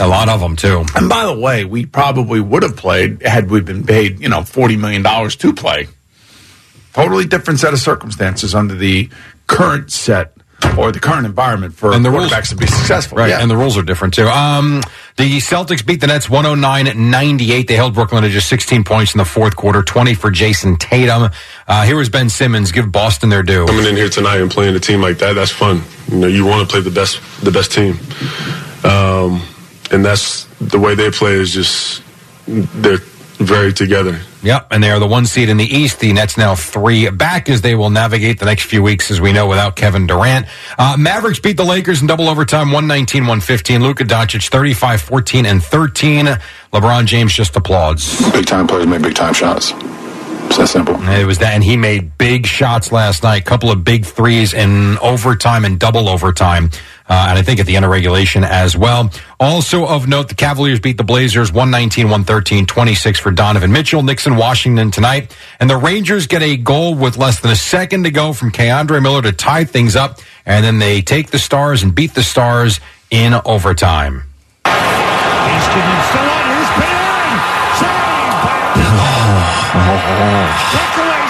A 0.01 0.09
lot 0.09 0.31
of 0.31 0.41
them 0.41 0.57
too. 0.57 0.87
And 0.97 1.11
by 1.11 1.27
the 1.27 1.39
way, 1.39 1.67
we 1.67 1.85
probably 1.85 2.41
would 2.41 2.63
have 2.63 2.75
played 2.75 3.21
had 3.23 3.51
we 3.51 3.61
been 3.61 3.85
paid, 3.85 4.21
you 4.21 4.31
know, 4.31 4.43
forty 4.43 4.77
million 4.77 5.03
dollars 5.03 5.37
to 5.37 5.53
play. 5.53 5.89
Totally 6.95 7.27
different 7.27 7.61
set 7.61 7.75
of 7.75 7.79
circumstances 7.79 8.55
under 8.55 8.75
the 8.75 9.11
current 9.47 9.93
set 9.93 10.35
or 10.79 10.93
the 10.93 11.01
current 11.01 11.27
environment 11.27 11.75
for 11.75 11.93
And 11.93 12.05
the 12.05 12.11
rules- 12.11 12.31
quarterbacks 12.31 12.49
to 12.51 12.57
be 12.57 12.67
successful. 12.67 13.19
Right, 13.19 13.31
Yeah. 13.31 13.41
and 13.41 13.51
the 13.51 13.57
rules 13.57 13.77
are 13.77 13.83
different 13.83 14.15
too. 14.15 14.29
Um, 14.29 14.83
the 15.17 15.39
Celtics 15.39 15.85
beat 15.85 16.01
the 16.01 16.07
Nets 16.07 16.29
109-98. 16.29 17.67
They 17.69 17.77
held 17.77 17.95
Brooklyn 17.95 18.23
to 18.23 18.29
just 18.31 18.49
16 18.49 18.85
points 18.85 19.15
in 19.15 19.19
the 19.19 19.25
fourth 19.25 19.57
quarter, 19.57 19.83
20 19.83 20.15
for 20.15 20.31
Jayson 20.31 20.77
Tatum. 20.79 21.31
Uh, 21.69 21.83
here 21.85 21.97
was 21.97 22.09
Ben 22.09 22.29
Simmons. 22.29 22.73
Give 22.73 22.91
Boston 22.91 23.29
their 23.29 23.43
due. 23.43 23.67
Coming 23.67 23.87
in 23.87 23.97
here 23.97 24.09
tonight 24.09 24.41
and 24.41 24.51
playing 24.51 24.75
a 24.75 24.81
team 24.81 25.01
like 25.03 25.19
that, 25.19 25.35
that's 25.35 25.51
fun. 25.51 25.83
You 26.11 26.19
know, 26.19 26.27
you 26.29 26.45
want 26.47 26.67
to 26.69 26.73
play 26.73 26.81
the 26.83 26.91
best, 26.91 27.21
the 27.43 27.51
best 27.51 27.73
team, 27.73 27.99
um, 28.85 29.43
and 29.91 30.05
that's 30.05 30.45
the 30.61 30.79
way 30.79 30.95
they 30.95 31.11
play. 31.11 31.33
Is 31.35 31.53
just 31.53 32.03
they're 32.47 32.99
very 33.39 33.73
together. 33.73 34.21
Yep, 34.43 34.69
and 34.73 34.83
they 34.83 34.91
are 34.91 34.99
the 34.99 35.07
one 35.07 35.25
seed 35.25 35.49
in 35.49 35.57
the 35.57 35.65
East. 35.65 36.01
The 36.01 36.13
Nets 36.13 36.37
now 36.37 36.57
three 36.57 37.09
back 37.11 37.49
as 37.49 37.61
they 37.61 37.75
will 37.77 37.91
navigate 37.91 38.41
the 38.41 38.45
next 38.45 38.65
few 38.65 38.83
weeks, 38.83 39.11
as 39.11 39.21
we 39.21 39.33
know, 39.33 39.47
without 39.47 39.77
Kevin 39.77 40.07
Durant. 40.07 40.47
Uh, 40.79 40.97
Mavericks 40.99 41.39
beat 41.39 41.57
the 41.57 41.65
Lakers 41.65 42.01
in 42.01 42.09
double 42.09 42.29
overtime, 42.29 42.69
119-115. 42.69 43.81
Luka 43.83 44.05
Doncic, 44.05 44.49
35, 44.49 45.01
14, 45.01 45.47
and 45.47 45.63
13. 45.63 46.27
LeBron 46.73 47.07
James 47.07 47.33
just 47.33 47.55
applauds. 47.55 48.21
Big 48.33 48.47
time 48.47 48.67
players 48.67 48.87
make 48.87 49.03
big 49.03 49.15
time 49.15 49.33
shots. 49.35 49.73
It's 50.47 50.57
that 50.59 50.69
simple. 50.69 50.97
It 51.09 51.25
was 51.25 51.39
that, 51.39 51.55
and 51.55 51.63
he 51.65 51.77
made 51.77 52.19
big 52.19 52.47
shots 52.47 52.91
last 52.93 53.23
night. 53.23 53.43
A 53.43 53.45
Couple 53.45 53.71
of 53.71 53.85
big 53.85 54.05
threes 54.05 54.53
in 54.53 54.99
overtime 54.99 55.65
and 55.65 55.79
double 55.79 56.09
overtime, 56.09 56.69
uh, 57.13 57.27
and 57.29 57.39
I 57.39 57.43
think 57.43 57.61
at 57.61 57.67
the 57.67 57.77
end 57.77 57.85
of 57.85 57.91
regulation 57.91 58.43
as 58.43 58.75
well. 58.75 59.11
Also 59.39 59.87
of 59.87 60.09
note, 60.09 60.31
the 60.31 60.35
Cavaliers 60.35 60.81
beat 60.81 60.97
the 60.97 61.05
Blazers 61.05 61.51
119-113, 61.51 62.67
26 62.67 63.21
for 63.21 63.31
Donovan 63.31 63.71
Mitchell. 63.71 64.01
In 64.01 64.37
Washington 64.37 64.91
tonight, 64.91 65.37
and 65.61 65.69
the 65.69 65.77
Rangers 65.77 66.27
get 66.27 66.41
a 66.43 66.57
goal 66.57 66.95
with 66.95 67.19
less 67.19 67.41
than 67.41 67.51
a 67.51 67.57
second 67.57 68.05
to 68.05 68.11
go 68.11 68.33
from 68.33 68.51
K'Andre 68.51 69.03
Miller 69.03 69.21
to 69.21 69.33
tie 69.33 69.65
things 69.65 69.95
up, 69.95 70.21
and 70.47 70.65
then 70.65 70.79
they 70.79 71.03
take 71.03 71.31
the 71.31 71.39
Stars 71.39 71.83
and 71.83 71.95
beat 71.95 72.15
the 72.15 72.23
Stars 72.23 72.81
in 73.11 73.35
overtime. 73.45 74.23
He's 74.65 75.65
still 75.69 76.29
on. 76.33 76.45
Here's 76.49 76.73
Panarin. 76.81 77.37
Saved 77.77 78.01
by 78.09 78.57
Breakaways. 79.77 80.61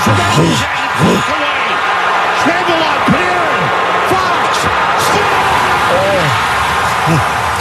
Breakaway. 1.02 1.74
Scramble 2.42 2.82
on 2.86 3.01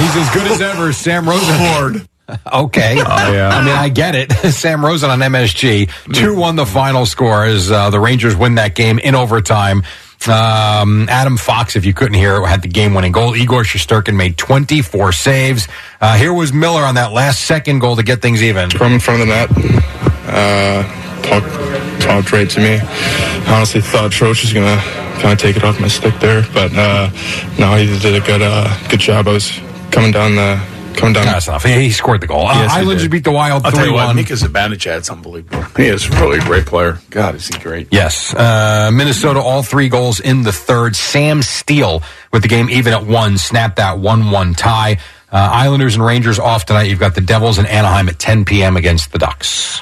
He's 0.02 0.16
as 0.16 0.30
good 0.34 0.52
as 0.52 0.62
ever, 0.74 0.92
Sam 0.94 1.30
Rosen. 1.30 2.08
Okay. 2.52 2.96
Oh, 2.98 3.34
yeah. 3.34 3.50
I 3.50 3.64
mean, 3.64 3.76
I 3.76 3.90
get 3.90 4.16
it. 4.16 4.32
Sam 4.52 4.84
Rosen 4.84 5.10
on 5.10 5.20
MSG. 5.20 5.92
2 6.14 6.36
1 6.36 6.56
the 6.56 6.66
final 6.66 7.06
score 7.06 7.46
as 7.46 7.72
uh, 7.72 7.90
the 7.90 8.00
Rangers 8.00 8.36
win 8.36 8.56
that 8.56 8.74
game 8.74 9.00
in 9.00 9.16
overtime. 9.16 9.84
Um, 10.28 11.08
Adam 11.10 11.36
Fox, 11.38 11.76
if 11.76 11.86
you 11.86 11.94
couldn't 11.94 12.14
hear, 12.14 12.36
it, 12.38 12.48
had 12.48 12.62
the 12.62 12.68
game 12.68 12.94
winning 12.94 13.12
goal. 13.12 13.36
Igor 13.36 13.64
Shesterkin 13.64 14.16
made 14.16 14.38
24 14.38 15.12
saves. 15.12 15.68
Uh, 16.00 16.16
here 16.16 16.34
was 16.34 16.54
Miller 16.54 16.84
on 16.84 16.96
that 16.96 17.12
last 17.12 17.42
second 17.42 17.80
goal 17.80 17.96
to 17.96 18.04
get 18.04 18.22
things 18.22 18.42
even. 18.44 18.70
From 18.70 18.94
in 18.94 19.00
front 19.00 19.22
of 19.22 19.28
the 19.28 19.34
net, 19.34 19.50
uh, 20.28 20.84
talked 21.24 22.02
talked 22.02 22.32
right 22.32 22.50
to 22.50 22.60
me. 22.60 22.80
I 22.82 23.56
Honestly, 23.56 23.82
thought 23.82 24.12
Troch 24.12 24.42
was 24.42 24.54
gonna 24.54 24.78
kind 25.22 25.34
of 25.34 25.40
take 25.40 25.58
it 25.58 25.64
off 25.64 25.80
my 25.80 25.88
stick 25.88 26.14
there, 26.20 26.46
but 26.54 26.72
uh, 26.76 27.10
no, 27.60 27.76
he 27.76 27.88
did 28.00 28.16
a 28.16 28.26
good 28.26 28.42
uh, 28.44 28.70
good 28.90 29.00
job. 29.00 29.28
I 29.28 29.34
was 29.34 29.60
coming 29.92 30.12
down 30.12 30.36
the 30.36 30.62
coming 30.96 31.14
down. 31.14 31.26
That's 31.26 31.48
enough. 31.48 31.64
He, 31.64 31.74
he 31.74 31.90
scored 31.92 32.22
the 32.22 32.28
goal. 32.28 32.48
Uh, 32.48 32.54
Yes, 32.62 32.74
he 32.74 32.80
Islanders 32.80 33.08
beat 33.08 33.24
the 33.24 33.32
Wild 33.32 33.66
I'll 33.66 33.72
tell 33.72 33.82
3 33.82 33.90
you 33.90 33.94
what, 33.96 34.08
1. 34.08 34.16
Mika 34.16 34.34
Zibanejad's 34.34 35.10
unbelievable. 35.10 35.64
He 35.78 35.86
is 35.88 36.10
really 36.10 36.40
a 36.40 36.42
great 36.42 36.66
player. 36.66 37.00
God, 37.10 37.36
is 37.36 37.48
he 37.48 37.58
great. 37.60 37.88
Yes. 37.92 38.34
Uh, 38.34 38.92
Minnesota, 38.94 39.40
all 39.40 39.64
three 39.64 39.90
goals 39.90 40.20
in 40.20 40.44
the 40.44 40.52
third. 40.52 40.96
Sam 40.96 41.42
Steele 41.42 42.04
with 42.32 42.42
the 42.42 42.48
game 42.48 42.70
even 42.70 42.94
at 42.94 43.06
one, 43.06 43.38
snapped 43.38 43.78
that 43.78 44.00
1 44.00 44.32
1 44.32 44.54
tie. 44.56 44.98
Uh, 45.32 45.38
Islanders 45.38 45.96
and 45.96 46.04
Rangers 46.04 46.40
off 46.40 46.66
tonight. 46.66 46.90
You've 46.90 47.00
got 47.00 47.16
the 47.16 47.22
Devils 47.22 47.58
in 47.58 47.66
Anaheim 47.66 48.10
at 48.10 48.20
10 48.20 48.44
p.m. 48.46 48.76
against 48.76 49.12
the 49.14 49.18
Ducks. 49.18 49.82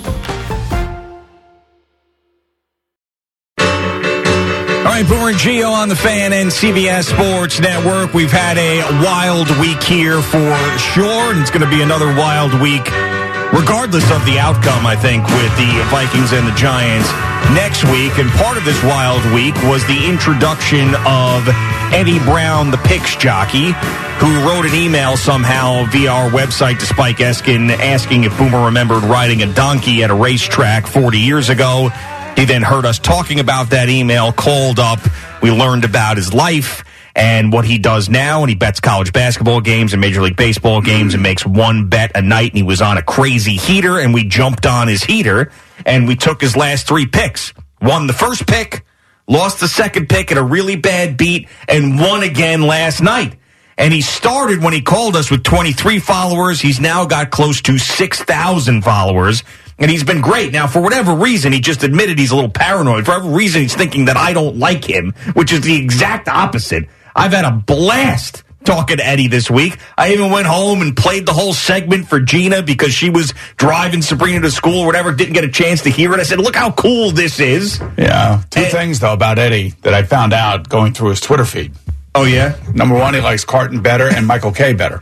Right, 5.01 5.09
Boomer 5.09 5.33
Gio 5.33 5.71
on 5.71 5.89
the 5.89 5.95
fan 5.95 6.31
and 6.31 6.51
CBS 6.51 7.05
Sports 7.05 7.59
Network. 7.59 8.13
We've 8.13 8.31
had 8.31 8.59
a 8.59 8.81
wild 9.03 9.49
week 9.57 9.81
here 9.81 10.21
for 10.21 10.53
sure, 10.77 11.33
and 11.33 11.41
it's 11.41 11.49
going 11.49 11.65
to 11.65 11.69
be 11.69 11.81
another 11.81 12.13
wild 12.13 12.53
week 12.61 12.85
regardless 13.51 14.05
of 14.11 14.23
the 14.25 14.37
outcome, 14.37 14.85
I 14.85 14.95
think, 14.95 15.25
with 15.25 15.49
the 15.57 15.73
Vikings 15.89 16.33
and 16.33 16.45
the 16.45 16.53
Giants 16.53 17.09
next 17.57 17.83
week. 17.89 18.13
And 18.21 18.29
part 18.37 18.57
of 18.57 18.63
this 18.65 18.77
wild 18.83 19.25
week 19.33 19.55
was 19.65 19.81
the 19.87 20.05
introduction 20.05 20.93
of 21.09 21.49
Eddie 21.89 22.19
Brown, 22.19 22.69
the 22.69 22.77
Picks 22.85 23.15
jockey, 23.15 23.73
who 24.21 24.29
wrote 24.45 24.69
an 24.69 24.75
email 24.75 25.17
somehow 25.17 25.85
via 25.89 26.11
our 26.11 26.29
website 26.29 26.77
to 26.77 26.85
Spike 26.85 27.17
Eskin 27.17 27.71
asking 27.71 28.23
if 28.25 28.37
Boomer 28.37 28.65
remembered 28.65 29.03
riding 29.03 29.41
a 29.41 29.51
donkey 29.51 30.03
at 30.03 30.11
a 30.11 30.15
racetrack 30.15 30.85
40 30.85 31.17
years 31.17 31.49
ago. 31.49 31.89
He 32.35 32.45
then 32.45 32.61
heard 32.61 32.85
us 32.85 32.97
talking 32.99 33.39
about 33.39 33.69
that 33.71 33.89
email, 33.89 34.31
called 34.31 34.79
up. 34.79 34.99
We 35.41 35.51
learned 35.51 35.85
about 35.85 36.17
his 36.17 36.33
life 36.33 36.83
and 37.15 37.51
what 37.51 37.65
he 37.65 37.77
does 37.77 38.09
now. 38.09 38.41
And 38.41 38.49
he 38.49 38.55
bets 38.55 38.79
college 38.79 39.13
basketball 39.13 39.61
games 39.61 39.93
and 39.93 40.01
Major 40.01 40.21
League 40.21 40.37
Baseball 40.37 40.81
games 40.81 41.13
and 41.13 41.21
makes 41.21 41.45
one 41.45 41.87
bet 41.89 42.11
a 42.15 42.21
night. 42.21 42.51
And 42.51 42.57
he 42.57 42.63
was 42.63 42.81
on 42.81 42.97
a 42.97 43.03
crazy 43.03 43.57
heater, 43.57 43.99
and 43.99 44.13
we 44.13 44.23
jumped 44.23 44.65
on 44.65 44.87
his 44.87 45.03
heater 45.03 45.51
and 45.85 46.07
we 46.07 46.15
took 46.15 46.41
his 46.41 46.55
last 46.55 46.87
three 46.87 47.05
picks. 47.05 47.53
Won 47.81 48.07
the 48.07 48.13
first 48.13 48.47
pick, 48.47 48.85
lost 49.27 49.59
the 49.59 49.67
second 49.67 50.09
pick 50.09 50.31
at 50.31 50.37
a 50.37 50.43
really 50.43 50.75
bad 50.75 51.17
beat, 51.17 51.47
and 51.67 51.99
won 51.99 52.23
again 52.23 52.61
last 52.61 53.01
night. 53.01 53.37
And 53.77 53.91
he 53.91 54.01
started 54.01 54.63
when 54.63 54.73
he 54.73 54.81
called 54.81 55.15
us 55.15 55.31
with 55.31 55.43
23 55.43 55.99
followers. 55.99 56.61
He's 56.61 56.79
now 56.79 57.05
got 57.05 57.31
close 57.31 57.61
to 57.63 57.79
6,000 57.79 58.83
followers. 58.83 59.43
And 59.81 59.89
he's 59.89 60.03
been 60.03 60.21
great. 60.21 60.53
Now, 60.53 60.67
for 60.67 60.79
whatever 60.79 61.13
reason, 61.13 61.51
he 61.51 61.59
just 61.59 61.83
admitted 61.83 62.19
he's 62.19 62.31
a 62.31 62.35
little 62.35 62.51
paranoid. 62.51 63.05
For 63.05 63.11
whatever 63.13 63.31
reason, 63.35 63.63
he's 63.63 63.75
thinking 63.75 64.05
that 64.05 64.15
I 64.15 64.31
don't 64.31 64.57
like 64.57 64.85
him, 64.85 65.13
which 65.33 65.51
is 65.51 65.61
the 65.61 65.75
exact 65.75 66.27
opposite. 66.29 66.87
I've 67.15 67.33
had 67.33 67.45
a 67.45 67.51
blast 67.51 68.43
talking 68.63 68.97
to 68.97 69.05
Eddie 69.05 69.27
this 69.27 69.49
week. 69.49 69.77
I 69.97 70.13
even 70.13 70.31
went 70.31 70.45
home 70.45 70.81
and 70.81 70.95
played 70.95 71.25
the 71.25 71.33
whole 71.33 71.53
segment 71.53 72.07
for 72.07 72.19
Gina 72.19 72.61
because 72.61 72.93
she 72.93 73.09
was 73.09 73.33
driving 73.57 74.03
Sabrina 74.03 74.41
to 74.41 74.51
school 74.51 74.81
or 74.81 74.85
whatever, 74.85 75.11
didn't 75.11 75.33
get 75.33 75.43
a 75.43 75.49
chance 75.49 75.81
to 75.81 75.89
hear 75.89 76.13
it. 76.13 76.19
I 76.19 76.23
said, 76.23 76.39
look 76.39 76.55
how 76.55 76.71
cool 76.71 77.11
this 77.11 77.39
is. 77.39 77.81
Yeah. 77.97 78.43
Two 78.49 78.65
things, 78.65 78.99
though, 78.99 79.13
about 79.13 79.39
Eddie 79.39 79.73
that 79.81 79.93
I 79.95 80.03
found 80.03 80.33
out 80.33 80.69
going 80.69 80.93
through 80.93 81.09
his 81.09 81.21
Twitter 81.21 81.45
feed. 81.45 81.73
Oh, 82.13 82.25
yeah? 82.25 82.57
Number 82.73 82.95
one, 82.95 83.13
he 83.13 83.21
likes 83.21 83.45
Carton 83.45 83.81
better 83.81 84.07
and 84.07 84.27
Michael 84.27 84.51
Kay 84.51 84.73
better. 84.73 84.99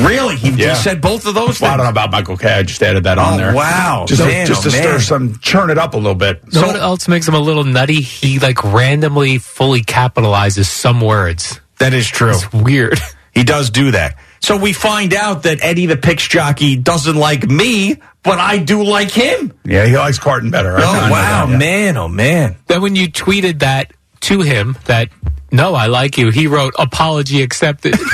Really? 0.00 0.36
He 0.36 0.52
just 0.52 0.82
said 0.84 1.00
both 1.02 1.26
of 1.26 1.34
those 1.34 1.60
Well, 1.60 1.72
I 1.72 1.76
don't 1.76 1.84
know 1.84 1.90
about 1.90 2.10
Michael 2.10 2.36
Kay. 2.36 2.52
I 2.54 2.62
just 2.62 2.82
added 2.82 3.04
that 3.04 3.18
on 3.18 3.34
Oh, 3.34 3.36
there. 3.36 3.54
wow. 3.54 4.04
Just, 4.08 4.22
Man, 4.22 4.46
to, 4.46 4.52
just 4.54 4.66
oh, 4.66 4.70
to 4.70 4.76
stir 4.76 5.00
some, 5.00 5.38
churn 5.40 5.68
it 5.70 5.76
up 5.76 5.92
a 5.94 5.96
little 5.96 6.14
bit. 6.14 6.40
You 6.50 6.60
know 6.62 6.68
what 6.68 6.76
else 6.76 7.08
makes 7.08 7.28
him 7.28 7.34
a 7.34 7.40
little 7.40 7.64
nutty? 7.64 8.00
He 8.00 8.38
like 8.38 8.62
randomly 8.64 9.38
fully 9.38 9.82
capitalizes 9.82 10.64
some 10.66 11.00
words. 11.00 11.60
That 11.78 11.92
is 11.92 12.06
true. 12.08 12.30
It's 12.30 12.52
weird. 12.52 12.98
He 13.34 13.44
does 13.44 13.70
do 13.70 13.92
that. 13.92 14.16
So 14.40 14.56
we 14.56 14.72
find 14.72 15.14
out 15.14 15.44
that 15.44 15.62
Eddie 15.62 15.86
the 15.86 15.96
Picks 15.96 16.26
jockey 16.26 16.74
doesn't 16.74 17.14
like 17.14 17.48
me, 17.48 17.94
but 18.24 18.40
I 18.40 18.58
do 18.58 18.82
like 18.82 19.12
him. 19.12 19.52
Yeah, 19.64 19.86
he 19.86 19.96
likes 19.96 20.18
Carton 20.18 20.50
better. 20.50 20.76
I- 20.76 20.80
I 20.80 20.82
Oh, 20.82 21.10
wow, 21.12 21.46
that, 21.46 21.52
yeah. 21.52 21.56
man, 21.58 21.96
oh, 21.98 22.08
man. 22.08 22.56
Then 22.66 22.82
when 22.82 22.96
you 22.96 23.06
tweeted 23.06 23.60
that 23.60 23.92
to 24.22 24.40
him, 24.40 24.76
that 24.86 25.10
no, 25.50 25.74
I 25.74 25.86
like 25.86 26.18
you, 26.18 26.30
he 26.30 26.46
wrote 26.46 26.74
apology 26.78 27.42
accepted. 27.42 27.94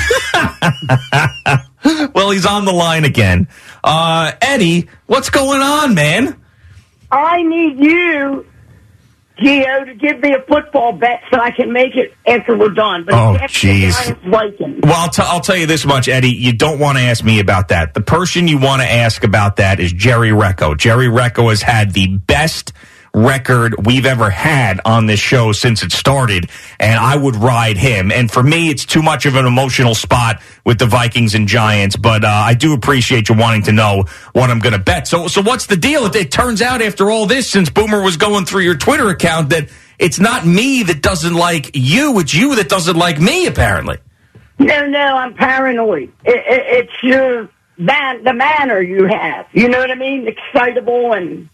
Well, 2.15 2.31
he's 2.31 2.47
on 2.47 2.65
the 2.65 2.71
line 2.71 3.05
again. 3.05 3.47
Uh, 3.83 4.31
Eddie, 4.41 4.89
what's 5.05 5.29
going 5.29 5.61
on, 5.61 5.93
man? 5.93 6.35
I 7.11 7.43
need 7.43 7.77
you, 7.77 8.45
Gio, 9.37 9.85
to 9.85 9.93
give 9.93 10.19
me 10.19 10.33
a 10.33 10.41
football 10.47 10.93
bet 10.93 11.21
so 11.31 11.39
I 11.39 11.51
can 11.51 11.71
make 11.71 11.95
it 11.95 12.15
after 12.25 12.57
we're 12.57 12.69
done. 12.69 13.05
But 13.05 13.13
Oh, 13.13 13.33
it's 13.35 13.43
after 13.43 13.67
the 13.67 13.73
jeez. 13.73 14.81
Well, 14.83 14.93
I'll, 14.95 15.09
t- 15.09 15.21
I'll 15.23 15.41
tell 15.41 15.55
you 15.57 15.67
this 15.67 15.85
much, 15.85 16.07
Eddie. 16.07 16.31
You 16.31 16.53
don't 16.53 16.79
want 16.79 16.97
to 16.97 17.03
ask 17.03 17.23
me 17.23 17.39
about 17.39 17.67
that. 17.67 17.93
The 17.93 18.01
person 18.01 18.47
you 18.47 18.57
want 18.57 18.81
to 18.81 18.91
ask 18.91 19.23
about 19.23 19.57
that 19.57 19.79
is 19.79 19.93
Jerry 19.93 20.29
Recco. 20.31 20.75
Jerry 20.75 21.07
Recco 21.07 21.49
has 21.49 21.61
had 21.61 21.91
the 21.93 22.07
best 22.07 22.73
record 23.15 23.85
we've 23.85 24.05
ever 24.05 24.29
had 24.29 24.81
on 24.83 25.05
this 25.05 25.19
show 25.19 25.53
since 25.53 25.81
it 25.83 25.91
started, 25.91 26.49
and 26.79 26.99
I 26.99 27.15
would 27.15 27.35
ride 27.35 27.77
him. 27.77 28.11
And 28.11 28.29
for 28.29 28.43
me, 28.43 28.69
it's 28.69 28.85
too 28.85 29.01
much 29.01 29.25
of 29.25 29.35
an 29.35 29.45
emotional 29.45 29.95
spot 29.95 30.41
with 30.65 30.77
the 30.77 30.85
Vikings 30.85 31.33
and 31.33 31.47
Giants, 31.47 31.95
but 31.95 32.25
uh, 32.25 32.27
I 32.27 32.53
do 32.53 32.73
appreciate 32.73 33.29
you 33.29 33.35
wanting 33.35 33.63
to 33.63 33.71
know 33.71 34.05
what 34.33 34.49
I'm 34.49 34.59
going 34.59 34.73
to 34.73 34.79
bet. 34.79 35.07
So, 35.07 35.27
so 35.27 35.41
what's 35.41 35.67
the 35.67 35.77
deal? 35.77 36.05
It, 36.05 36.31
turns 36.31 36.61
out 36.61 36.81
after 36.81 37.09
all 37.09 37.25
this, 37.25 37.49
since 37.49 37.69
Boomer 37.69 38.01
was 38.01 38.17
going 38.17 38.45
through 38.45 38.61
your 38.61 38.75
Twitter 38.75 39.09
account, 39.09 39.49
that 39.51 39.69
it's 39.97 40.19
not 40.19 40.45
me 40.45 40.83
that 40.83 41.01
doesn't 41.01 41.33
like 41.33 41.71
you; 41.73 42.19
it's 42.19 42.33
you 42.33 42.55
that 42.55 42.67
doesn't 42.67 42.97
like 42.97 43.19
me, 43.19 43.47
apparently. 43.47 43.97
No, 44.59 44.85
no, 44.87 44.99
I'm 44.99 45.33
paranoid. 45.33 46.11
It, 46.25 46.35
it, 46.35 46.87
it's 46.89 47.03
your 47.03 47.49
man, 47.77 48.23
the 48.23 48.33
manner 48.33 48.81
you 48.81 49.05
have. 49.05 49.47
You 49.53 49.69
know 49.69 49.79
what 49.79 49.91
I 49.91 49.95
mean? 49.95 50.27
Excitable 50.27 51.13
and 51.13 51.49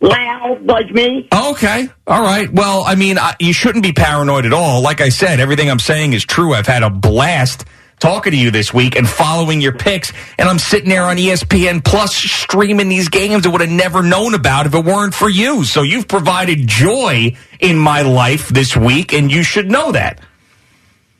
loud 0.00 0.66
like 0.66 0.90
me. 0.90 1.28
Oh, 1.32 1.52
okay. 1.52 1.88
All 2.06 2.22
right. 2.22 2.52
Well, 2.52 2.84
I 2.84 2.94
mean, 2.94 3.18
I, 3.18 3.34
you 3.40 3.52
shouldn't 3.52 3.82
be 3.82 3.92
paranoid 3.92 4.46
at 4.46 4.52
all. 4.52 4.82
Like 4.82 5.00
I 5.00 5.08
said, 5.08 5.40
everything 5.40 5.70
I'm 5.70 5.78
saying 5.78 6.12
is 6.12 6.24
true. 6.24 6.54
I've 6.54 6.66
had 6.66 6.82
a 6.82 6.90
blast 6.90 7.64
talking 7.98 8.32
to 8.32 8.36
you 8.36 8.50
this 8.50 8.74
week 8.74 8.96
and 8.96 9.08
following 9.08 9.60
your 9.60 9.72
picks. 9.72 10.12
And 10.38 10.48
I'm 10.48 10.58
sitting 10.58 10.88
there 10.88 11.04
on 11.04 11.16
ESPN 11.16 11.84
Plus 11.84 12.14
streaming 12.14 12.88
these 12.88 13.08
games 13.08 13.46
I 13.46 13.50
would 13.50 13.62
have 13.62 13.70
never 13.70 14.02
known 14.02 14.34
about 14.34 14.66
if 14.66 14.74
it 14.74 14.84
weren't 14.84 15.14
for 15.14 15.28
you. 15.28 15.64
So 15.64 15.82
you've 15.82 16.08
provided 16.08 16.66
joy 16.66 17.36
in 17.60 17.78
my 17.78 18.02
life 18.02 18.48
this 18.48 18.76
week, 18.76 19.12
and 19.12 19.30
you 19.30 19.42
should 19.42 19.70
know 19.70 19.92
that. 19.92 20.20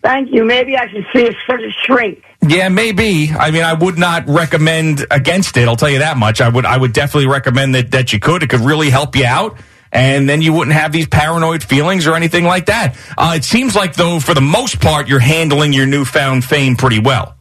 Thank 0.02 0.32
you. 0.32 0.44
Maybe 0.44 0.76
I 0.76 0.88
should 0.88 1.06
see 1.12 1.22
it 1.22 1.34
sort 1.46 1.64
of 1.64 1.72
shrink. 1.84 2.22
Yeah, 2.42 2.68
maybe. 2.68 3.30
I 3.30 3.50
mean, 3.50 3.64
I 3.64 3.74
would 3.74 3.98
not 3.98 4.28
recommend 4.28 5.06
against 5.10 5.56
it. 5.56 5.68
I'll 5.68 5.76
tell 5.76 5.90
you 5.90 6.00
that 6.00 6.16
much. 6.16 6.40
I 6.40 6.48
would, 6.48 6.66
I 6.66 6.76
would 6.76 6.92
definitely 6.92 7.28
recommend 7.28 7.74
that 7.74 7.90
that 7.92 8.12
you 8.12 8.18
could. 8.18 8.42
It 8.42 8.50
could 8.50 8.60
really 8.60 8.90
help 8.90 9.16
you 9.16 9.24
out, 9.24 9.58
and 9.90 10.28
then 10.28 10.42
you 10.42 10.52
wouldn't 10.52 10.76
have 10.76 10.92
these 10.92 11.08
paranoid 11.08 11.64
feelings 11.64 12.06
or 12.06 12.14
anything 12.14 12.44
like 12.44 12.66
that. 12.66 12.96
Uh, 13.16 13.34
it 13.36 13.44
seems 13.44 13.74
like, 13.74 13.94
though, 13.94 14.20
for 14.20 14.34
the 14.34 14.40
most 14.40 14.80
part, 14.80 15.08
you're 15.08 15.18
handling 15.18 15.72
your 15.72 15.86
newfound 15.86 16.44
fame 16.44 16.76
pretty 16.76 16.98
well. 16.98 17.34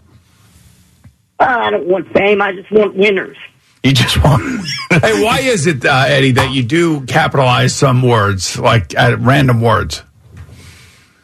I 1.39 1.69
don't 1.69 1.87
want 1.87 2.11
fame. 2.13 2.41
I 2.41 2.53
just 2.53 2.71
want 2.71 2.95
winners. 2.95 3.37
You 3.83 3.91
just 3.91 4.23
want. 4.23 4.65
hey, 4.89 5.21
why 5.23 5.39
is 5.41 5.67
it, 5.67 5.85
uh, 5.85 6.05
Eddie, 6.07 6.31
that 6.31 6.51
you 6.51 6.63
do 6.63 7.05
capitalize 7.05 7.75
some 7.75 8.01
words, 8.01 8.57
like 8.57 8.95
at 8.95 9.19
random 9.19 9.61
words? 9.61 10.01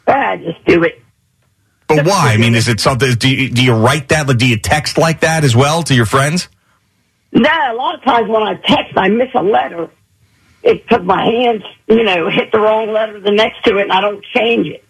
I 0.06 0.36
just 0.36 0.64
do 0.66 0.84
it. 0.84 1.02
But 1.96 2.06
why? 2.06 2.32
I 2.32 2.36
mean, 2.36 2.54
is 2.54 2.68
it 2.68 2.80
something? 2.80 3.12
Do 3.14 3.28
you, 3.28 3.50
do 3.50 3.64
you 3.64 3.74
write 3.74 4.08
that? 4.08 4.26
Do 4.26 4.46
you 4.46 4.58
text 4.58 4.98
like 4.98 5.20
that 5.20 5.44
as 5.44 5.54
well 5.56 5.82
to 5.84 5.94
your 5.94 6.06
friends? 6.06 6.48
No, 7.32 7.48
a 7.48 7.74
lot 7.74 7.94
of 7.94 8.02
times 8.02 8.28
when 8.28 8.42
I 8.42 8.54
text, 8.54 8.96
I 8.96 9.08
miss 9.08 9.30
a 9.34 9.42
letter. 9.42 9.90
It 10.62 10.86
because 10.86 11.04
my 11.04 11.24
hands, 11.24 11.62
you 11.88 12.04
know, 12.04 12.28
hit 12.28 12.52
the 12.52 12.60
wrong 12.60 12.92
letter 12.92 13.18
the 13.18 13.32
next 13.32 13.64
to 13.64 13.78
it, 13.78 13.82
and 13.82 13.92
I 13.92 14.00
don't 14.00 14.24
change 14.24 14.68
it. 14.68 14.84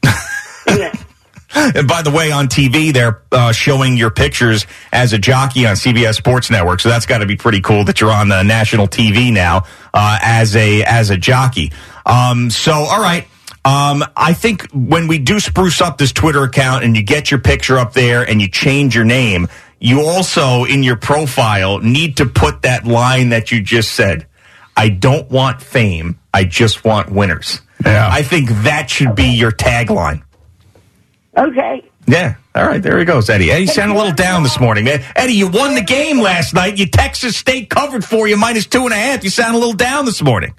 And 1.54 1.86
by 1.86 2.02
the 2.02 2.10
way, 2.10 2.32
on 2.32 2.48
TV, 2.48 2.92
they're 2.92 3.22
uh, 3.30 3.52
showing 3.52 3.96
your 3.96 4.10
pictures 4.10 4.66
as 4.90 5.12
a 5.12 5.18
jockey 5.18 5.66
on 5.66 5.74
CBS 5.74 6.14
Sports 6.14 6.50
Network. 6.50 6.80
So 6.80 6.88
that's 6.88 7.04
got 7.04 7.18
to 7.18 7.26
be 7.26 7.36
pretty 7.36 7.60
cool 7.60 7.84
that 7.84 8.00
you're 8.00 8.10
on 8.10 8.28
the 8.28 8.42
national 8.42 8.88
TV 8.88 9.32
now 9.32 9.66
uh, 9.92 10.18
as 10.22 10.56
a 10.56 10.82
as 10.82 11.10
a 11.10 11.18
jockey. 11.18 11.72
Um, 12.06 12.48
so, 12.48 12.72
all 12.72 13.00
right. 13.00 13.26
Um, 13.64 14.04
I 14.16 14.32
think 14.32 14.70
when 14.72 15.06
we 15.06 15.18
do 15.18 15.38
spruce 15.38 15.80
up 15.80 15.96
this 15.98 16.12
Twitter 16.12 16.42
account 16.42 16.84
and 16.84 16.96
you 16.96 17.02
get 17.02 17.30
your 17.30 17.40
picture 17.40 17.78
up 17.78 17.92
there 17.92 18.22
and 18.28 18.40
you 18.40 18.48
change 18.48 18.94
your 18.94 19.04
name, 19.04 19.46
you 19.78 20.02
also 20.02 20.64
in 20.64 20.82
your 20.82 20.96
profile 20.96 21.78
need 21.78 22.16
to 22.16 22.26
put 22.26 22.62
that 22.62 22.84
line 22.84 23.28
that 23.28 23.52
you 23.52 23.60
just 23.60 23.92
said. 23.92 24.26
I 24.76 24.88
don't 24.88 25.30
want 25.30 25.62
fame. 25.62 26.18
I 26.34 26.44
just 26.44 26.84
want 26.84 27.10
winners. 27.12 27.60
Yeah. 27.84 28.08
I 28.10 28.22
think 28.22 28.48
that 28.62 28.90
should 28.90 29.14
be 29.14 29.28
your 29.28 29.52
tagline. 29.52 30.22
Okay. 31.36 31.84
Yeah. 32.06 32.34
All 32.54 32.66
right. 32.66 32.82
There 32.82 32.98
he 32.98 33.04
goes, 33.04 33.30
Eddie. 33.30 33.50
Eddie 33.50 33.66
sounded 33.66 33.94
a 33.94 33.98
little 33.98 34.12
down 34.14 34.42
this 34.42 34.58
morning. 34.58 34.84
man. 34.84 35.04
Eddie, 35.14 35.34
you 35.34 35.48
won 35.48 35.74
the 35.74 35.82
game 35.82 36.20
last 36.20 36.52
night. 36.54 36.78
You 36.78 36.86
Texas 36.86 37.36
State 37.36 37.70
covered 37.70 38.04
for 38.04 38.26
you 38.26 38.36
minus 38.36 38.66
two 38.66 38.84
and 38.84 38.92
a 38.92 38.96
half. 38.96 39.24
You 39.24 39.30
sound 39.30 39.54
a 39.54 39.58
little 39.58 39.74
down 39.74 40.04
this 40.04 40.22
morning. 40.22 40.54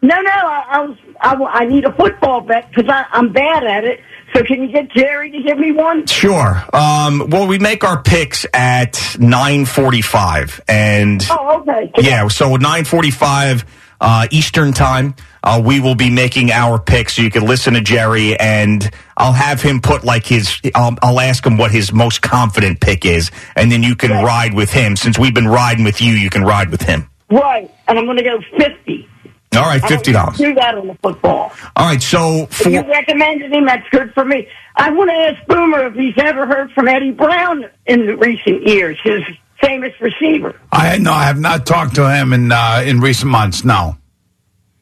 No, 0.00 0.20
no, 0.20 0.30
I, 0.30 0.64
I 0.70 0.80
was. 0.86 0.96
I, 1.20 1.34
I 1.34 1.64
need 1.66 1.84
a 1.84 1.92
football 1.92 2.40
bet 2.40 2.70
because 2.70 2.84
I'm 3.10 3.32
bad 3.32 3.64
at 3.64 3.84
it. 3.84 4.00
So 4.32 4.44
can 4.44 4.62
you 4.62 4.68
get 4.68 4.90
Jerry 4.92 5.30
to 5.32 5.42
give 5.42 5.58
me 5.58 5.72
one? 5.72 6.06
Sure. 6.06 6.62
Um, 6.72 7.28
well, 7.30 7.48
we 7.48 7.58
make 7.58 7.82
our 7.82 8.00
picks 8.02 8.46
at 8.54 9.16
nine 9.18 9.64
forty-five, 9.64 10.60
and 10.68 11.26
Oh, 11.30 11.60
okay. 11.60 11.90
yeah, 11.98 12.28
so 12.28 12.54
nine 12.56 12.84
forty-five 12.84 13.64
uh, 14.00 14.28
Eastern 14.30 14.72
time. 14.72 15.16
Uh, 15.42 15.60
we 15.64 15.80
will 15.80 15.94
be 15.96 16.10
making 16.10 16.52
our 16.52 16.78
picks, 16.78 17.14
so 17.14 17.22
you 17.22 17.30
can 17.30 17.44
listen 17.44 17.74
to 17.74 17.80
Jerry, 17.80 18.38
and 18.38 18.88
I'll 19.16 19.32
have 19.32 19.60
him 19.62 19.80
put 19.80 20.04
like 20.04 20.26
his. 20.26 20.60
I'll, 20.76 20.96
I'll 21.02 21.18
ask 21.20 21.44
him 21.44 21.56
what 21.56 21.72
his 21.72 21.92
most 21.92 22.22
confident 22.22 22.80
pick 22.80 23.04
is, 23.04 23.32
and 23.56 23.72
then 23.72 23.82
you 23.82 23.96
can 23.96 24.10
ride 24.24 24.54
with 24.54 24.70
him. 24.70 24.94
Since 24.94 25.18
we've 25.18 25.34
been 25.34 25.48
riding 25.48 25.84
with 25.84 26.00
you, 26.00 26.12
you 26.12 26.30
can 26.30 26.44
ride 26.44 26.70
with 26.70 26.82
him. 26.82 27.10
Right, 27.30 27.68
and 27.88 27.98
I'm 27.98 28.04
going 28.04 28.18
to 28.18 28.22
go 28.22 28.38
fifty. 28.56 29.08
All 29.56 29.62
right, 29.62 29.82
fifty 29.82 30.12
dollars. 30.12 30.36
Do 30.36 30.54
that 30.54 30.76
on 30.76 30.86
the 30.88 30.94
football. 31.02 31.52
All 31.74 31.86
right, 31.86 32.02
so 32.02 32.42
If 32.50 32.66
you 32.66 32.80
recommended 32.82 33.52
him, 33.52 33.64
that's 33.66 33.88
good 33.90 34.12
for 34.12 34.24
me. 34.24 34.46
I 34.76 34.90
want 34.90 35.10
to 35.10 35.14
ask 35.16 35.46
Boomer 35.46 35.86
if 35.86 35.94
he's 35.94 36.14
ever 36.18 36.46
heard 36.46 36.70
from 36.72 36.86
Eddie 36.86 37.12
Brown 37.12 37.64
in 37.86 38.18
recent 38.18 38.66
years, 38.66 38.98
his 39.02 39.22
famous 39.60 39.92
receiver. 40.00 40.54
I 40.70 40.98
no, 40.98 41.12
I 41.12 41.24
have 41.24 41.40
not 41.40 41.66
talked 41.66 41.94
to 41.96 42.08
him 42.08 42.32
in 42.32 42.52
uh, 42.52 42.82
in 42.86 43.00
recent 43.00 43.30
months. 43.30 43.64
No, 43.64 43.96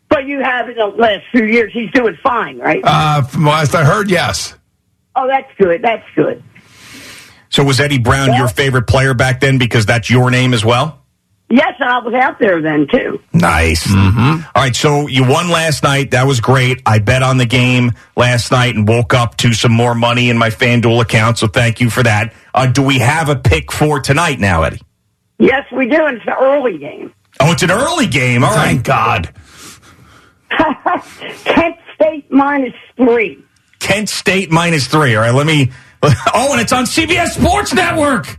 But 0.09 0.27
you 0.27 0.41
have 0.41 0.69
in 0.69 0.77
the 0.77 0.87
last 0.87 1.25
few 1.31 1.45
years. 1.45 1.73
He's 1.73 1.91
doing 1.93 2.17
fine, 2.23 2.59
right? 2.59 2.83
uh, 2.85 3.23
from 3.23 3.45
last 3.47 3.75
I 3.75 3.85
heard, 3.85 4.11
yes. 4.11 4.55
oh, 5.15 5.29
that's 5.29 5.51
good. 5.59 5.81
That's 5.83 6.05
good. 6.17 6.43
So 7.49 7.63
was 7.65 7.79
Eddie 7.81 7.99
Brown 7.99 8.35
your 8.35 8.49
favorite 8.49 8.87
player 8.89 9.15
back 9.15 9.41
then 9.41 9.57
because 9.59 9.87
that's 9.87 10.11
your 10.11 10.31
name 10.31 10.53
as 10.53 10.65
well? 10.65 11.06
Yes, 11.49 11.75
and 11.79 11.89
I 11.89 11.99
was 11.99 12.13
out 12.13 12.41
there 12.41 12.61
then 12.61 12.89
too. 12.91 13.21
Nice. 13.33 13.87
Mm-hmm. 13.87 14.43
right, 14.57 14.75
so 14.75 15.07
you 15.07 15.23
won 15.23 15.49
last 15.49 15.85
night. 15.85 16.11
That 16.11 16.27
was 16.27 16.41
great. 16.41 16.83
I 16.85 16.99
bet 16.99 17.23
on 17.23 17.39
the 17.39 17.47
game 17.47 17.93
last 18.17 18.51
night 18.51 18.75
and 18.75 18.87
woke 18.87 19.15
up 19.15 19.37
to 19.39 19.53
some 19.53 19.71
more 19.73 19.95
money 19.95 20.29
in 20.29 20.39
my 20.39 20.51
FanDuel 20.51 21.01
account. 21.03 21.39
So 21.39 21.47
thank 21.47 21.81
you 21.81 21.89
for 21.89 22.03
that. 22.03 22.35
Uh, 22.53 22.67
do 22.67 22.83
we 22.83 22.99
have 22.99 23.29
a 23.29 23.37
pick 23.37 23.71
for 23.71 24.01
tonight 24.01 24.41
now, 24.41 24.65
Eddie? 24.65 24.81
Yes, 25.39 25.65
we 25.71 25.87
do. 25.89 26.05
And 26.05 26.17
it's 26.17 26.27
an 26.27 26.35
early 26.41 26.79
game. 26.79 27.15
Oh, 27.39 27.53
it's 27.53 27.63
an 27.63 27.71
early 27.71 28.09
game. 28.09 28.43
All 28.43 28.51
right. 28.51 28.83
Thank 28.83 28.85
God. 28.85 29.33
Kent 31.45 31.77
State 31.95 32.31
minus 32.31 32.75
three. 32.97 33.43
Kent 33.79 34.09
State 34.09 34.51
minus 34.51 34.89
three. 34.89 35.15
All 35.15 35.23
right, 35.23 35.35
let 35.35 35.47
me. 35.47 35.71
Oh, 36.35 36.53
and 36.53 36.61
it's 36.61 36.73
on 36.73 36.85
CBS 36.85 37.31
Sports 37.31 37.73
Network. 37.75 38.39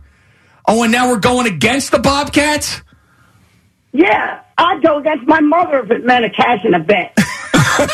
Oh, 0.66 0.84
and 0.84 0.92
now 0.92 1.10
we're 1.10 1.18
going 1.18 1.46
against 1.46 1.90
the 1.90 1.98
Bobcats? 1.98 2.80
Yeah, 4.00 4.42
I'd 4.56 4.80
go 4.80 4.98
against 4.98 5.26
my 5.26 5.40
mother 5.40 5.80
if 5.80 5.90
it 5.90 6.04
meant 6.04 6.24
a 6.24 6.30
cash 6.30 6.64
in 6.64 6.72
a 6.72 6.78
bet. 6.78 7.12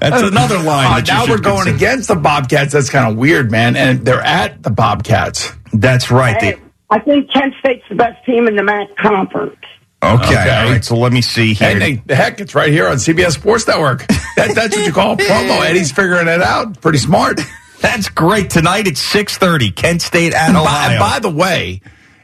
That's 0.00 0.22
another 0.22 0.58
line. 0.58 0.86
Uh, 0.92 1.00
that 1.00 1.04
now 1.06 1.26
we're 1.26 1.38
going 1.38 1.64
consider. 1.64 1.76
against 1.76 2.08
the 2.08 2.16
Bobcats. 2.16 2.72
That's 2.72 2.90
kind 2.90 3.10
of 3.10 3.18
weird, 3.18 3.50
man. 3.50 3.76
And 3.76 4.04
they're 4.04 4.20
at 4.22 4.62
the 4.62 4.70
Bobcats. 4.70 5.52
That's 5.72 6.10
right. 6.10 6.36
Hey, 6.40 6.60
I 6.90 6.98
think 7.00 7.32
Kent 7.32 7.54
State's 7.60 7.84
the 7.88 7.94
best 7.96 8.24
team 8.24 8.46
in 8.46 8.56
the 8.56 8.62
MAC 8.62 8.96
conference. 8.96 9.56
Okay. 10.02 10.50
All 10.64 10.70
right. 10.70 10.84
So 10.84 10.96
let 10.96 11.12
me 11.12 11.20
see 11.20 11.54
here. 11.54 11.68
And 11.70 11.82
they, 11.82 11.94
the 11.96 12.14
heck, 12.14 12.40
it's 12.40 12.54
right 12.54 12.70
here 12.72 12.86
on 12.88 12.96
CBS 12.96 13.32
Sports 13.32 13.66
Network. 13.66 14.06
That, 14.36 14.54
that's 14.54 14.76
what 14.76 14.86
you 14.86 14.92
call 14.92 15.14
a 15.14 15.16
promo. 15.16 15.64
Eddie's 15.68 15.92
figuring 15.92 16.28
it 16.28 16.40
out. 16.42 16.80
Pretty 16.80 16.98
smart. 16.98 17.40
That's 17.80 18.08
great. 18.08 18.50
Tonight 18.50 18.86
at 18.86 18.96
six 18.96 19.36
thirty, 19.36 19.70
Kent 19.70 20.00
State 20.02 20.32
at 20.32 20.48
And 20.48 20.54
by, 20.54 20.60
Ohio. 20.60 20.90
and 20.90 21.00
by 21.00 21.18
the 21.18 21.30
way, 21.34 21.82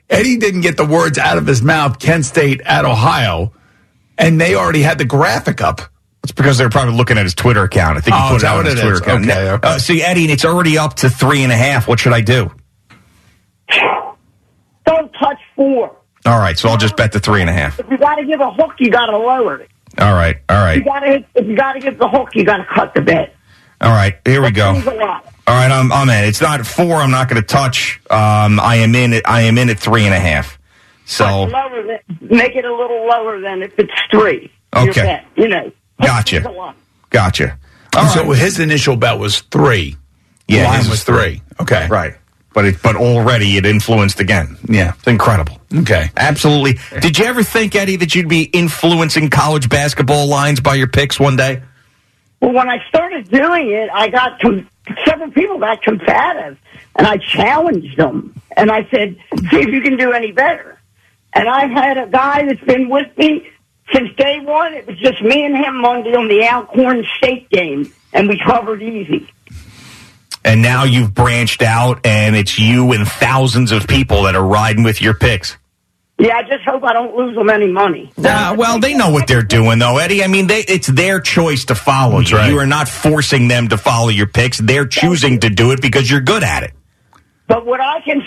Eddie 0.08 0.36
didn't 0.36 0.60
get 0.60 0.76
the 0.76 0.84
words 0.86 1.18
out 1.18 1.36
of 1.38 1.46
his 1.46 1.62
mouth. 1.62 1.98
Kent 1.98 2.24
State 2.24 2.60
at 2.62 2.84
Ohio, 2.84 3.52
and 4.18 4.40
they 4.40 4.54
already 4.54 4.82
had 4.82 4.98
the 4.98 5.04
graphic 5.04 5.60
up. 5.60 5.80
It's 6.22 6.32
because 6.32 6.58
they're 6.58 6.70
probably 6.70 6.94
looking 6.94 7.18
at 7.18 7.24
his 7.24 7.34
Twitter 7.34 7.62
account. 7.64 7.98
I 7.98 8.00
think 8.00 8.16
he 8.16 8.22
Oh, 8.22 8.28
put 8.30 8.36
it 8.36 8.42
that 8.42 8.56
on 8.56 8.64
his 8.64 8.74
it 8.74 8.80
Twitter 8.80 8.94
is? 8.94 9.00
account. 9.00 9.24
Okay, 9.24 9.50
okay. 9.50 9.68
Uh, 9.68 9.78
see, 9.78 10.02
Eddie, 10.02 10.24
it's 10.32 10.44
already 10.44 10.76
up 10.78 10.94
to 10.94 11.10
three 11.10 11.42
and 11.44 11.52
a 11.52 11.56
half. 11.56 11.86
What 11.86 12.00
should 12.00 12.12
I 12.12 12.20
do? 12.20 12.50
Don't 14.86 15.12
touch 15.20 15.38
four. 15.54 15.96
All 16.24 16.38
right, 16.38 16.58
so 16.58 16.68
I'll 16.68 16.76
just 16.76 16.96
bet 16.96 17.12
the 17.12 17.20
three 17.20 17.40
and 17.42 17.50
a 17.50 17.52
half. 17.52 17.78
If 17.78 17.88
you 17.90 17.98
got 17.98 18.16
to 18.16 18.24
give 18.24 18.40
a 18.40 18.50
hook, 18.50 18.72
you 18.80 18.90
got 18.90 19.06
to 19.06 19.16
lower 19.18 19.60
it. 19.60 19.70
All 19.98 20.12
right, 20.14 20.36
all 20.48 20.56
right, 20.56 20.78
You 20.78 20.84
got 20.84 21.00
to 21.00 21.06
hit, 21.06 21.26
if 21.36 21.46
you 21.46 21.56
got 21.56 21.74
to 21.74 21.80
give 21.80 21.96
the 21.98 22.08
hook, 22.08 22.30
you 22.34 22.44
got 22.44 22.56
to 22.58 22.64
cut 22.66 22.94
the 22.94 23.02
bet. 23.02 23.35
All 23.80 23.90
right. 23.90 24.16
Here 24.24 24.42
we 24.42 24.50
go. 24.50 24.72
A 24.72 24.94
lot. 24.94 25.24
All 25.48 25.54
right, 25.54 25.70
I'm, 25.70 25.92
I'm 25.92 26.08
in. 26.10 26.24
It's 26.24 26.40
not 26.40 26.66
four. 26.66 26.96
I'm 26.96 27.10
not 27.12 27.28
going 27.28 27.40
to 27.40 27.46
touch. 27.46 28.00
Um, 28.10 28.58
I 28.58 28.76
am 28.76 28.94
in. 28.96 29.12
It. 29.12 29.22
I 29.26 29.42
am 29.42 29.58
in 29.58 29.70
at 29.70 29.78
three 29.78 30.04
and 30.04 30.12
a 30.14 30.18
half. 30.18 30.58
So 31.04 31.44
Lower 31.44 31.82
than, 31.86 31.98
make 32.20 32.56
it 32.56 32.64
a 32.64 32.74
little 32.74 33.06
lower 33.06 33.40
than 33.40 33.62
if 33.62 33.78
it's 33.78 33.92
three. 34.10 34.50
Your 34.74 34.90
Okay. 34.90 35.02
bet, 35.02 35.26
you 35.36 35.46
know. 35.48 35.70
Gotcha. 36.02 36.36
Means 36.40 36.46
a 36.46 36.50
lot. 36.50 36.76
gotcha. 37.10 37.58
so 38.12 38.30
his 38.32 38.58
initial 38.58 38.96
bet 38.96 39.18
was 39.20 39.40
three. 39.42 39.96
Yeah, 40.48 40.64
Line 40.64 40.78
his 40.78 40.88
was 40.90 40.98
is 40.98 41.04
three. 41.04 41.42
Okay. 41.60 41.86
Right. 41.88 42.14
But 42.52 42.64
it, 42.64 42.82
but 42.82 42.96
already 42.96 43.56
it 43.56 43.66
influenced 43.66 44.18
again. 44.18 44.56
Yeah. 44.68 44.94
It's 44.98 45.06
incredible. 45.06 45.60
Okay. 45.74 46.10
Absolutely. 46.16 46.78
Did 47.00 47.18
you 47.18 47.26
ever 47.26 47.42
think, 47.44 47.74
Eddie, 47.76 47.96
that 47.96 48.14
you'd 48.14 48.28
be 48.28 48.42
influencing 48.44 49.30
college 49.30 49.68
basketball 49.68 50.26
lines 50.26 50.60
by 50.60 50.74
your 50.74 50.88
picks 50.88 51.20
one 51.20 51.36
day? 51.36 51.62
Well, 52.40 52.52
when 52.52 52.68
I 52.68 52.86
started 52.88 53.28
doing 53.30 53.70
it, 53.70 53.90
I 53.92 54.08
got 54.08 54.40
com- 54.40 54.68
several 55.04 55.30
people 55.30 55.58
got 55.58 55.82
combative, 55.82 56.58
and 56.96 57.06
I 57.06 57.16
challenged 57.16 57.96
them, 57.96 58.34
and 58.56 58.70
I 58.70 58.86
said, 58.90 59.16
"See 59.50 59.60
if 59.60 59.68
you 59.68 59.80
can 59.80 59.96
do 59.96 60.12
any 60.12 60.32
better." 60.32 60.78
And 61.32 61.48
I've 61.48 61.70
had 61.70 61.98
a 61.98 62.06
guy 62.06 62.44
that's 62.46 62.60
been 62.60 62.88
with 62.88 63.16
me 63.18 63.48
since 63.92 64.14
day 64.16 64.40
one. 64.40 64.74
It 64.74 64.86
was 64.86 64.98
just 64.98 65.22
me 65.22 65.44
and 65.44 65.56
him 65.56 65.80
Monday 65.80 66.14
on 66.14 66.28
the 66.28 66.42
Alcorn 66.42 67.04
State 67.18 67.48
game, 67.50 67.92
and 68.12 68.28
we 68.28 68.38
covered 68.38 68.82
easy. 68.82 69.28
And 70.44 70.62
now 70.62 70.84
you've 70.84 71.12
branched 71.12 71.62
out, 71.62 72.06
and 72.06 72.36
it's 72.36 72.58
you 72.58 72.92
and 72.92 73.06
thousands 73.06 73.72
of 73.72 73.88
people 73.88 74.22
that 74.22 74.36
are 74.36 74.46
riding 74.46 74.84
with 74.84 75.02
your 75.02 75.14
picks. 75.14 75.56
Yeah, 76.18 76.36
I 76.36 76.42
just 76.44 76.64
hope 76.64 76.82
I 76.82 76.94
don't 76.94 77.14
lose 77.14 77.34
them 77.36 77.50
any 77.50 77.70
money. 77.70 78.10
Uh, 78.16 78.54
well, 78.56 78.80
they 78.80 78.94
know 78.94 79.10
what 79.10 79.26
they're 79.26 79.42
doing, 79.42 79.78
though, 79.78 79.98
Eddie. 79.98 80.24
I 80.24 80.28
mean, 80.28 80.46
they, 80.46 80.60
it's 80.60 80.86
their 80.86 81.20
choice 81.20 81.66
to 81.66 81.74
follow 81.74 82.20
you. 82.20 82.36
right. 82.38 82.50
You 82.50 82.58
are 82.58 82.66
not 82.66 82.88
forcing 82.88 83.48
them 83.48 83.68
to 83.68 83.76
follow 83.76 84.08
your 84.08 84.26
picks. 84.26 84.56
They're 84.56 84.86
choosing 84.86 85.40
to 85.40 85.50
do 85.50 85.72
it 85.72 85.82
because 85.82 86.10
you're 86.10 86.22
good 86.22 86.42
at 86.42 86.62
it. 86.62 86.72
But 87.48 87.66
what 87.66 87.80
I 87.80 88.00
can 88.00 88.22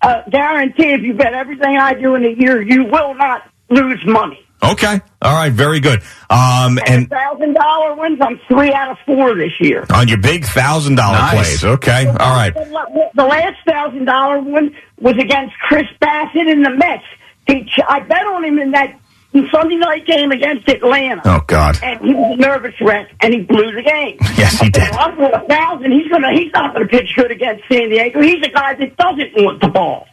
uh, 0.00 0.22
guarantee, 0.30 0.88
if 0.92 1.02
you 1.02 1.12
bet 1.14 1.34
everything 1.34 1.76
I 1.76 1.92
do 1.94 2.14
in 2.14 2.24
a 2.24 2.30
year, 2.30 2.62
you 2.62 2.84
will 2.84 3.14
not 3.14 3.42
lose 3.68 4.00
money. 4.06 4.42
Okay. 4.62 5.00
All 5.22 5.34
right. 5.34 5.52
Very 5.52 5.78
good. 5.78 6.00
Um, 6.30 6.80
and 6.84 7.08
Thousand 7.08 7.54
dollar 7.54 7.94
wins. 7.94 8.18
I'm 8.20 8.40
three 8.48 8.72
out 8.72 8.90
of 8.90 8.96
four 9.06 9.36
this 9.36 9.52
year. 9.60 9.84
on 9.92 10.08
your 10.08 10.18
big 10.18 10.44
thousand 10.46 10.96
dollar 10.96 11.16
Nice. 11.18 11.60
plays. 11.60 11.64
Okay. 11.76 12.06
All 12.06 12.34
right. 12.34 12.52
The 12.52 13.10
The 13.14 13.24
last 13.24 13.56
thousand 13.68 14.06
dollar 14.06 14.40
one 14.40 14.74
was 14.98 15.14
against 15.14 15.54
Chris 15.60 15.86
Bassitt 16.02 16.50
in 16.50 16.62
the 16.62 16.70
Mets. 16.70 17.04
He, 17.48 17.64
ch- 17.64 17.80
I 17.88 18.00
bet 18.00 18.24
on 18.26 18.44
him 18.44 18.58
in 18.60 18.70
that 18.72 18.98
Sunday 19.50 19.76
night 19.76 20.06
game 20.06 20.30
against 20.32 20.68
Atlanta. 20.68 21.22
Oh 21.24 21.40
God. 21.46 21.78
And 21.82 22.00
he 22.00 22.14
was 22.14 22.38
a 22.38 22.40
nervous 22.40 22.74
wreck, 22.80 23.10
and 23.20 23.34
he 23.34 23.40
blew 23.40 23.72
the 23.72 23.82
game. 23.82 24.18
Yes, 24.38 24.60
he 24.60 24.70
did. 24.70 24.88
Well, 24.92 25.00
I'm 25.00 25.16
for 25.16 25.30
a 25.32 25.40
thousand. 25.48 25.90
He's 25.90 26.08
gonna. 26.08 26.32
He's 26.32 26.52
not 26.52 26.72
gonna 26.72 26.86
pitch 26.86 27.12
good 27.16 27.32
against 27.32 27.64
San 27.68 27.88
Diego. 27.90 28.20
He's 28.22 28.44
a 28.44 28.48
guy 28.50 28.74
that 28.74 28.96
doesn't 28.96 29.34
want 29.34 29.60
the 29.60 29.66
ball. 29.68 30.06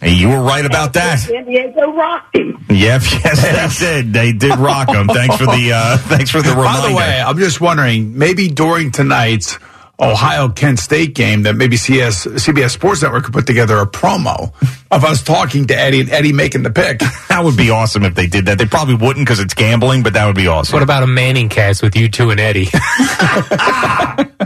Hey, 0.00 0.12
you 0.14 0.28
were 0.30 0.42
right 0.42 0.64
about 0.64 0.94
that. 0.94 1.16
San 1.20 1.44
Diego 1.44 1.92
rocked 1.92 2.34
him. 2.36 2.64
Yep. 2.70 3.02
Yes, 3.24 3.80
they 3.80 4.02
did. 4.02 4.12
They 4.14 4.32
did 4.32 4.58
rock 4.58 4.88
him. 4.88 5.08
Thanks 5.08 5.36
for 5.36 5.44
the. 5.46 5.72
Uh, 5.74 5.96
thanks 6.08 6.30
for 6.30 6.40
the 6.42 6.50
reminder. 6.50 6.82
By 6.82 6.88
the 6.88 6.96
way, 6.96 7.20
I'm 7.20 7.36
just 7.38 7.60
wondering, 7.60 8.16
maybe 8.18 8.48
during 8.48 8.90
tonight's 8.92 9.58
Ohio 10.00 10.48
Kent 10.48 10.78
State 10.78 11.14
game, 11.14 11.42
that 11.42 11.54
maybe 11.54 11.76
CS, 11.76 12.26
CBS 12.26 12.70
Sports 12.70 13.02
Network 13.02 13.24
could 13.24 13.34
put 13.34 13.46
together 13.46 13.78
a 13.78 13.86
promo 13.86 14.52
of 14.90 15.04
us 15.04 15.22
talking 15.22 15.66
to 15.66 15.78
Eddie 15.78 16.00
and 16.00 16.10
Eddie 16.10 16.32
making 16.32 16.62
the 16.62 16.70
pick. 16.70 16.98
that 17.28 17.40
would 17.42 17.56
be 17.56 17.70
awesome 17.70 18.04
if 18.04 18.14
they 18.14 18.26
did 18.26 18.46
that. 18.46 18.58
They 18.58 18.66
probably 18.66 18.94
wouldn't 18.94 19.26
because 19.26 19.40
it's 19.40 19.54
gambling, 19.54 20.02
but 20.02 20.12
that 20.14 20.26
would 20.26 20.36
be 20.36 20.46
awesome. 20.46 20.74
What 20.74 20.82
about 20.82 21.02
a 21.02 21.06
ManningCast 21.06 21.82
with 21.82 21.96
you 21.96 22.08
two 22.08 22.30
and 22.30 22.40
Eddie? 22.40 22.68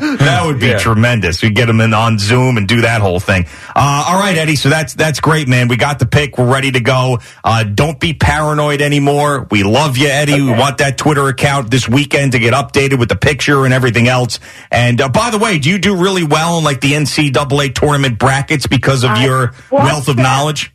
That 0.00 0.46
would 0.46 0.60
be 0.60 0.72
tremendous. 0.78 1.42
We 1.42 1.50
get 1.50 1.66
them 1.66 1.80
in 1.80 1.92
on 1.92 2.18
Zoom 2.18 2.56
and 2.56 2.66
do 2.66 2.82
that 2.82 3.02
whole 3.02 3.20
thing. 3.20 3.44
Uh, 3.76 4.04
all 4.08 4.18
right, 4.18 4.36
Eddie. 4.36 4.56
So 4.56 4.70
that's 4.70 4.94
that's 4.94 5.20
great, 5.20 5.46
man. 5.46 5.68
We 5.68 5.76
got 5.76 5.98
the 5.98 6.06
pick. 6.06 6.38
We're 6.38 6.50
ready 6.50 6.70
to 6.72 6.80
go. 6.80 7.18
Uh, 7.44 7.64
don't 7.64 8.00
be 8.00 8.14
paranoid 8.14 8.80
anymore. 8.80 9.46
We 9.50 9.62
love 9.62 9.98
you, 9.98 10.08
Eddie. 10.08 10.40
We 10.40 10.52
want 10.52 10.78
that 10.78 10.96
Twitter 10.96 11.28
account 11.28 11.70
this 11.70 11.88
weekend 11.88 12.32
to 12.32 12.38
get 12.38 12.54
updated 12.54 12.98
with 12.98 13.10
the 13.10 13.16
picture 13.16 13.64
and 13.66 13.74
everything 13.74 14.08
else. 14.08 14.40
And 14.70 15.00
uh, 15.00 15.08
by 15.10 15.30
the 15.30 15.38
way, 15.38 15.58
do 15.58 15.68
you 15.68 15.78
do 15.78 15.96
really 15.96 16.24
well 16.24 16.58
in 16.58 16.64
like 16.64 16.80
the 16.80 16.92
NCAA 16.92 17.74
tournament 17.74 18.18
brackets 18.18 18.66
because 18.66 19.04
of 19.04 19.10
I- 19.10 19.24
your 19.24 19.54
well, 19.70 19.84
wealth 19.84 20.08
of 20.08 20.16
yeah. 20.16 20.22
Knowledge? 20.30 20.72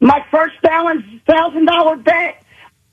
My 0.00 0.24
first 0.30 0.54
thousand 0.60 1.64
dollar 1.64 1.96
bet 1.96 2.42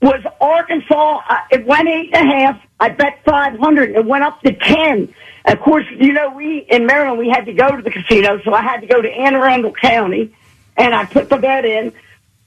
was 0.02 0.24
Arkansas. 0.39 1.22
Uh, 1.30 1.38
it 1.52 1.66
went 1.66 1.88
eight 1.88 2.16
and 2.16 2.32
a 2.32 2.36
half. 2.36 2.62
I 2.80 2.89
bet 2.89 3.24
five 3.26 3.60
hundred. 3.60 3.92
It 3.92 4.06
went 4.06 4.24
up 4.24 4.42
to 4.42 4.54
ten. 4.54 5.14
Of 5.46 5.60
course, 5.60 5.86
you 6.00 6.14
know 6.14 6.32
we 6.32 6.60
in 6.60 6.86
Maryland 6.86 7.20
we 7.20 7.30
had 7.30 7.46
to 7.46 7.54
go 7.54 7.76
to 7.76 7.82
the 7.82 7.92
casino, 7.92 8.39
so 8.44 8.54
I 8.54 8.62
had 8.62 8.82
to 8.82 8.88
go 8.88 9.02
to 9.02 9.10
Anne 9.10 9.36
Arundel 9.36 9.74
County, 9.74 10.34
and 10.78 10.94
I 10.94 11.06
put 11.06 11.30
the 11.30 11.38
bet 11.38 11.66
in. 11.66 11.94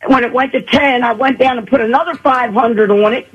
When 0.07 0.23
it 0.23 0.33
went 0.33 0.53
to 0.53 0.63
ten, 0.63 1.03
I 1.03 1.13
went 1.13 1.39
down 1.39 1.59
and 1.59 1.67
put 1.67 1.81
another 1.81 2.15
five 2.15 2.53
hundred 2.53 2.91
on 2.91 3.13
it, 3.13 3.29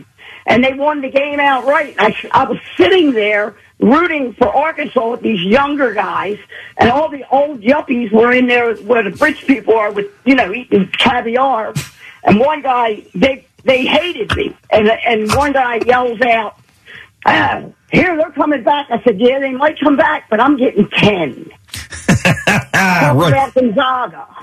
and 0.45 0.63
they 0.63 0.73
won 0.73 1.01
the 1.01 1.09
game 1.09 1.39
outright. 1.39 1.95
I, 1.97 2.15
I 2.31 2.43
was 2.45 2.59
sitting 2.77 3.11
there 3.11 3.55
rooting 3.79 4.33
for 4.33 4.47
Arkansas 4.53 5.09
with 5.11 5.21
these 5.21 5.41
younger 5.41 5.93
guys, 5.93 6.37
and 6.77 6.89
all 6.91 7.09
the 7.09 7.23
old 7.31 7.61
yuppies 7.61 8.11
were 8.11 8.31
in 8.31 8.47
there 8.47 8.75
where 8.75 9.03
the 9.03 9.11
rich 9.11 9.47
people 9.47 9.75
are 9.75 9.91
with, 9.91 10.07
you 10.25 10.35
know, 10.35 10.53
eating 10.53 10.87
caviar. 10.97 11.73
And 12.23 12.39
one 12.39 12.61
guy, 12.61 13.03
they 13.15 13.45
they 13.63 13.85
hated 13.85 14.35
me, 14.35 14.55
and 14.69 14.89
and 14.89 15.33
one 15.35 15.53
guy 15.53 15.79
yells 15.85 16.19
out, 16.21 16.57
ah, 17.25 17.63
"Here 17.91 18.15
they're 18.17 18.31
coming 18.31 18.63
back!" 18.63 18.87
I 18.89 19.01
said, 19.03 19.19
"Yeah, 19.19 19.39
they 19.39 19.51
might 19.51 19.79
come 19.79 19.95
back, 19.95 20.29
but 20.29 20.39
I'm 20.41 20.57
getting 20.57 20.89
ten. 20.89 21.49
Right. 23.13 23.33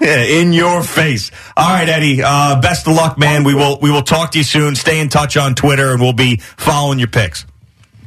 Yeah, 0.01 0.23
in 0.23 0.53
your 0.53 0.83
face. 0.83 1.31
All 1.57 1.69
right, 1.69 1.89
Eddie. 1.89 2.23
Uh, 2.23 2.61
best 2.61 2.87
of 2.87 2.95
luck, 2.95 3.19
man. 3.19 3.45
We 3.45 3.55
will 3.55 3.79
we 3.81 3.91
will 3.91 4.03
talk 4.03 4.33
to 4.33 4.39
you 4.39 4.45
soon. 4.45 4.75
Stay 4.75 5.01
in 5.01 5.09
touch 5.09 5.37
on 5.37 5.55
Twitter, 5.55 5.93
and 5.93 6.01
we'll 6.01 6.13
be 6.13 6.37
following 6.37 6.99
your 6.99 7.09
picks. 7.09 7.47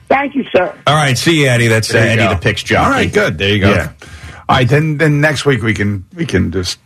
Thank 0.09 0.35
you, 0.35 0.43
sir. 0.51 0.75
All 0.87 0.95
right, 0.95 1.17
see 1.17 1.41
you, 1.41 1.47
Eddie. 1.47 1.67
That's 1.67 1.93
uh, 1.93 1.99
you 1.99 2.03
Eddie 2.03 2.23
go. 2.23 2.29
the 2.33 2.39
picks 2.39 2.63
jockey. 2.63 2.83
All 2.85 2.91
right, 2.91 3.11
good. 3.13 3.37
There 3.37 3.49
you 3.49 3.59
go. 3.61 3.69
Yeah. 3.69 3.91
All 4.49 4.55
right, 4.55 4.67
then 4.67 4.97
then 4.97 5.21
next 5.21 5.45
week 5.45 5.61
we 5.61 5.73
can 5.73 6.05
we 6.15 6.25
can 6.25 6.51
just 6.51 6.79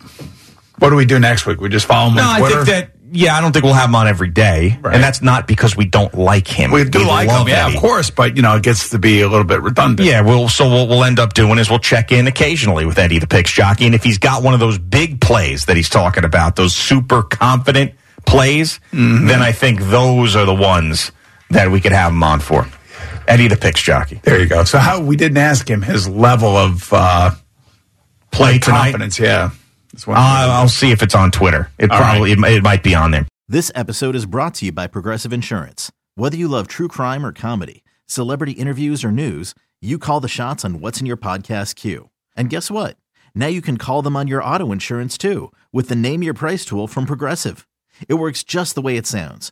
What 0.80 0.90
do 0.90 0.96
we 0.98 1.06
do 1.06 1.20
next 1.20 1.46
week? 1.46 1.62
We 1.62 1.70
just 1.70 1.86
follow 1.86 2.10
him 2.10 2.16
No, 2.16 2.24
on 2.24 2.42
I 2.44 2.50
think 2.50 2.66
that. 2.68 2.90
Yeah, 3.16 3.38
I 3.38 3.42
don't 3.42 3.52
think 3.54 3.64
we'll 3.64 3.76
have 3.76 3.90
him 3.90 3.96
on 3.96 4.08
every 4.08 4.30
day, 4.30 4.76
Right. 4.82 4.96
and 4.96 5.04
that's 5.04 5.22
not 5.22 5.46
because 5.46 5.78
we 5.78 5.86
don't 5.86 6.16
like 6.16 6.48
him. 6.48 6.72
we 6.72 6.84
do 6.84 7.06
like 7.06 7.30
him, 7.30 7.48
yeah, 7.48 7.68
Eddie. 7.68 7.76
of 7.76 7.82
course, 7.82 8.10
but 8.10 8.36
you 8.36 8.42
know, 8.42 8.56
it 8.56 8.64
gets 8.64 8.90
to 8.90 8.98
be 8.98 9.22
a 9.22 9.30
little 9.30 9.44
bit 9.46 9.62
redundant. 9.62 10.10
Yeah, 10.10 10.22
we'll 10.22 10.50
so 10.50 10.68
what 10.68 10.90
we'll 10.90 11.04
end 11.04 11.20
up 11.20 11.34
doing 11.36 11.60
is 11.60 11.70
we'll 11.70 11.78
check 11.78 12.12
in 12.12 12.26
occasionally 12.26 12.88
with 12.88 12.98
Eddie 12.98 13.20
the 13.20 13.28
Picks 13.28 13.52
jockey, 13.52 13.86
and 13.86 13.94
if 13.94 14.04
he's 14.04 14.18
got 14.18 14.42
one 14.42 14.56
of 14.56 14.60
those 14.60 14.80
big 14.80 15.22
plays 15.22 15.66
that 15.66 15.76
he's 15.78 15.90
talking 15.90 16.26
about, 16.26 16.56
those 16.56 16.74
super 16.76 17.22
confident 17.22 17.94
plays, 18.26 18.80
Mm-hmm. 18.92 19.28
then 19.28 19.44
I 19.44 19.52
think 19.52 19.80
those 19.84 20.36
are 20.36 20.46
the 20.46 20.56
ones 20.56 21.12
that 21.52 21.70
we 21.70 21.80
could 21.82 21.92
have 21.92 22.12
him 22.14 22.24
on 22.24 22.40
for. 22.40 22.68
Eddie 23.28 23.48
the 23.48 23.56
Picks 23.58 23.82
jockey. 23.82 24.20
There 24.24 24.40
you 24.40 24.48
go. 24.48 24.64
So 24.64 24.78
how 24.78 25.02
we 25.02 25.16
didn't 25.16 25.38
ask 25.38 25.70
him 25.70 25.82
his 25.82 26.08
level 26.08 26.56
of 26.56 26.92
uh, 26.92 27.32
Play 28.32 28.58
tonight. 28.60 28.92
confidence. 28.92 29.20
Yeah, 29.20 29.52
That's 29.92 30.08
one 30.08 30.18
Uh, 30.18 30.20
I'll 30.22 30.68
see 30.68 30.92
if 30.92 31.04
it's 31.04 31.16
on 31.16 31.32
Twitter. 31.32 31.70
It 31.78 31.92
All 31.92 31.98
probably 32.00 32.32
it, 32.32 32.40
it 32.40 32.64
might 32.64 32.84
be 32.84 32.96
on 32.96 33.12
there. 33.12 33.28
This 33.48 33.72
episode 33.76 34.16
is 34.16 34.26
brought 34.26 34.56
to 34.56 34.66
you 34.66 34.72
by 34.72 34.88
Progressive 34.88 35.32
Insurance. 35.34 35.92
Whether 36.16 36.38
you 36.38 36.48
love 36.48 36.68
true 36.68 36.88
crime 36.88 37.26
or 37.26 37.32
comedy, 37.32 37.84
celebrity 38.08 38.54
interviews 38.54 39.04
or 39.04 39.12
news, 39.12 39.54
you 39.82 39.98
call 40.00 40.20
the 40.20 40.28
shots 40.28 40.64
on 40.66 40.80
what's 40.80 41.00
in 41.00 41.06
your 41.06 41.18
podcast 41.18 41.76
queue. 41.76 42.10
And 42.36 42.50
guess 42.50 42.72
what? 42.72 42.98
Now 43.36 43.48
you 43.48 43.62
can 43.62 43.78
call 43.78 44.02
them 44.02 44.16
on 44.16 44.28
your 44.28 44.44
auto 44.44 44.72
insurance 44.72 45.18
too 45.18 45.52
with 45.72 45.90
the 45.90 45.96
Name 45.96 46.24
Your 46.24 46.34
Price 46.34 46.66
tool 46.66 46.88
from 46.88 47.06
Progressive. 47.06 47.68
It 48.08 48.16
works 48.16 48.44
just 48.44 48.74
the 48.76 48.82
way 48.82 48.98
it 48.98 49.06
sounds. 49.06 49.52